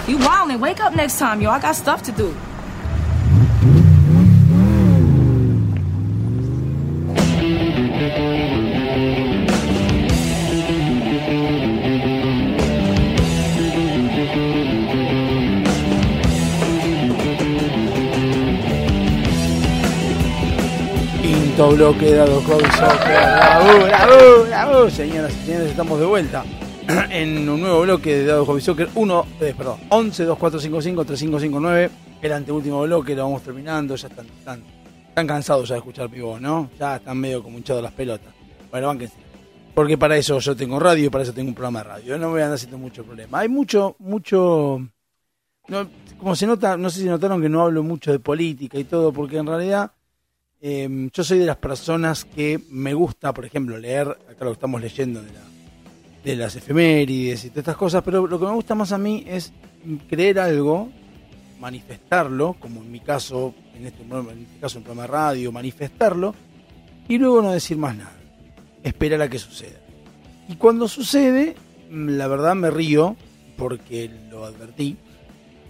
[0.07, 0.59] You wildin'.
[0.59, 1.49] Wake up next time, yo.
[1.49, 2.33] I got stuff to do.
[21.65, 23.15] Quinto bloque dado con soccer.
[24.91, 26.43] Señoras y señores, estamos de vuelta
[27.09, 31.89] en un nuevo bloque de Dado Hobby Soccer 1, eh, perdón, 11 2455 3559.
[32.21, 33.95] El anteúltimo bloque lo vamos terminando.
[33.95, 36.69] Ya están, están, cansados ya de escuchar voz, ¿no?
[36.79, 38.33] Ya están medio como hinchados las pelotas.
[38.69, 39.15] Bueno, bánquense.
[39.73, 42.17] Porque para eso yo tengo radio y para eso tengo un programa de radio.
[42.19, 43.39] No me voy a andar haciendo mucho problema.
[43.39, 44.87] Hay mucho, mucho.
[45.67, 45.87] No,
[46.19, 49.11] como se nota, no sé si notaron que no hablo mucho de política y todo,
[49.11, 49.91] porque en realidad
[50.61, 54.53] eh, yo soy de las personas que me gusta, por ejemplo, leer, acá lo que
[54.53, 55.41] estamos leyendo de, la,
[56.23, 59.23] de las efemérides y todas estas cosas, pero lo que me gusta más a mí
[59.27, 59.53] es
[60.09, 60.89] creer algo,
[61.59, 66.33] manifestarlo, como en mi caso, en este, en este caso un programa de radio, manifestarlo,
[67.07, 68.15] y luego no decir más nada,
[68.83, 69.79] esperar a que suceda.
[70.47, 71.55] Y cuando sucede,
[71.89, 73.15] mm, la verdad me río
[73.57, 74.97] porque lo advertí,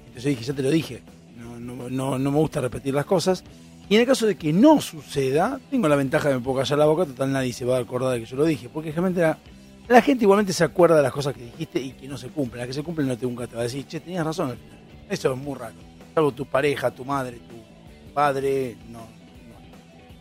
[0.07, 1.01] entonces dije, ya te lo dije,
[1.37, 3.43] no, no, no, no me gusta repetir las cosas.
[3.89, 6.79] Y en el caso de que no suceda, tengo la ventaja de me puedo callar
[6.79, 9.21] la boca, total nadie se va a acordar de que yo lo dije, porque realmente
[9.21, 9.37] la,
[9.87, 12.59] la gente igualmente se acuerda de las cosas que dijiste y que no se cumplen.
[12.61, 14.57] Las que se cumplen no te nunca te va a decir, che, tenías razón al.
[15.07, 15.75] Eso es muy raro.
[16.15, 18.99] Salvo tu pareja, tu madre, tu padre, no.
[18.99, 19.05] no.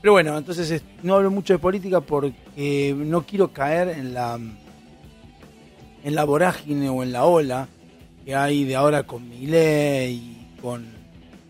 [0.03, 4.39] Pero bueno, entonces es- no hablo mucho de política porque no quiero caer en la
[6.03, 7.67] en la vorágine o en la ola
[8.27, 10.85] que hay de ahora con Milei, con,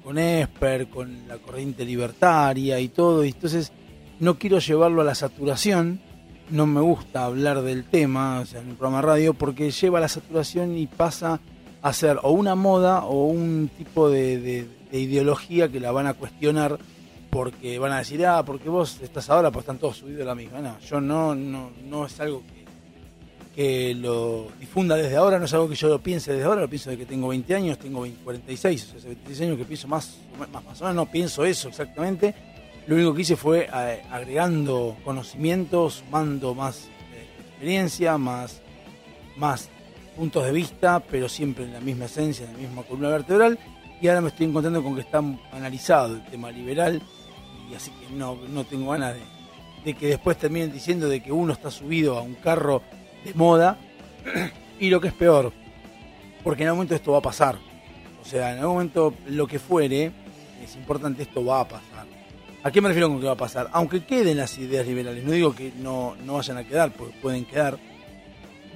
[0.04, 3.24] con Esper, con la corriente libertaria y todo.
[3.24, 3.72] Y entonces
[4.20, 6.00] no quiero llevarlo a la saturación.
[6.50, 10.02] No me gusta hablar del tema, o sea, en un programa radio, porque lleva a
[10.02, 11.40] la saturación y pasa
[11.80, 16.06] a ser o una moda o un tipo de, de- de ideología que la van
[16.06, 16.78] a cuestionar
[17.30, 20.34] porque van a decir, ah, porque vos estás ahora, pues están todos subidos a la
[20.36, 20.60] misma.
[20.60, 22.53] No, yo no, no, no es algo que,
[23.54, 26.68] que lo difunda desde ahora, no es algo que yo lo piense desde ahora, lo
[26.68, 29.64] pienso desde que tengo 20 años, tengo 20, 46, o sea, hace 26 años que
[29.64, 32.34] pienso más, más, más o menos, no pienso eso exactamente.
[32.86, 38.60] Lo único que hice fue eh, agregando conocimiento, sumando más eh, experiencia, más,
[39.36, 39.70] más
[40.16, 43.58] puntos de vista, pero siempre en la misma esencia, en la misma columna vertebral.
[44.02, 45.22] Y ahora me estoy encontrando con que está
[45.52, 47.00] analizado el tema liberal,
[47.70, 49.14] y así que no, no tengo ganas
[49.84, 52.82] de que después terminen diciendo de que uno está subido a un carro
[53.24, 53.78] de moda
[54.78, 55.52] y lo que es peor,
[56.42, 57.56] porque en algún momento esto va a pasar.
[58.22, 60.12] O sea, en algún momento lo que fuere,
[60.62, 62.06] es importante, esto va a pasar.
[62.62, 63.68] ¿A qué me refiero con que va a pasar?
[63.72, 67.44] Aunque queden las ideas liberales, no digo que no, no vayan a quedar, porque pueden
[67.44, 67.78] quedar,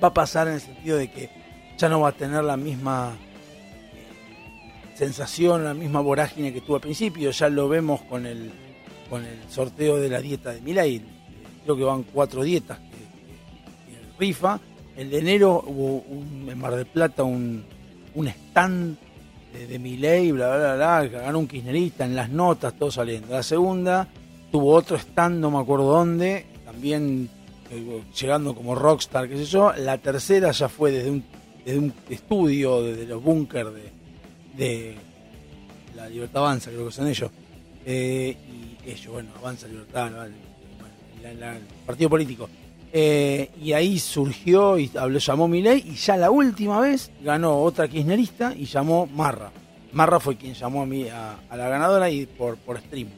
[0.02, 1.30] va a pasar en el sentido de que
[1.78, 3.16] ya no va a tener la misma
[3.94, 8.52] eh, sensación, la misma vorágine que tuvo al principio, ya lo vemos con el,
[9.08, 11.02] con el sorteo de la dieta de Milay,
[11.64, 12.78] creo que van cuatro dietas
[14.18, 14.60] rifa,
[14.96, 17.64] el de enero hubo un- en Mar del Plata un,
[18.14, 18.96] un stand
[19.52, 23.28] de, de Milei, bla, bla, bla, bla, ganó un kirchnerista en las notas, todo saliendo.
[23.32, 24.08] La segunda
[24.50, 27.28] tuvo otro stand, no me acuerdo dónde, también
[27.70, 29.72] eh, llegando como rockstar, qué sé yo.
[29.74, 31.24] La tercera ya fue desde un,
[31.64, 33.70] desde un estudio, desde los búnkers
[34.56, 34.96] de,
[35.96, 37.30] la Libertad Avanza, creo que son ellos.
[37.86, 38.36] Eh,
[38.84, 40.22] y ellos, bueno, Avanza Libertad, ¿no?
[40.24, 40.32] el,
[41.22, 42.48] la- la- el partido político.
[42.92, 47.86] Eh, y ahí surgió y habló, llamó Milei y ya la última vez ganó otra
[47.86, 49.50] kirchnerista y llamó Marra.
[49.92, 53.08] Marra fue quien llamó a mí a, la ganadora y por, por stream.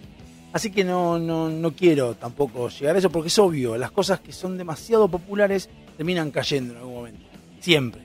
[0.52, 4.20] Así que no, no, no quiero tampoco llegar a eso porque es obvio, las cosas
[4.20, 7.20] que son demasiado populares terminan cayendo en algún momento.
[7.60, 8.02] Siempre.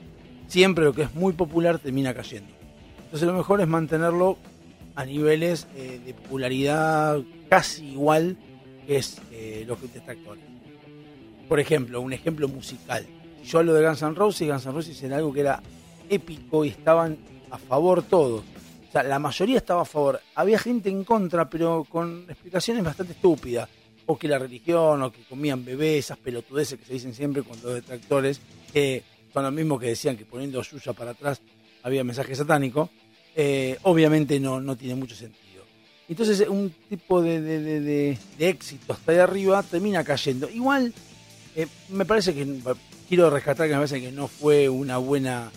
[0.47, 2.51] Siempre lo que es muy popular termina cayendo.
[3.05, 4.37] Entonces lo mejor es mantenerlo
[4.95, 7.19] a niveles eh, de popularidad
[7.49, 8.37] casi igual
[8.85, 10.54] que es eh, los detractores.
[11.47, 13.05] Por ejemplo, un ejemplo musical.
[13.41, 15.61] Si yo hablo de Guns N' Roses, Guns N' Roses era algo que era
[16.09, 17.17] épico y estaban
[17.51, 18.43] a favor todos.
[18.89, 20.19] O sea, la mayoría estaba a favor.
[20.35, 23.69] Había gente en contra, pero con explicaciones bastante estúpidas.
[24.07, 27.57] O que la religión, o que comían bebés, esas pelotudeces que se dicen siempre con
[27.63, 28.39] los detractores,
[28.71, 29.03] que
[29.33, 31.41] son los mismos que decían que poniendo Yuya para atrás
[31.83, 32.89] había mensaje satánico.
[33.35, 35.63] Eh, obviamente no, no tiene mucho sentido.
[36.07, 40.47] Entonces un tipo de- de- de- de éxito hasta ahí arriba termina cayendo.
[40.49, 40.93] Igual
[41.55, 42.45] eh, me parece que
[43.07, 45.51] quiero rescatar que me parece que no fue una buena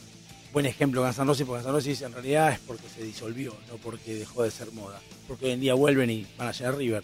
[0.52, 1.16] buen ejemplo Guns
[1.46, 5.00] porque Guns en realidad es porque se disolvió, no porque dejó de ser moda.
[5.26, 7.02] Porque hoy en día vuelven y van a llenar River.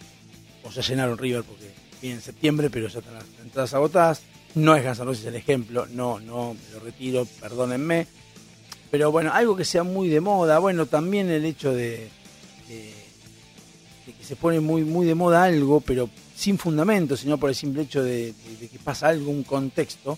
[0.63, 4.21] O ya llenaron River porque viene en septiembre, pero ya están las entradas agotadas.
[4.55, 8.07] No es Guns el ejemplo, no, no, lo retiro, perdónenme.
[8.89, 12.09] Pero bueno, algo que sea muy de moda, bueno, también el hecho de-
[12.67, 12.93] de
[14.17, 17.83] que se pone muy, muy de moda algo, pero sin fundamento, sino por el simple
[17.83, 20.17] hecho de, que pasa algo, un contexto.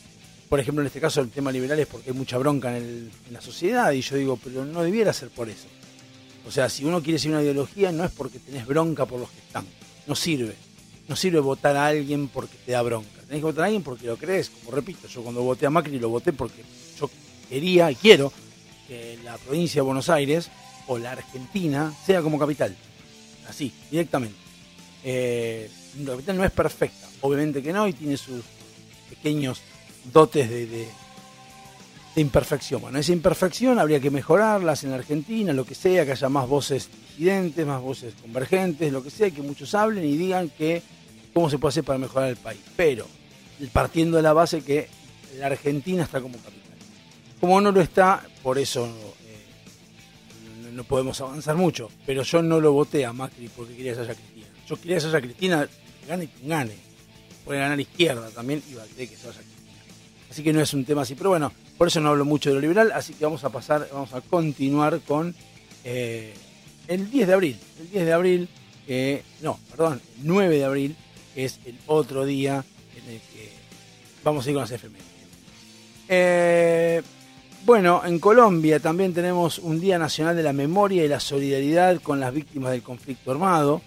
[0.50, 3.12] Por ejemplo, en este caso el tema liberal es porque hay mucha bronca en, el-
[3.28, 5.68] en la sociedad y yo digo, pero no debiera ser por eso.
[6.48, 9.30] O sea, si uno quiere seguir una ideología no es porque tenés bronca por los
[9.30, 9.66] que están,
[10.08, 10.56] no sirve.
[11.10, 13.10] No sirve votar a alguien porque te da bronca.
[13.28, 14.50] Tenés que votar a alguien porque lo crees.
[14.50, 16.64] Como repito, yo cuando voté a Macri lo voté porque
[17.00, 17.10] yo
[17.50, 18.32] quería y quiero
[18.88, 20.50] que la provincia de Buenos Aires
[20.88, 22.76] o la Argentina sea como capital.
[23.50, 24.36] Así, directamente.
[25.04, 25.70] Eh,
[26.06, 28.44] capital no es perfecta, obviamente que no, y tiene sus
[29.10, 29.62] pequeños
[30.12, 30.88] dotes de,
[32.16, 32.82] imperfección.
[32.82, 36.48] Bueno, esa imperfección habría que mejorarlas en la Argentina, lo que sea, que haya más
[36.48, 40.82] voces disidentes, más voces convergentes, lo que sea, que muchos hablen y digan que
[41.32, 42.62] cómo se puede hacer para mejorar el país.
[42.76, 43.06] Pero
[43.72, 44.88] partiendo de la base que
[45.38, 46.58] la Argentina está como capital.
[47.40, 51.90] Como no lo está, por eso eh, no, podemos avanzar mucho.
[52.06, 54.48] Pero yo no lo voté a Macri porque quería que haya Cristina.
[54.68, 55.70] Yo quería que Cristina,
[56.08, 56.76] gane quien gane.
[57.46, 59.96] Puede ganar izquierda también y querer que se vaya Cristina.
[60.30, 61.16] Así que no es un tema así.
[61.16, 62.92] Pero bueno, por eso no hablo mucho de lo liberal.
[62.94, 65.34] Así que vamos a pasar, vamos a continuar con
[65.84, 66.34] eh,
[66.88, 67.60] el 10 de abril.
[67.80, 68.50] El 10 de abril,
[69.42, 70.96] no, perdón, el 9 de abril,
[71.36, 72.66] es el otro día
[72.96, 73.52] en el que
[74.24, 75.08] vamos a ir con las efemérides.
[76.10, 77.02] Eh,
[77.66, 82.20] bueno, en Colombia también tenemos un Día Nacional de la Memoria y la Solidaridad con
[82.20, 83.82] las víctimas del conflicto armado.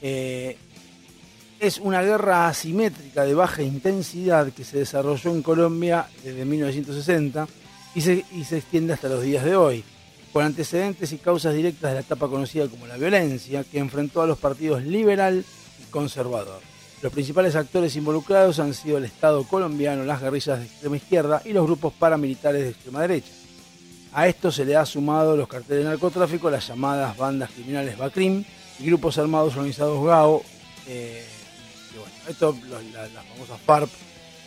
[0.00, 0.56] Eh,
[1.60, 7.48] es una guerra asimétrica de baja intensidad que se desarrolló en Colombia desde 1960
[7.94, 9.84] y se, y se extiende hasta los días de hoy,
[10.32, 14.26] con antecedentes y causas directas de la etapa conocida como la violencia, que enfrentó a
[14.26, 15.44] los partidos liberal
[15.80, 16.60] y conservador.
[17.02, 21.52] Los principales actores involucrados han sido el Estado colombiano, las guerrillas de extrema izquierda y
[21.52, 23.32] los grupos paramilitares de extrema derecha.
[24.12, 28.44] A esto se le ha sumado los carteles de narcotráfico, las llamadas bandas criminales BACRIM
[28.80, 30.42] y grupos armados organizados GAO.
[30.88, 31.24] eh,
[32.28, 32.56] esto,
[32.92, 33.90] las famosas FARP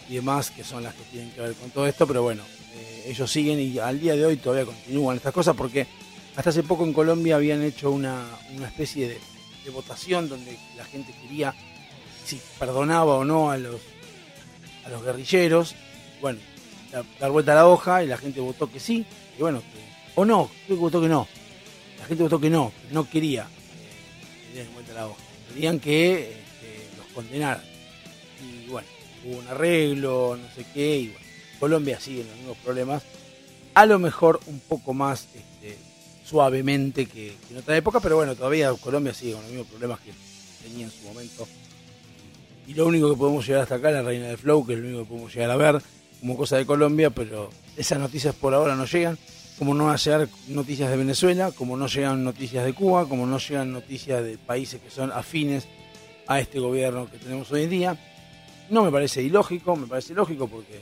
[0.10, 2.44] y demás, que son las que tienen que ver con todo esto, pero bueno,
[2.76, 5.88] eh, ellos siguen y al día de hoy todavía continúan estas cosas porque
[6.36, 8.26] hasta hace poco en Colombia habían hecho una,
[8.56, 9.20] una especie de,
[9.72, 11.54] votación donde la gente quería
[12.26, 13.80] si perdonaba o no a los,
[14.86, 15.76] a los guerrilleros.
[16.20, 16.40] Bueno,
[16.92, 19.06] da- dar vuelta a la hoja y la gente votó que sí,
[19.38, 19.62] y bueno,
[20.16, 21.28] o no, que votó que no.
[22.00, 25.20] La gente votó que no, no quería eh, que dieran vuelta a la hoja.
[25.54, 27.64] Querían que, eh, que los condenaran.
[29.26, 31.26] Hubo un arreglo, no sé qué, y bueno,
[31.60, 33.04] Colombia sigue en los mismos problemas.
[33.74, 35.78] A lo mejor un poco más este,
[36.26, 40.00] suavemente que, que en otra época, pero bueno, todavía Colombia sigue con los mismos problemas
[40.00, 40.12] que
[40.64, 41.48] tenía en su momento.
[42.68, 44.80] Y lo único que podemos llegar hasta acá es la Reina del Flow, que es
[44.80, 45.82] lo único que podemos llegar a ver
[46.22, 49.18] como cosa de Colombia, pero esas noticias por ahora no llegan.
[49.58, 53.28] Como no van a llegar noticias de Venezuela, como no llegan noticias de Cuba, como
[53.28, 55.68] no llegan noticias de países que son afines
[56.28, 58.11] a este gobierno que tenemos hoy en día.
[58.72, 60.82] No me parece ilógico, me parece lógico porque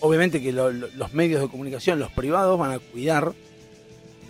[0.00, 3.32] obviamente que lo- lo- los medios de comunicación, los privados, van a cuidar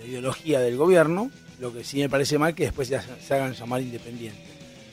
[0.00, 3.54] la ideología del gobierno, lo que sí me parece mal que después se, se hagan
[3.54, 4.42] llamar independientes.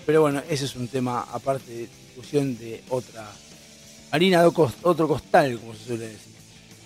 [0.06, 3.30] Pero bueno, ese es un tema aparte de discusión de otra
[4.12, 4.48] harina de
[4.84, 6.32] otro costal, como se suele decir.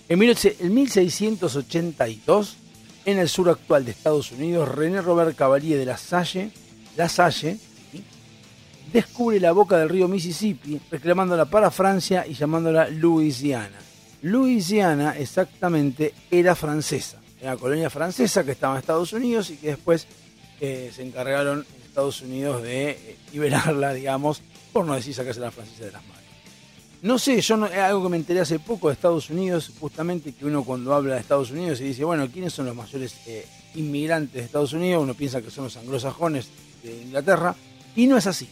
[0.10, 2.56] En 18- en 1682,
[3.06, 6.52] en el sur actual de Estados Unidos, René Robert Cavalier de la Salle,
[6.98, 7.58] la Salle.
[8.96, 13.78] Descubre la boca del río Mississippi, reclamándola para Francia y llamándola Louisiana.
[14.22, 20.08] Louisiana exactamente era francesa, era colonia francesa que estaba en Estados Unidos y que después
[20.62, 24.42] eh, se encargaron en Estados Unidos de eh, liberarla, digamos,
[24.72, 26.24] por no decir sacarse la francesa de las manos.
[27.02, 30.32] No sé, yo no, es algo que me enteré hace poco de Estados Unidos, justamente
[30.32, 33.46] que uno cuando habla de Estados Unidos y dice, bueno, ¿quiénes son los mayores eh,
[33.76, 35.04] inmigrantes de Estados Unidos?
[35.04, 36.48] Uno piensa que son los anglosajones
[36.82, 37.54] de Inglaterra,
[37.98, 38.48] y no es así.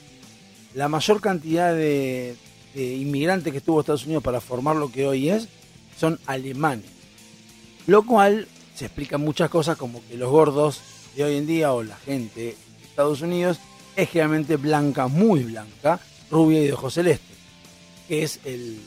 [0.74, 2.36] La mayor cantidad de,
[2.76, 5.48] inmigrantes que tuvo Estados Unidos para formar lo que hoy es,
[5.98, 6.90] son alemanes.
[7.86, 10.82] Lo cual se explica muchas cosas como que los gordos
[11.16, 13.60] de hoy en día o la gente de Estados Unidos
[13.95, 16.00] es generalmente blanca, muy blanca,
[16.32, 17.38] rubia y de ojos celestes,
[18.08, 18.80] que es el,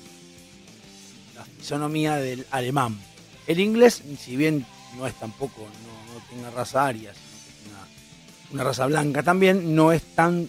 [1.36, 2.98] la fisonomía del alemán.
[3.46, 4.66] El inglés, si bien
[4.98, 9.22] no es tampoco, no, no tiene raza aria, sino que es una, una raza blanca
[9.22, 10.48] también, no es tan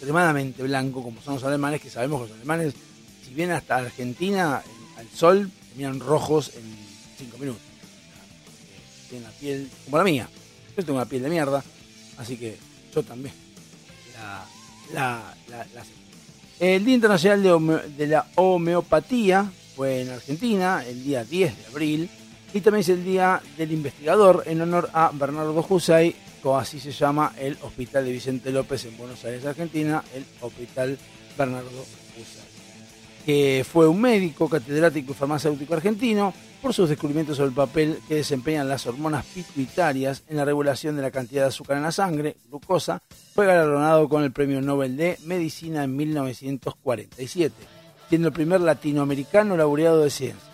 [0.00, 2.72] extremadamente blanco como son los alemanes, que sabemos que los alemanes,
[3.26, 4.62] si bien hasta Argentina,
[4.96, 6.62] al sol, terminan rojos en
[7.18, 7.60] 5 minutos.
[9.10, 10.28] Tienen la piel como la mía.
[10.76, 11.62] Yo tengo una piel de mierda,
[12.16, 12.56] así que
[12.94, 13.34] yo también
[14.14, 14.46] la,
[14.94, 15.84] la, la- la.
[16.60, 22.10] El Día Internacional de, de la Homeopatía fue en Argentina el día 10 de abril
[22.54, 26.14] y también es el Día del Investigador en honor a Bernardo Jusay,
[26.58, 30.98] así se llama el Hospital de Vicente López en Buenos Aires, Argentina, el Hospital
[31.36, 31.84] Bernardo
[32.16, 32.50] Jusay
[33.24, 38.16] que fue un médico, catedrático y farmacéutico argentino, por sus descubrimientos sobre el papel que
[38.16, 42.36] desempeñan las hormonas pituitarias en la regulación de la cantidad de azúcar en la sangre,
[42.48, 43.00] glucosa,
[43.34, 47.54] fue galardonado con el Premio Nobel de Medicina en 1947,
[48.08, 50.49] siendo el primer latinoamericano laureado de ciencia.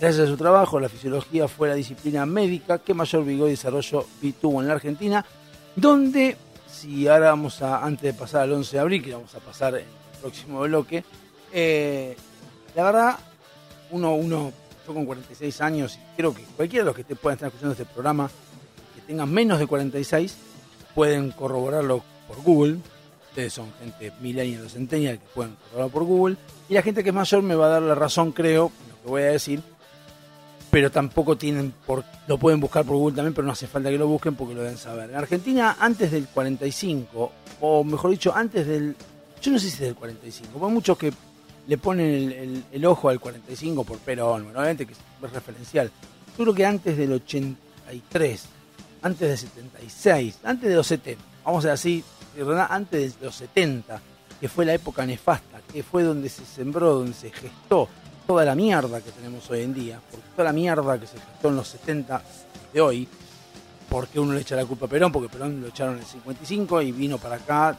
[0.00, 4.06] Gracias a su trabajo, la fisiología fue la disciplina médica que mayor vigor y desarrollo
[4.40, 5.24] tuvo en la Argentina,
[5.76, 6.36] donde,
[6.70, 9.74] si ahora vamos a, antes de pasar al 11 de abril, que vamos a pasar
[9.74, 11.04] en el próximo bloque,
[11.52, 12.16] eh,
[12.74, 13.18] la verdad,
[13.90, 14.52] uno, uno,
[14.86, 17.72] yo con 46 años, y creo que cualquiera de los que te puedan estar escuchando
[17.72, 18.28] este programa,
[18.94, 20.36] que tengan menos de 46,
[20.94, 22.78] pueden corroborarlo por Google.
[23.30, 26.36] Ustedes son gente millennial o centennial que pueden corroborarlo por Google.
[26.68, 29.08] Y la gente que es mayor me va a dar la razón, creo, lo que
[29.08, 29.62] voy a decir.
[30.72, 33.98] Pero tampoco tienen por, lo pueden buscar por Google también, pero no hace falta que
[33.98, 35.10] lo busquen porque lo deben saber.
[35.10, 38.96] En Argentina, antes del 45, o mejor dicho, antes del.
[39.42, 41.12] Yo no sé si es del 45, porque hay muchos que
[41.66, 44.98] le ponen el, ojo al 45 por Perón, obviamente que es
[45.30, 45.90] referencial.
[46.38, 48.44] Yo creo que antes del 83,
[49.02, 52.02] antes del 76, antes de los 70, vamos a decir
[52.34, 54.00] así, antes de los 70,
[54.40, 57.90] que fue la época nefasta, que fue donde se sembró, donde se gestó
[58.32, 61.50] toda la mierda que tenemos hoy en día, porque toda la mierda que se gestó
[61.50, 62.22] en los 70
[62.72, 63.06] de hoy,
[63.90, 66.80] porque uno le echa la culpa a Perón, porque Perón lo echaron en el 55
[66.80, 67.76] y vino para acá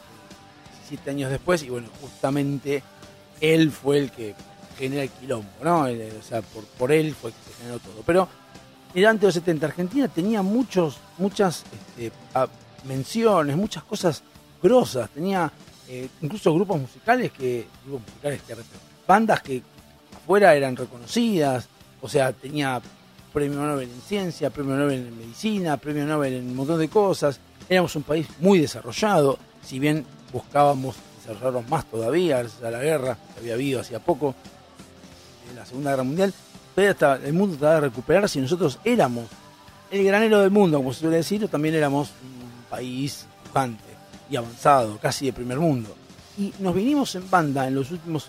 [0.88, 2.84] 17 años después, y bueno, justamente
[3.40, 4.36] él fue el que
[4.78, 5.86] genera el quilombo, ¿no?
[5.86, 8.02] O sea, por, por él fue que se generó todo.
[8.06, 8.28] Pero
[8.94, 11.64] antes de los 70, Argentina tenía muchos, muchas
[12.00, 12.12] este,
[12.84, 14.22] menciones, muchas cosas
[14.62, 15.50] grosas, tenía
[15.88, 17.32] eh, incluso grupos musicales
[17.84, 18.54] grupos musicales que
[19.04, 19.73] bandas que
[20.24, 21.68] afuera eran reconocidas,
[22.00, 22.80] o sea, tenía
[23.32, 27.38] premio Nobel en ciencia, premio Nobel en medicina, premio Nobel en un montón de cosas.
[27.68, 33.18] Éramos un país muy desarrollado, si bien buscábamos desarrollarnos más todavía, gracias a la guerra
[33.34, 34.34] que había habido hacía poco,
[35.54, 36.34] la Segunda Guerra Mundial,
[36.74, 39.26] todavía estaba- el mundo trataba de recuperarse y nosotros éramos
[39.90, 43.84] el granero del mundo, como se suele decir, también éramos un país pujante
[44.30, 45.94] y avanzado, casi de primer mundo.
[46.38, 48.26] Y nos vinimos en banda en los últimos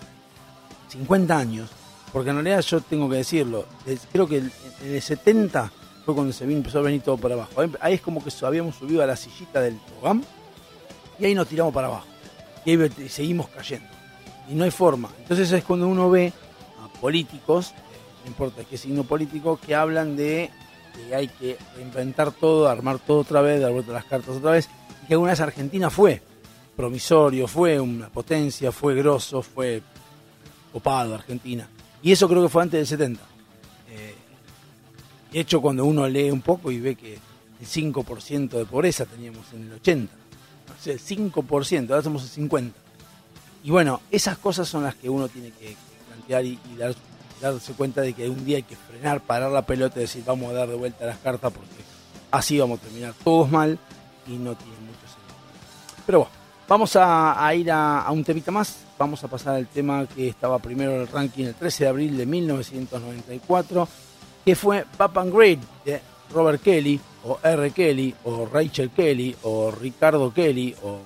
[0.88, 1.70] 50 años,
[2.16, 3.66] porque en realidad yo tengo que decirlo,
[4.10, 4.50] creo que en
[4.86, 5.70] el 70
[6.02, 7.50] fue cuando se empezó a venir todo para abajo.
[7.78, 10.24] Ahí- es como que habíamos subido a la sillita del tobogán
[11.18, 12.06] y ahí nos tiramos para abajo.
[12.64, 13.86] Y ahí seguimos cayendo.
[14.48, 15.10] Y no hay forma.
[15.18, 16.32] Entonces es cuando uno ve
[16.82, 20.50] a políticos, eh, no importa qué signo político, que hablan de
[20.94, 24.70] que hay que reinventar todo, armar todo otra vez, dar vuelta las cartas otra vez.
[25.04, 26.22] Y que alguna vez Argentina fue
[26.74, 29.82] promisorio, fue una potencia, fue grosso, fue
[30.72, 31.68] copado Argentina.
[32.02, 33.22] Y eso creo que fue antes del 70.
[33.90, 34.14] Eh,
[35.32, 39.52] de hecho, cuando uno lee un poco y ve que el 5% de pobreza teníamos
[39.52, 40.12] en el 80.
[40.78, 42.72] O sea, el 5%, ahora somos el 50%.
[43.64, 45.76] Y bueno, esas cosas son las que uno tiene que
[46.08, 46.94] plantear y, dar-
[47.40, 50.50] darse cuenta de que un día hay que frenar, parar la pelota y decir vamos
[50.50, 51.68] a dar de vuelta las cartas porque
[52.30, 53.78] así vamos a terminar todos mal
[54.26, 55.36] y no tiene mucho sentido.
[56.06, 56.32] Pero bueno,
[56.68, 58.76] vamos a, ir a un temita más.
[58.98, 62.16] Vamos a pasar al tema que estaba primero en el ranking el 13 de abril
[62.16, 63.88] de 1994,
[64.44, 66.00] que fue Pap and Great de
[66.32, 67.70] Robert Kelly, o R.
[67.72, 71.00] Kelly, o Rachel Kelly, o Ricardo Kelly, o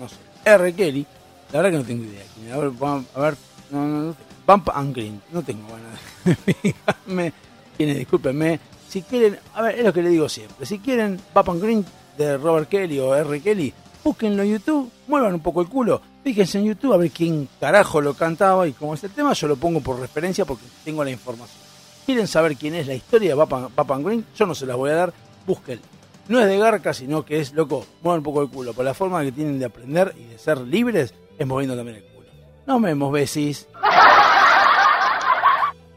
[0.00, 0.72] no sé, R.
[0.74, 1.06] Kelly,
[1.52, 2.54] La verdad que no tengo idea.
[2.54, 2.72] A ver,
[3.14, 3.36] a ver,
[3.70, 4.16] no, no, no.
[4.46, 7.32] Bump and Green, no tengo ganas de fijarme
[7.76, 8.58] quién es, discúlpenme.
[8.88, 10.64] Si quieren, a ver, es lo que le digo siempre.
[10.64, 11.84] Si quieren Bump and Green
[12.16, 13.40] de Robert Kelly o R.
[13.40, 17.48] Kelly, búsquenlo en YouTube, muevan un poco el culo, fíjense en YouTube a ver quién
[17.60, 21.04] carajo lo cantaba y como es el tema, yo lo pongo por referencia porque tengo
[21.04, 21.60] la información.
[22.06, 24.26] ¿Quieren saber quién es la historia de Bump and Green?
[24.34, 25.12] Yo no se las voy a dar,
[25.46, 25.82] búsquenlo.
[26.28, 28.74] No es de garca, sino que es, loco, muevan un poco el culo.
[28.74, 32.04] Por la forma que tienen de aprender y de ser libres, es moviendo también el
[32.04, 32.28] culo.
[32.66, 33.66] Nos vemos, besis.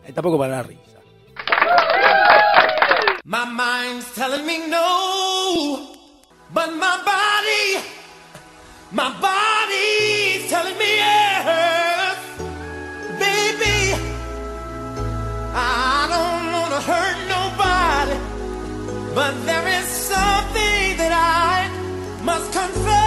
[0.04, 0.82] Eh, Tampoco para la risa.
[3.24, 5.92] My mind's telling me no,
[6.54, 7.86] but my body,
[8.92, 12.18] my body's telling me yes.
[13.20, 13.94] Baby,
[15.54, 18.18] I don't wanna hurt nobody,
[19.16, 23.01] but there is something that I must confess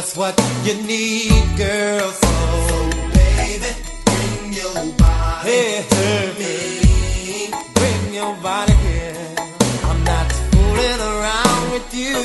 [0.00, 2.10] just what you need, girl.
[2.10, 3.70] So, baby,
[4.06, 7.50] bring your body to me.
[7.74, 9.34] Bring your body here.
[9.84, 12.16] I'm not fooling around with you,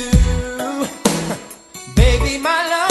[1.94, 2.38] baby.
[2.38, 2.85] My love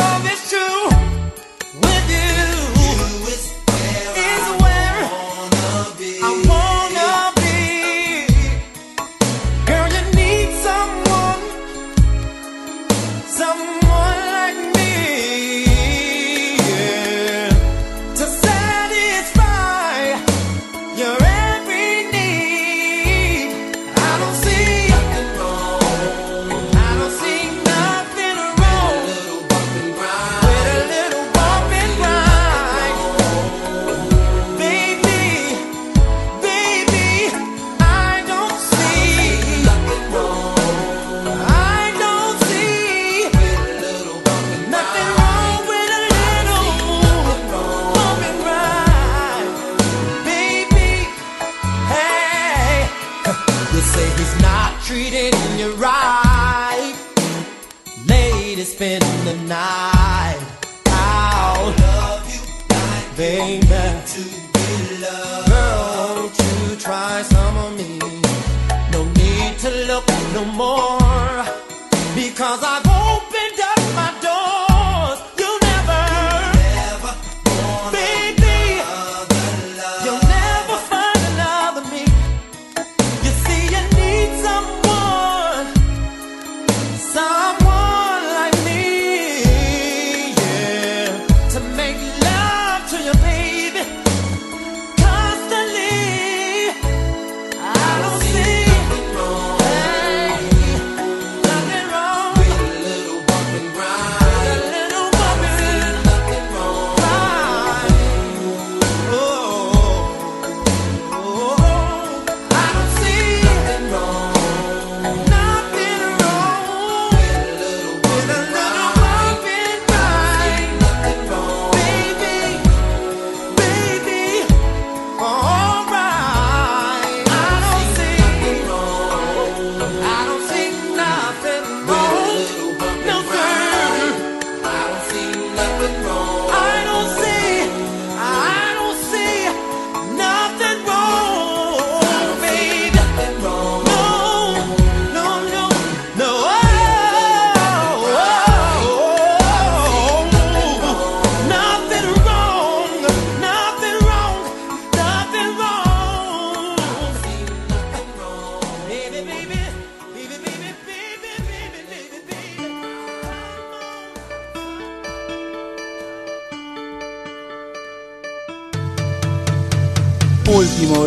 [54.96, 56.96] treating you right.
[58.08, 60.40] Lady, spend the night
[60.88, 61.74] out.
[61.80, 62.42] Love you
[63.18, 63.68] baby.
[64.14, 64.22] To
[64.54, 64.68] be
[65.04, 65.50] loved.
[65.50, 68.00] Girl, won't you try some of me?
[68.94, 71.44] No need to look no more.
[72.16, 72.85] Because I've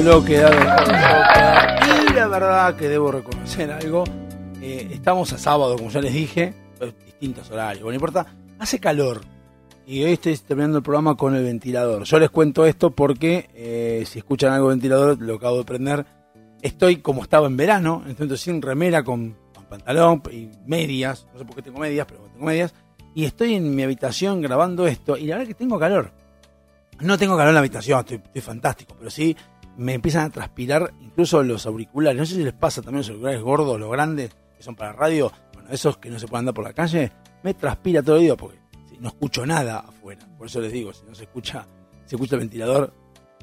[0.09, 4.05] Último bloque dado Y la verdad que debo reconocer algo.
[4.63, 6.55] eh, estamos a sábado, como ya les dije,
[7.05, 8.27] distintos horarios, no importa.
[8.59, 9.21] Hace calor.
[9.87, 12.05] Y hoy estoy terminando el programa con el ventilador.
[12.05, 16.07] Yo les cuento esto porque eh, si escuchan algo ventilador, lo acabo de prender.
[16.63, 19.37] Estoy como estaba en verano, este momento sin remera, con,
[19.69, 21.27] pantalón y medias.
[21.35, 22.75] No sé por qué tengo medias, pero tengo medias.
[23.15, 26.13] Y estoy en mi habitación grabando esto y la verdad que tengo calor.
[27.01, 29.37] No tengo calor en la habitación, estoy fantástico, pero sí
[29.79, 32.19] me empiezan a transpirar incluso los auriculares.
[32.19, 35.33] No sé si les pasa también los auriculares gordos, los grandes, que son para radio.
[35.55, 38.37] Bueno, esos que no se pueden andar por la calle, me transpira todo el día
[38.37, 38.59] porque
[39.01, 40.27] no escucho nada afuera.
[40.37, 41.65] Por eso les digo, si no se escucha,
[42.05, 42.93] se escucha el ventilador,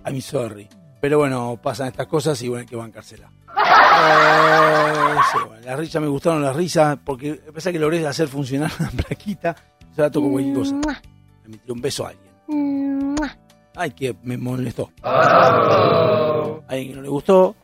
[0.06, 0.68] I'm sorry.
[1.00, 3.32] Pero bueno, pasan estas cosas y bueno, hay que bancársela.
[3.58, 8.28] Eh, sí, bueno, las risas me gustaron las risas porque a pesar que logré hacer
[8.28, 9.56] funcionar la plaquita,
[9.96, 10.76] yo la toco cualquier cosa.
[11.44, 12.26] Me metí un beso a alguien.
[13.76, 14.92] Ay, que me molestó.
[15.04, 17.56] A alguien que no le gustó.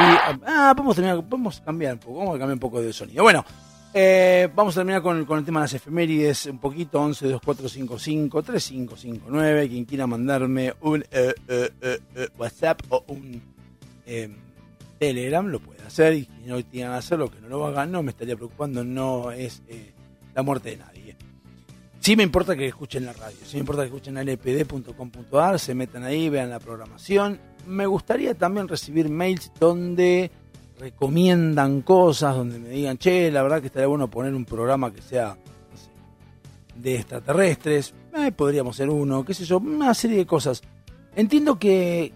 [0.00, 0.02] Y,
[0.46, 3.22] ah, podemos, terminar, podemos cambiar un poco, vamos a cambiar un poco de sonido.
[3.22, 3.44] Bueno,
[3.92, 8.42] eh, vamos a terminar con, con el tema de las efemérides un poquito, 11 2455
[8.42, 13.42] 3559 quien quiera mandarme un eh, eh, eh, eh, WhatsApp o un
[14.06, 14.34] eh,
[14.98, 18.10] Telegram lo puede hacer y si no quieran hacerlo, que no lo hagan, no me
[18.10, 19.92] estaría preocupando, no es eh,
[20.34, 21.16] la muerte de nadie.
[22.00, 26.02] Sí me importa que escuchen la radio, sí me importa que escuchen lpd.com.ar, se metan
[26.02, 27.38] ahí, vean la programación.
[27.66, 30.30] Me gustaría también recibir mails donde
[30.78, 35.02] recomiendan cosas, donde me digan, che, la verdad que estaría bueno poner un programa que
[35.02, 35.36] sea
[35.70, 35.90] no sé,
[36.74, 37.92] de extraterrestres,
[38.34, 40.62] podríamos ser uno, qué sé yo, una serie de cosas.
[41.14, 42.14] Entiendo que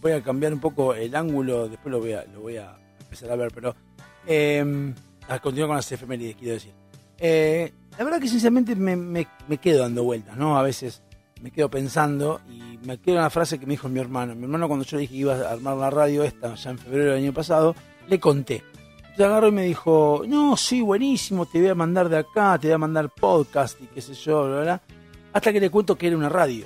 [0.00, 3.30] voy a cambiar un poco el ángulo, después lo voy a, lo voy a empezar
[3.30, 3.76] a ver, pero
[4.26, 4.94] eh,
[5.28, 6.81] a con las efemérides, quiero decir.
[7.18, 9.26] Eh, la verdad que sinceramente me, me-
[9.60, 10.58] quedo dando vueltas, ¿no?
[10.58, 11.02] A veces
[11.40, 14.34] me quedo pensando y me quedo en la frase que me dijo mi hermano.
[14.34, 16.78] Mi hermano cuando yo le dije que iba a armar la radio esta, ya en
[16.78, 17.74] febrero del año pasado,
[18.08, 18.62] le conté.
[18.96, 22.68] Entonces agarró y me dijo, no, sí, buenísimo, te voy a mandar de acá, te
[22.68, 24.82] voy a mandar podcast y qué sé yo, bla, bla.
[25.34, 26.64] Hasta que le cuento que era una radio.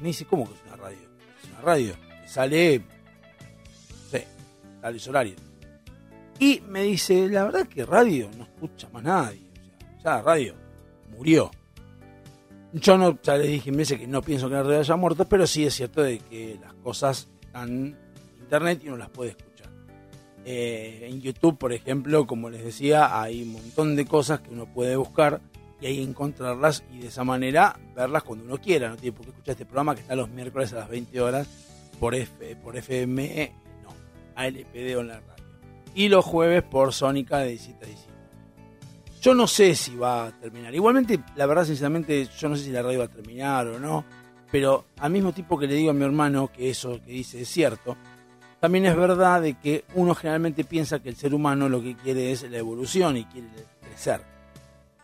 [0.00, 0.98] Me dice, ¿cómo que es una radio?
[1.42, 1.94] Es una radio.
[2.26, 4.28] Sale, no sé,
[4.80, 5.34] sale horario.
[6.38, 9.47] Y me dice, la verdad que radio no escucha más nadie.
[10.08, 10.54] O la radio
[11.16, 11.50] murió.
[12.72, 15.46] Yo no, ya les dije veces que no pienso que la radio haya muerto, pero
[15.46, 17.96] sí es cierto de que las cosas están en
[18.40, 19.68] internet y uno las puede escuchar.
[20.44, 24.66] Eh, en YouTube, por ejemplo, como les decía, hay un montón de cosas que uno
[24.66, 25.40] puede buscar
[25.80, 28.88] y ahí encontrarlas y de esa manera verlas cuando uno quiera.
[28.88, 31.48] No tiene por qué escuchar este programa que está los miércoles a las 20 horas
[31.98, 32.14] por,
[32.62, 33.52] por FM,
[33.82, 33.90] no,
[34.34, 35.44] ALPD Online Radio.
[35.94, 38.17] Y los jueves por Sónica de 17 a 17.
[39.20, 40.74] Yo no sé si va a terminar.
[40.74, 44.04] Igualmente, la verdad, sinceramente, yo no sé si la radio va a terminar o no.
[44.50, 47.48] Pero al mismo tiempo que le digo a mi hermano que eso que dice es
[47.48, 47.96] cierto,
[48.60, 52.32] también es verdad de que uno generalmente piensa que el ser humano lo que quiere
[52.32, 53.48] es la evolución y quiere
[53.80, 54.22] crecer.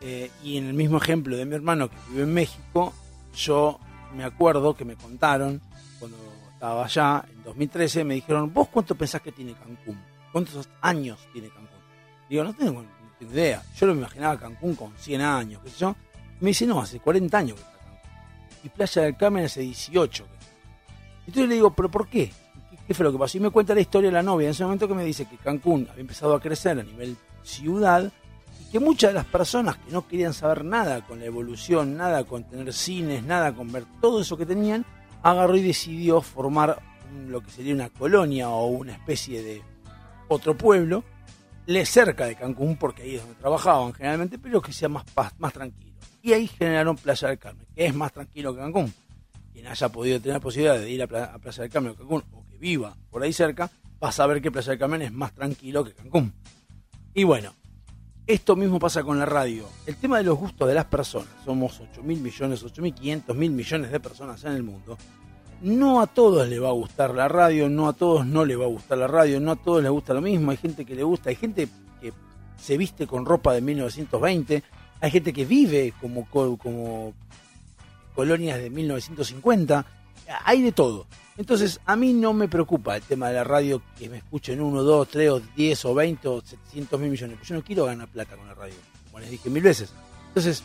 [0.00, 2.92] Eh, y en el mismo ejemplo de mi hermano que vive en México,
[3.34, 3.78] yo
[4.16, 5.60] me acuerdo que me contaron
[5.98, 6.16] cuando
[6.52, 10.00] estaba allá, en 2013, me dijeron, ¿vos cuánto pensás que tiene Cancún?
[10.32, 11.68] ¿Cuántos años tiene Cancún?
[12.28, 12.84] Digo, no tengo,
[13.20, 13.62] idea.
[13.76, 15.96] Yo lo imaginaba Cancún con 100 años, qué sé yo.
[16.40, 17.98] Me dice, no, hace 40 años que está Cancún.
[18.64, 20.24] Y Playa del Carmen hace 18.
[20.24, 20.46] que está.
[21.26, 22.32] Entonces le digo, ¿pero por qué?
[22.70, 23.38] ¿Qué, qué fue lo que pasó?
[23.38, 24.46] Y me cuenta la historia de la novia.
[24.46, 28.10] En ese momento que me dice que Cancún había empezado a crecer a nivel ciudad
[28.60, 32.24] y que muchas de las personas que no querían saber nada con la evolución, nada
[32.24, 34.84] con tener cines, nada con ver todo eso que tenían,
[35.22, 36.80] agarró y decidió formar
[37.28, 39.62] lo que sería una colonia o una especie de
[40.28, 41.04] otro pueblo
[41.66, 45.04] le cerca de Cancún, porque ahí es donde trabajaban generalmente, pero que sea más
[45.38, 45.92] más tranquilo.
[46.22, 48.92] Y ahí generaron Playa del Carmen, que es más tranquilo que Cancún.
[49.52, 51.94] Quien haya podido tener la posibilidad de ir a, Pla- a Playa del Carmen o
[51.96, 53.70] Cancún, o que viva por ahí cerca,
[54.02, 56.32] va a saber que Playa del Carmen es más tranquilo que Cancún.
[57.14, 57.54] Y bueno,
[58.26, 59.68] esto mismo pasa con la radio.
[59.86, 63.36] El tema de los gustos de las personas, somos 8 mil millones, 8 mil 500
[63.36, 64.96] mil millones de personas en el mundo.
[65.64, 68.64] No a todos les va a gustar la radio, no a todos no les va
[68.64, 70.50] a gustar la radio, no a todos les gusta lo mismo.
[70.50, 71.68] Hay gente que le gusta, hay gente
[72.02, 72.12] que
[72.58, 74.62] se viste con ropa de 1920,
[75.00, 77.14] hay gente que vive como, co- como
[78.14, 79.86] colonias de 1950,
[80.44, 81.06] hay de todo.
[81.38, 84.82] Entonces, a mí no me preocupa el tema de la radio que me escuchen uno,
[84.82, 87.38] dos, tres, o diez, o veinte, o 700 mil millones.
[87.42, 88.74] Yo no quiero ganar plata con la radio,
[89.06, 89.92] como les dije mil veces.
[90.28, 90.62] Entonces,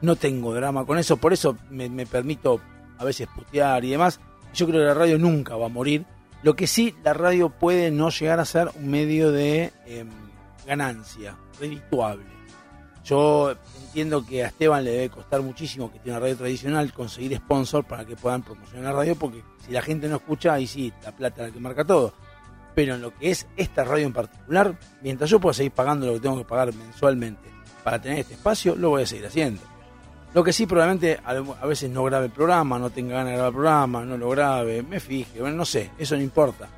[0.00, 2.60] no tengo drama con eso, por eso me permito
[3.04, 4.20] a veces putear y demás.
[4.52, 6.04] Yo creo que la radio nunca va a morir.
[6.42, 10.08] Lo que sí, la radio puede no llegar a ser un medio de em,
[10.66, 12.24] ganancia, redituable.
[13.04, 13.54] Yo
[13.86, 17.84] entiendo que a Esteban le debe costar muchísimo, que tiene una radio tradicional, conseguir sponsor
[17.84, 21.12] para que puedan promocionar la radio, porque si la gente no escucha, ahí sí, la
[21.12, 22.14] plata es la que marca todo.
[22.74, 26.14] Pero en lo que es esta radio en particular, mientras yo pueda seguir pagando lo
[26.14, 27.48] que tengo que pagar mensualmente
[27.82, 29.60] para tener este espacio, lo voy a seguir haciendo.
[30.34, 33.48] Lo que sí, probablemente a veces no grabe el programa, no tenga ganas de grabar
[33.50, 36.68] el programa, no lo grabe, me fije, bueno, no sé, eso no importa.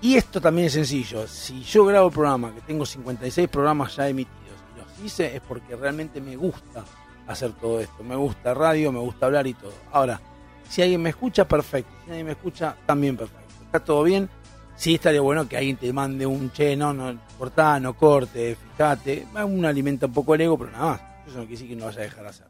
[0.00, 1.26] Y esto también es sencillo.
[1.26, 5.42] Si yo grabo el programa, que tengo 56 programas ya emitidos, y los hice, es
[5.42, 6.84] porque realmente me gusta
[7.26, 8.04] hacer todo esto.
[8.04, 9.72] Me gusta radio, me gusta hablar y todo.
[9.90, 10.20] Ahora,
[10.68, 11.90] si alguien me escucha, perfecto.
[12.04, 13.64] Si alguien me escucha, también perfecto.
[13.64, 14.30] Está todo bien.
[14.76, 19.26] Sí estaría bueno que alguien te mande un che, no, no, cortá, no corte, fíjate.
[19.44, 21.15] Uno alimenta un poco el ego, pero nada más.
[21.26, 22.46] Eso no quiere decir que no vaya a dejar de hacer.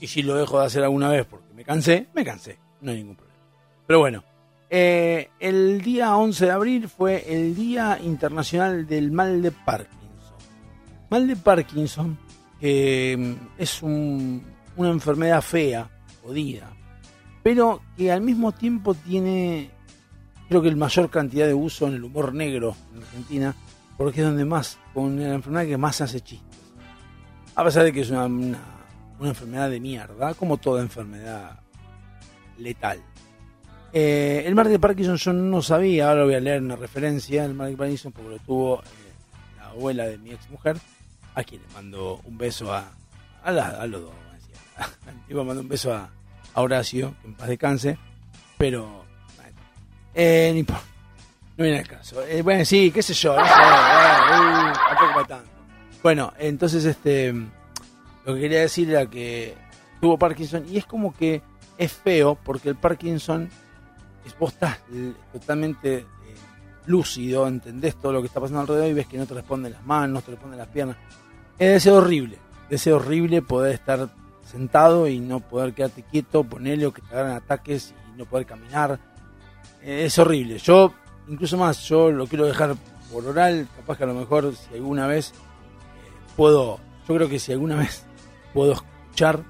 [0.00, 2.58] Y si lo dejo de hacer alguna vez porque me cansé, me cansé.
[2.80, 3.38] No hay ningún problema.
[3.86, 4.24] Pero bueno,
[4.70, 10.00] eh, el día 11 de abril fue el Día Internacional del Mal de Parkinson.
[11.10, 12.18] Mal de Parkinson,
[12.60, 14.42] que mm, es un-
[14.76, 15.88] una enfermedad fea,
[16.22, 16.70] jodida,
[17.42, 19.70] pero que al mismo tiempo tiene,
[20.48, 23.54] creo que el mayor cantidad de uso en el humor negro en Argentina,
[23.96, 26.53] porque es donde más, con la enfermedad que más hace chistes.
[27.56, 28.58] A pesar de que es una, una,
[29.20, 31.60] enfermedad de mierda, como toda enfermedad
[32.58, 33.00] letal.
[33.92, 37.54] Eh, el mal de Parkinson yo no sabía, ahora voy a leer una referencia, el
[37.54, 38.86] mal de Parkinson porque lo tuvo eh,
[39.56, 40.76] la abuela de mi ex mujer,
[41.36, 42.90] a quien le mando un beso a,
[43.44, 44.10] a, los dos.
[45.28, 46.10] Iba a mandar un beso a,
[46.56, 47.98] Horacio, que en paz descanse,
[48.58, 49.04] pero
[50.12, 50.64] eh,
[51.56, 52.20] no viene al caso.
[52.42, 53.52] Bueno, sí, qué sé yo, no sé,
[55.14, 55.53] para tanto.
[56.04, 59.54] Bueno, entonces este lo que quería decir era que
[60.02, 61.40] tuvo Parkinson y es como que
[61.78, 63.48] es feo porque el Parkinson
[64.26, 64.80] es, vos estás
[65.32, 66.06] totalmente eh,
[66.84, 69.86] lúcido, entendés todo lo que está pasando alrededor y ves que no te responden las
[69.86, 70.98] manos, no te responden las piernas.
[71.58, 72.36] Es horrible,
[72.68, 74.10] es horrible poder estar
[74.44, 78.44] sentado y no poder quedarte quieto, ponerle o que te hagan ataques y no poder
[78.44, 79.00] caminar.
[79.82, 80.58] Es horrible.
[80.58, 80.92] Yo,
[81.28, 82.76] incluso más, yo lo quiero dejar
[83.10, 85.32] por oral, capaz que a lo mejor si alguna vez
[86.36, 86.78] puedo,
[87.08, 88.04] yo creo que si alguna vez
[88.52, 89.42] puedo escuchar,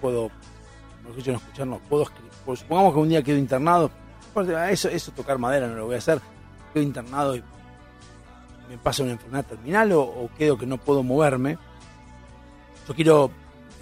[0.00, 0.30] puedo,
[1.02, 2.30] mejor dicho, no escuchar, no, puedo escribir.
[2.44, 3.90] Pues supongamos que un día quedo internado,
[4.30, 6.20] aparte, a eso, eso tocar madera no lo voy a hacer,
[6.72, 7.42] quedo internado y
[8.68, 11.58] me pasa una enfermedad terminal o, quedo que no puedo moverme.
[12.86, 13.30] Yo quiero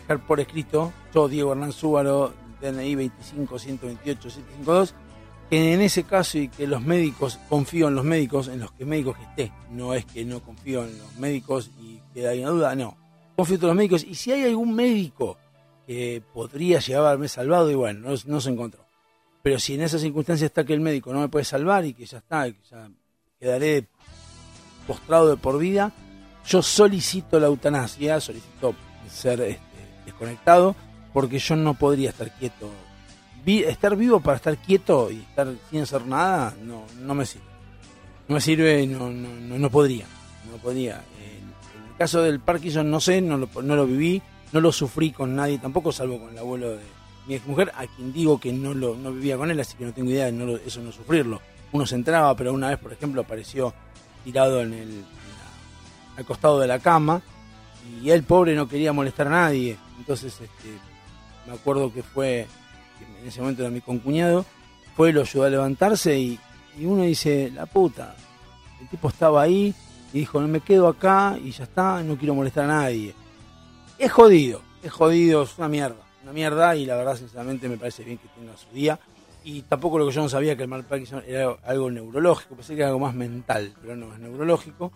[0.01, 4.94] dejar por escrito, yo, Diego Hernán Súbaro, DNI 25 128 752,
[5.52, 8.86] que en ese caso y que los médicos, confío en los médicos, en los que
[8.86, 12.48] médicos que esté, no es que no confío en los médicos y queda ahí una
[12.48, 12.96] duda, no.
[13.36, 15.36] Confío en los médicos y si hay algún médico
[15.86, 18.86] que podría llegar a haberme salvado, y bueno, no, no se encontró.
[19.42, 22.06] Pero si en esas circunstancias está que el médico no me puede salvar y que
[22.06, 22.88] ya está, que ya
[23.38, 23.84] quedaré
[24.86, 25.92] postrado de por vida,
[26.46, 28.74] yo solicito la eutanasia, solicito
[29.06, 29.60] ser este,
[30.06, 30.74] desconectado,
[31.12, 32.70] porque yo no podría estar quieto.
[33.44, 37.47] Estar vivo para estar quieto y estar sin hacer nada, no, no me sirve.
[38.28, 40.06] No me sirve, no, no, no, podría.
[40.51, 41.02] No podría.
[41.19, 45.10] En, el caso del Parkinson, no sé, no lo, no lo viví, no lo sufrí
[45.10, 46.82] con nadie tampoco, salvo con el abuelo de
[47.27, 49.93] mi exmujer, a quien digo que no lo no vivía con él, así que no
[49.93, 51.40] tengo idea de eso no sufrirlo.
[51.73, 53.73] Uno se entraba, pero una vez, por ejemplo, apareció
[54.24, 55.05] tirado en el,
[56.16, 57.23] al costado de la cama
[58.02, 59.77] y él, pobre, no quería molestar a nadie.
[59.98, 60.69] Entonces, este,
[61.47, 62.47] me acuerdo que fue,
[63.22, 64.44] en ese momento era mi concuñado,
[64.96, 66.38] fue, lo ayudó a levantarse y,
[66.78, 68.14] y uno dice, la puta,
[68.80, 69.72] el tipo estaba ahí
[70.12, 73.14] y dijo, no me quedo acá y ya está, no quiero molestar a nadie.
[73.98, 78.04] Es jodido, es jodido, es una mierda, una mierda y la verdad, sinceramente, me parece
[78.04, 78.98] bien que tenga su día.
[79.44, 82.74] Y tampoco lo que yo no sabía que el mal Parkinson era algo neurológico, pensé
[82.74, 84.92] que era algo más mental, pero no, es neurológico.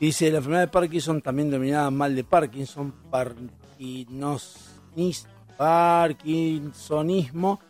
[0.00, 5.26] Dice, la enfermedad de Parkinson, también denominada mal de Parkinson, parkinsonis-
[5.56, 7.60] parkinsonismo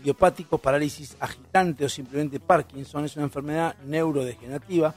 [0.00, 4.94] idiopático, parálisis agitante o simplemente Parkinson, es una enfermedad neurodegenerativa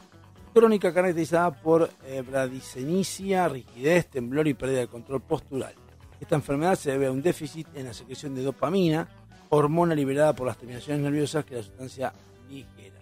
[0.54, 5.74] crónica caracterizada por eh, bradicenicia, rigidez, temblor y pérdida de control postural.
[6.20, 9.08] Esta enfermedad se debe a un déficit en la secreción de dopamina,
[9.50, 12.14] hormona liberada por las terminaciones nerviosas que la sustancia
[12.50, 12.96] ligera.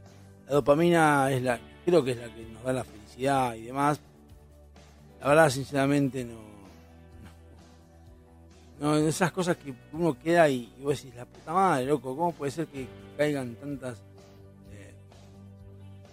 [0.47, 3.99] La dopamina es la, creo que es la que nos da la felicidad y demás.
[5.19, 6.50] La verdad, sinceramente, no.
[8.81, 12.31] No, esas cosas que uno queda y, y vos decís, la puta madre, loco, ¿cómo
[12.31, 13.99] puede ser que caigan tantas
[14.71, 14.95] eh,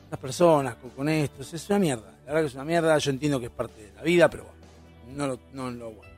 [0.01, 1.41] tantas personas con, con esto?
[1.41, 2.99] Es una mierda, la verdad que es una mierda.
[2.99, 6.15] Yo entiendo que es parte de la vida, pero bueno, no lo, no lo aguanto.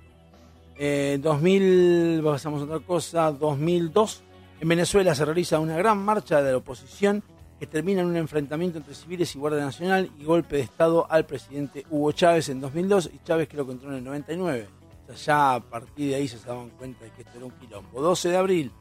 [0.77, 4.22] Eh, 2000, pasamos a otra cosa, 2002,
[4.60, 7.22] en Venezuela se realiza una gran marcha de la oposición
[7.60, 11.27] que termina en un enfrentamiento entre civiles y Guardia Nacional y golpe de Estado al
[11.27, 14.80] presidente Hugo Chávez en 2002 y Chávez que lo entró en el 99.
[15.15, 18.01] Ya a partir de ahí se daban cuenta de que esto era un quilombo.
[18.01, 18.73] 12 de abril,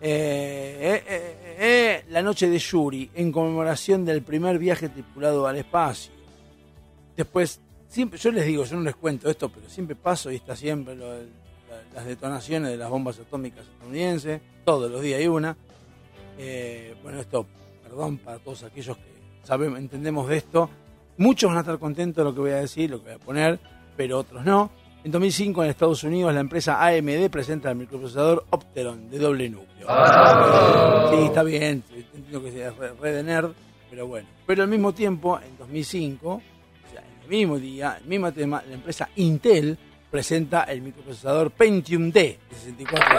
[0.00, 6.12] eh, eh, eh, la noche de Yuri, en conmemoración del primer viaje tripulado al espacio.
[7.16, 10.56] Después, siempre, yo les digo, yo no les cuento esto, pero siempre paso y está
[10.56, 10.96] siempre
[11.94, 15.56] las detonaciones de las bombas atómicas estadounidenses, todos los días hay una.
[17.02, 17.46] Bueno, esto,
[17.82, 19.14] perdón para todos aquellos que
[19.44, 20.68] sabemos, entendemos de esto.
[21.16, 23.18] Muchos van a estar contentos de lo que voy a decir, lo que voy a
[23.18, 23.60] poner,
[23.96, 24.70] pero otros no.
[25.04, 29.86] En 2005 en Estados Unidos la empresa AMD presenta el microprocesador Opteron de doble núcleo.
[31.10, 33.52] Sí, está bien, entiendo que sea re, re de nerd,
[33.90, 34.26] pero bueno.
[34.46, 36.40] Pero al mismo tiempo, en 2005, o
[36.90, 39.76] sea, en el mismo día, el mismo tema, la empresa Intel
[40.10, 43.14] presenta el microprocesador Pentium D de 64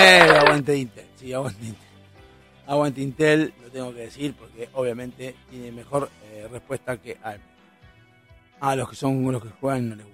[0.00, 1.88] Eh, aguante Intel, sí, aguante Intel.
[2.68, 7.40] Aguante Intel, lo tengo que decir porque obviamente tiene mejor eh, respuesta que AMD.
[8.60, 10.13] A los que son los que juegan no les gusta.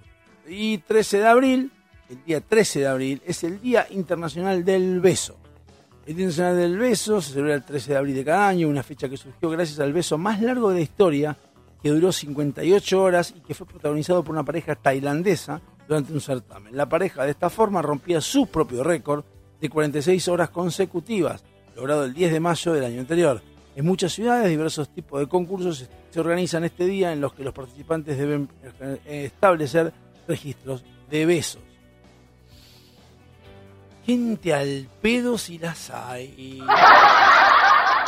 [0.53, 1.71] Y 13 de abril,
[2.09, 5.37] el día 13 de abril, es el Día Internacional del Beso.
[6.05, 8.83] El Día Internacional del Beso se celebra el 13 de abril de cada año, una
[8.83, 11.37] fecha que surgió gracias al beso más largo de la historia,
[11.81, 16.77] que duró 58 horas y que fue protagonizado por una pareja tailandesa durante un certamen.
[16.77, 19.25] La pareja de esta forma rompía su propio récord
[19.61, 21.45] de 46 horas consecutivas,
[21.77, 23.41] logrado el 10 de mayo del año anterior.
[23.77, 27.55] En muchas ciudades, diversos tipos de concursos se organizan este día en los que los
[27.55, 28.49] participantes deben
[28.81, 29.93] eh, establecer
[30.31, 31.63] registros de besos.
[34.07, 36.63] Gente al pedo si las hay.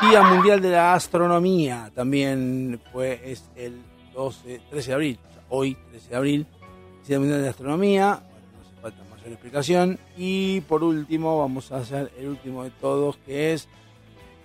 [0.00, 3.80] Día Mundial de la Astronomía también fue es el
[4.14, 6.46] 12, 13 de abril, o sea, hoy 13 de abril,
[7.06, 9.98] Día Mundial de la Astronomía, bueno, no hace falta mayor explicación.
[10.16, 13.68] Y por último vamos a hacer el último de todos que es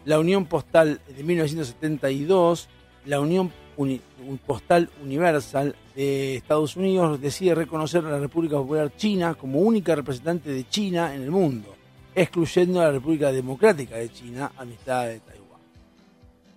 [0.05, 2.69] la Unión Postal de 1972,
[3.05, 4.01] la Unión Uni-
[4.45, 10.51] Postal Universal de Estados Unidos decide reconocer a la República Popular China como única representante
[10.51, 11.75] de China en el mundo,
[12.15, 15.61] excluyendo a la República Democrática de China a mitad de Taiwán.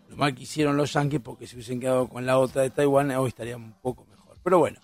[0.09, 3.11] Lo mal que hicieron los yanquis porque si hubiesen quedado con la otra de Taiwán
[3.13, 4.37] hoy estarían un poco mejor.
[4.43, 4.79] Pero bueno.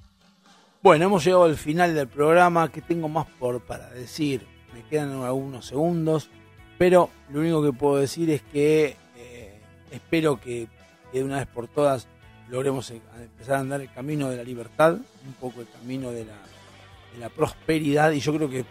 [0.83, 2.71] Bueno, hemos llegado al final del programa.
[2.71, 4.47] ¿Qué tengo más por para decir?
[4.73, 6.31] Me quedan algunos segundos.
[6.79, 9.59] Pero lo único que puedo decir es que eh,
[9.91, 10.69] espero que,
[11.11, 12.07] que de una vez por todas
[12.51, 16.25] logremos eh, empezar a andar el camino de la libertad, un poco el camino de
[16.25, 18.13] la, prosperidad.
[18.13, 18.65] Y yo creo que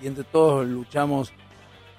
[0.00, 1.32] si entre todos luchamos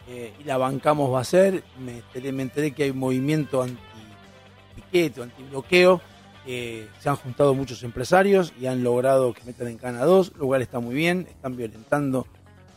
[0.08, 2.02] eh, y la bancamos va a ser, me
[2.42, 6.02] enteré, que hay un movimiento anti-piquete, anti-bloqueo.
[6.46, 10.64] se han juntado muchos empresarios y han logrado que metan en cana dos, lo cual
[10.64, 12.28] está muy bien, están violentando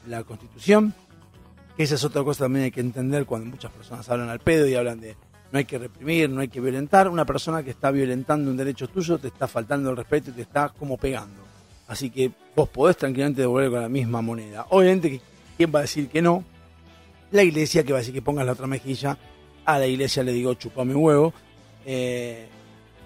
[0.06, 0.94] la constitución.
[1.78, 4.74] Esa es otra cosa también hay que entender cuando muchas personas hablan al pedo y
[4.74, 5.16] hablan de
[5.56, 7.08] no hay que reprimir, no hay que violentar.
[7.08, 10.42] Una persona que está violentando un derecho tuyo te está faltando el respeto y te
[10.42, 11.40] está como pegando.
[11.88, 14.66] Así que vos podés tranquilamente devolver con la misma moneda.
[14.68, 15.18] Obviamente,
[15.56, 16.44] ¿quién va a decir que no?
[17.30, 19.16] La iglesia que va a decir que pongas la otra mejilla.
[19.64, 21.32] A la iglesia le digo chupame huevo.
[21.86, 22.48] eh,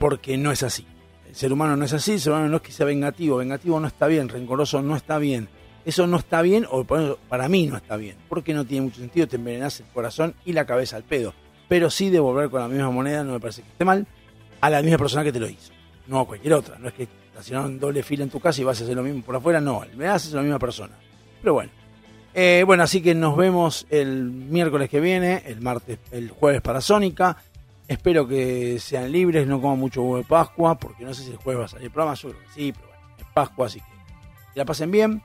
[0.01, 0.85] porque no es así.
[1.28, 3.36] El ser humano no es así, el ser humano no es que sea vengativo.
[3.36, 5.48] Vengativo no está bien, rencoroso no está bien.
[5.85, 8.16] Eso no está bien, o para mí no está bien.
[8.28, 11.32] Porque no tiene mucho sentido, te envenenas el corazón y la cabeza al pedo.
[11.70, 14.05] Pero sí devolver con la misma moneda no me parece que esté mal
[14.60, 15.72] a la misma persona que te lo hizo.
[16.09, 16.76] No a cualquier otra.
[16.80, 19.22] No es que estacionaron doble fila en tu casa y vas a hacer lo mismo
[19.22, 19.60] por afuera.
[19.60, 20.97] No, me haces la misma persona.
[21.40, 21.70] Pero bueno.
[22.34, 26.80] Eh, bueno, así que nos vemos el miércoles que viene, el martes, el jueves para
[26.80, 27.36] Sónica.
[27.86, 31.36] Espero que sean libres, no coman mucho huevo de Pascua, porque no sé si el
[31.36, 33.80] jueves va a salir el programa, yo creo que sí, pero bueno, es Pascua, así
[33.80, 33.86] que
[34.55, 35.22] la pasen bien,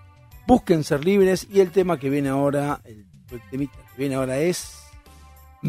[0.47, 3.05] busquen ser libres y el tema que viene ahora, el
[3.51, 4.84] temita que viene ahora es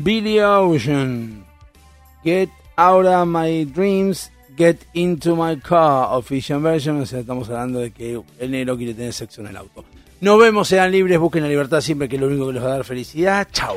[0.03, 1.45] Billy Ocean,
[2.23, 8.21] Get Out of My Dreams, Get Into My Car, official version, estamos hablando de que
[8.39, 9.85] el negro quiere tener sexo en el auto.
[10.21, 12.69] Nos vemos, sean libres, busquen la libertad siempre, que es lo único que les va
[12.69, 13.49] a dar felicidad.
[13.53, 13.77] Chau.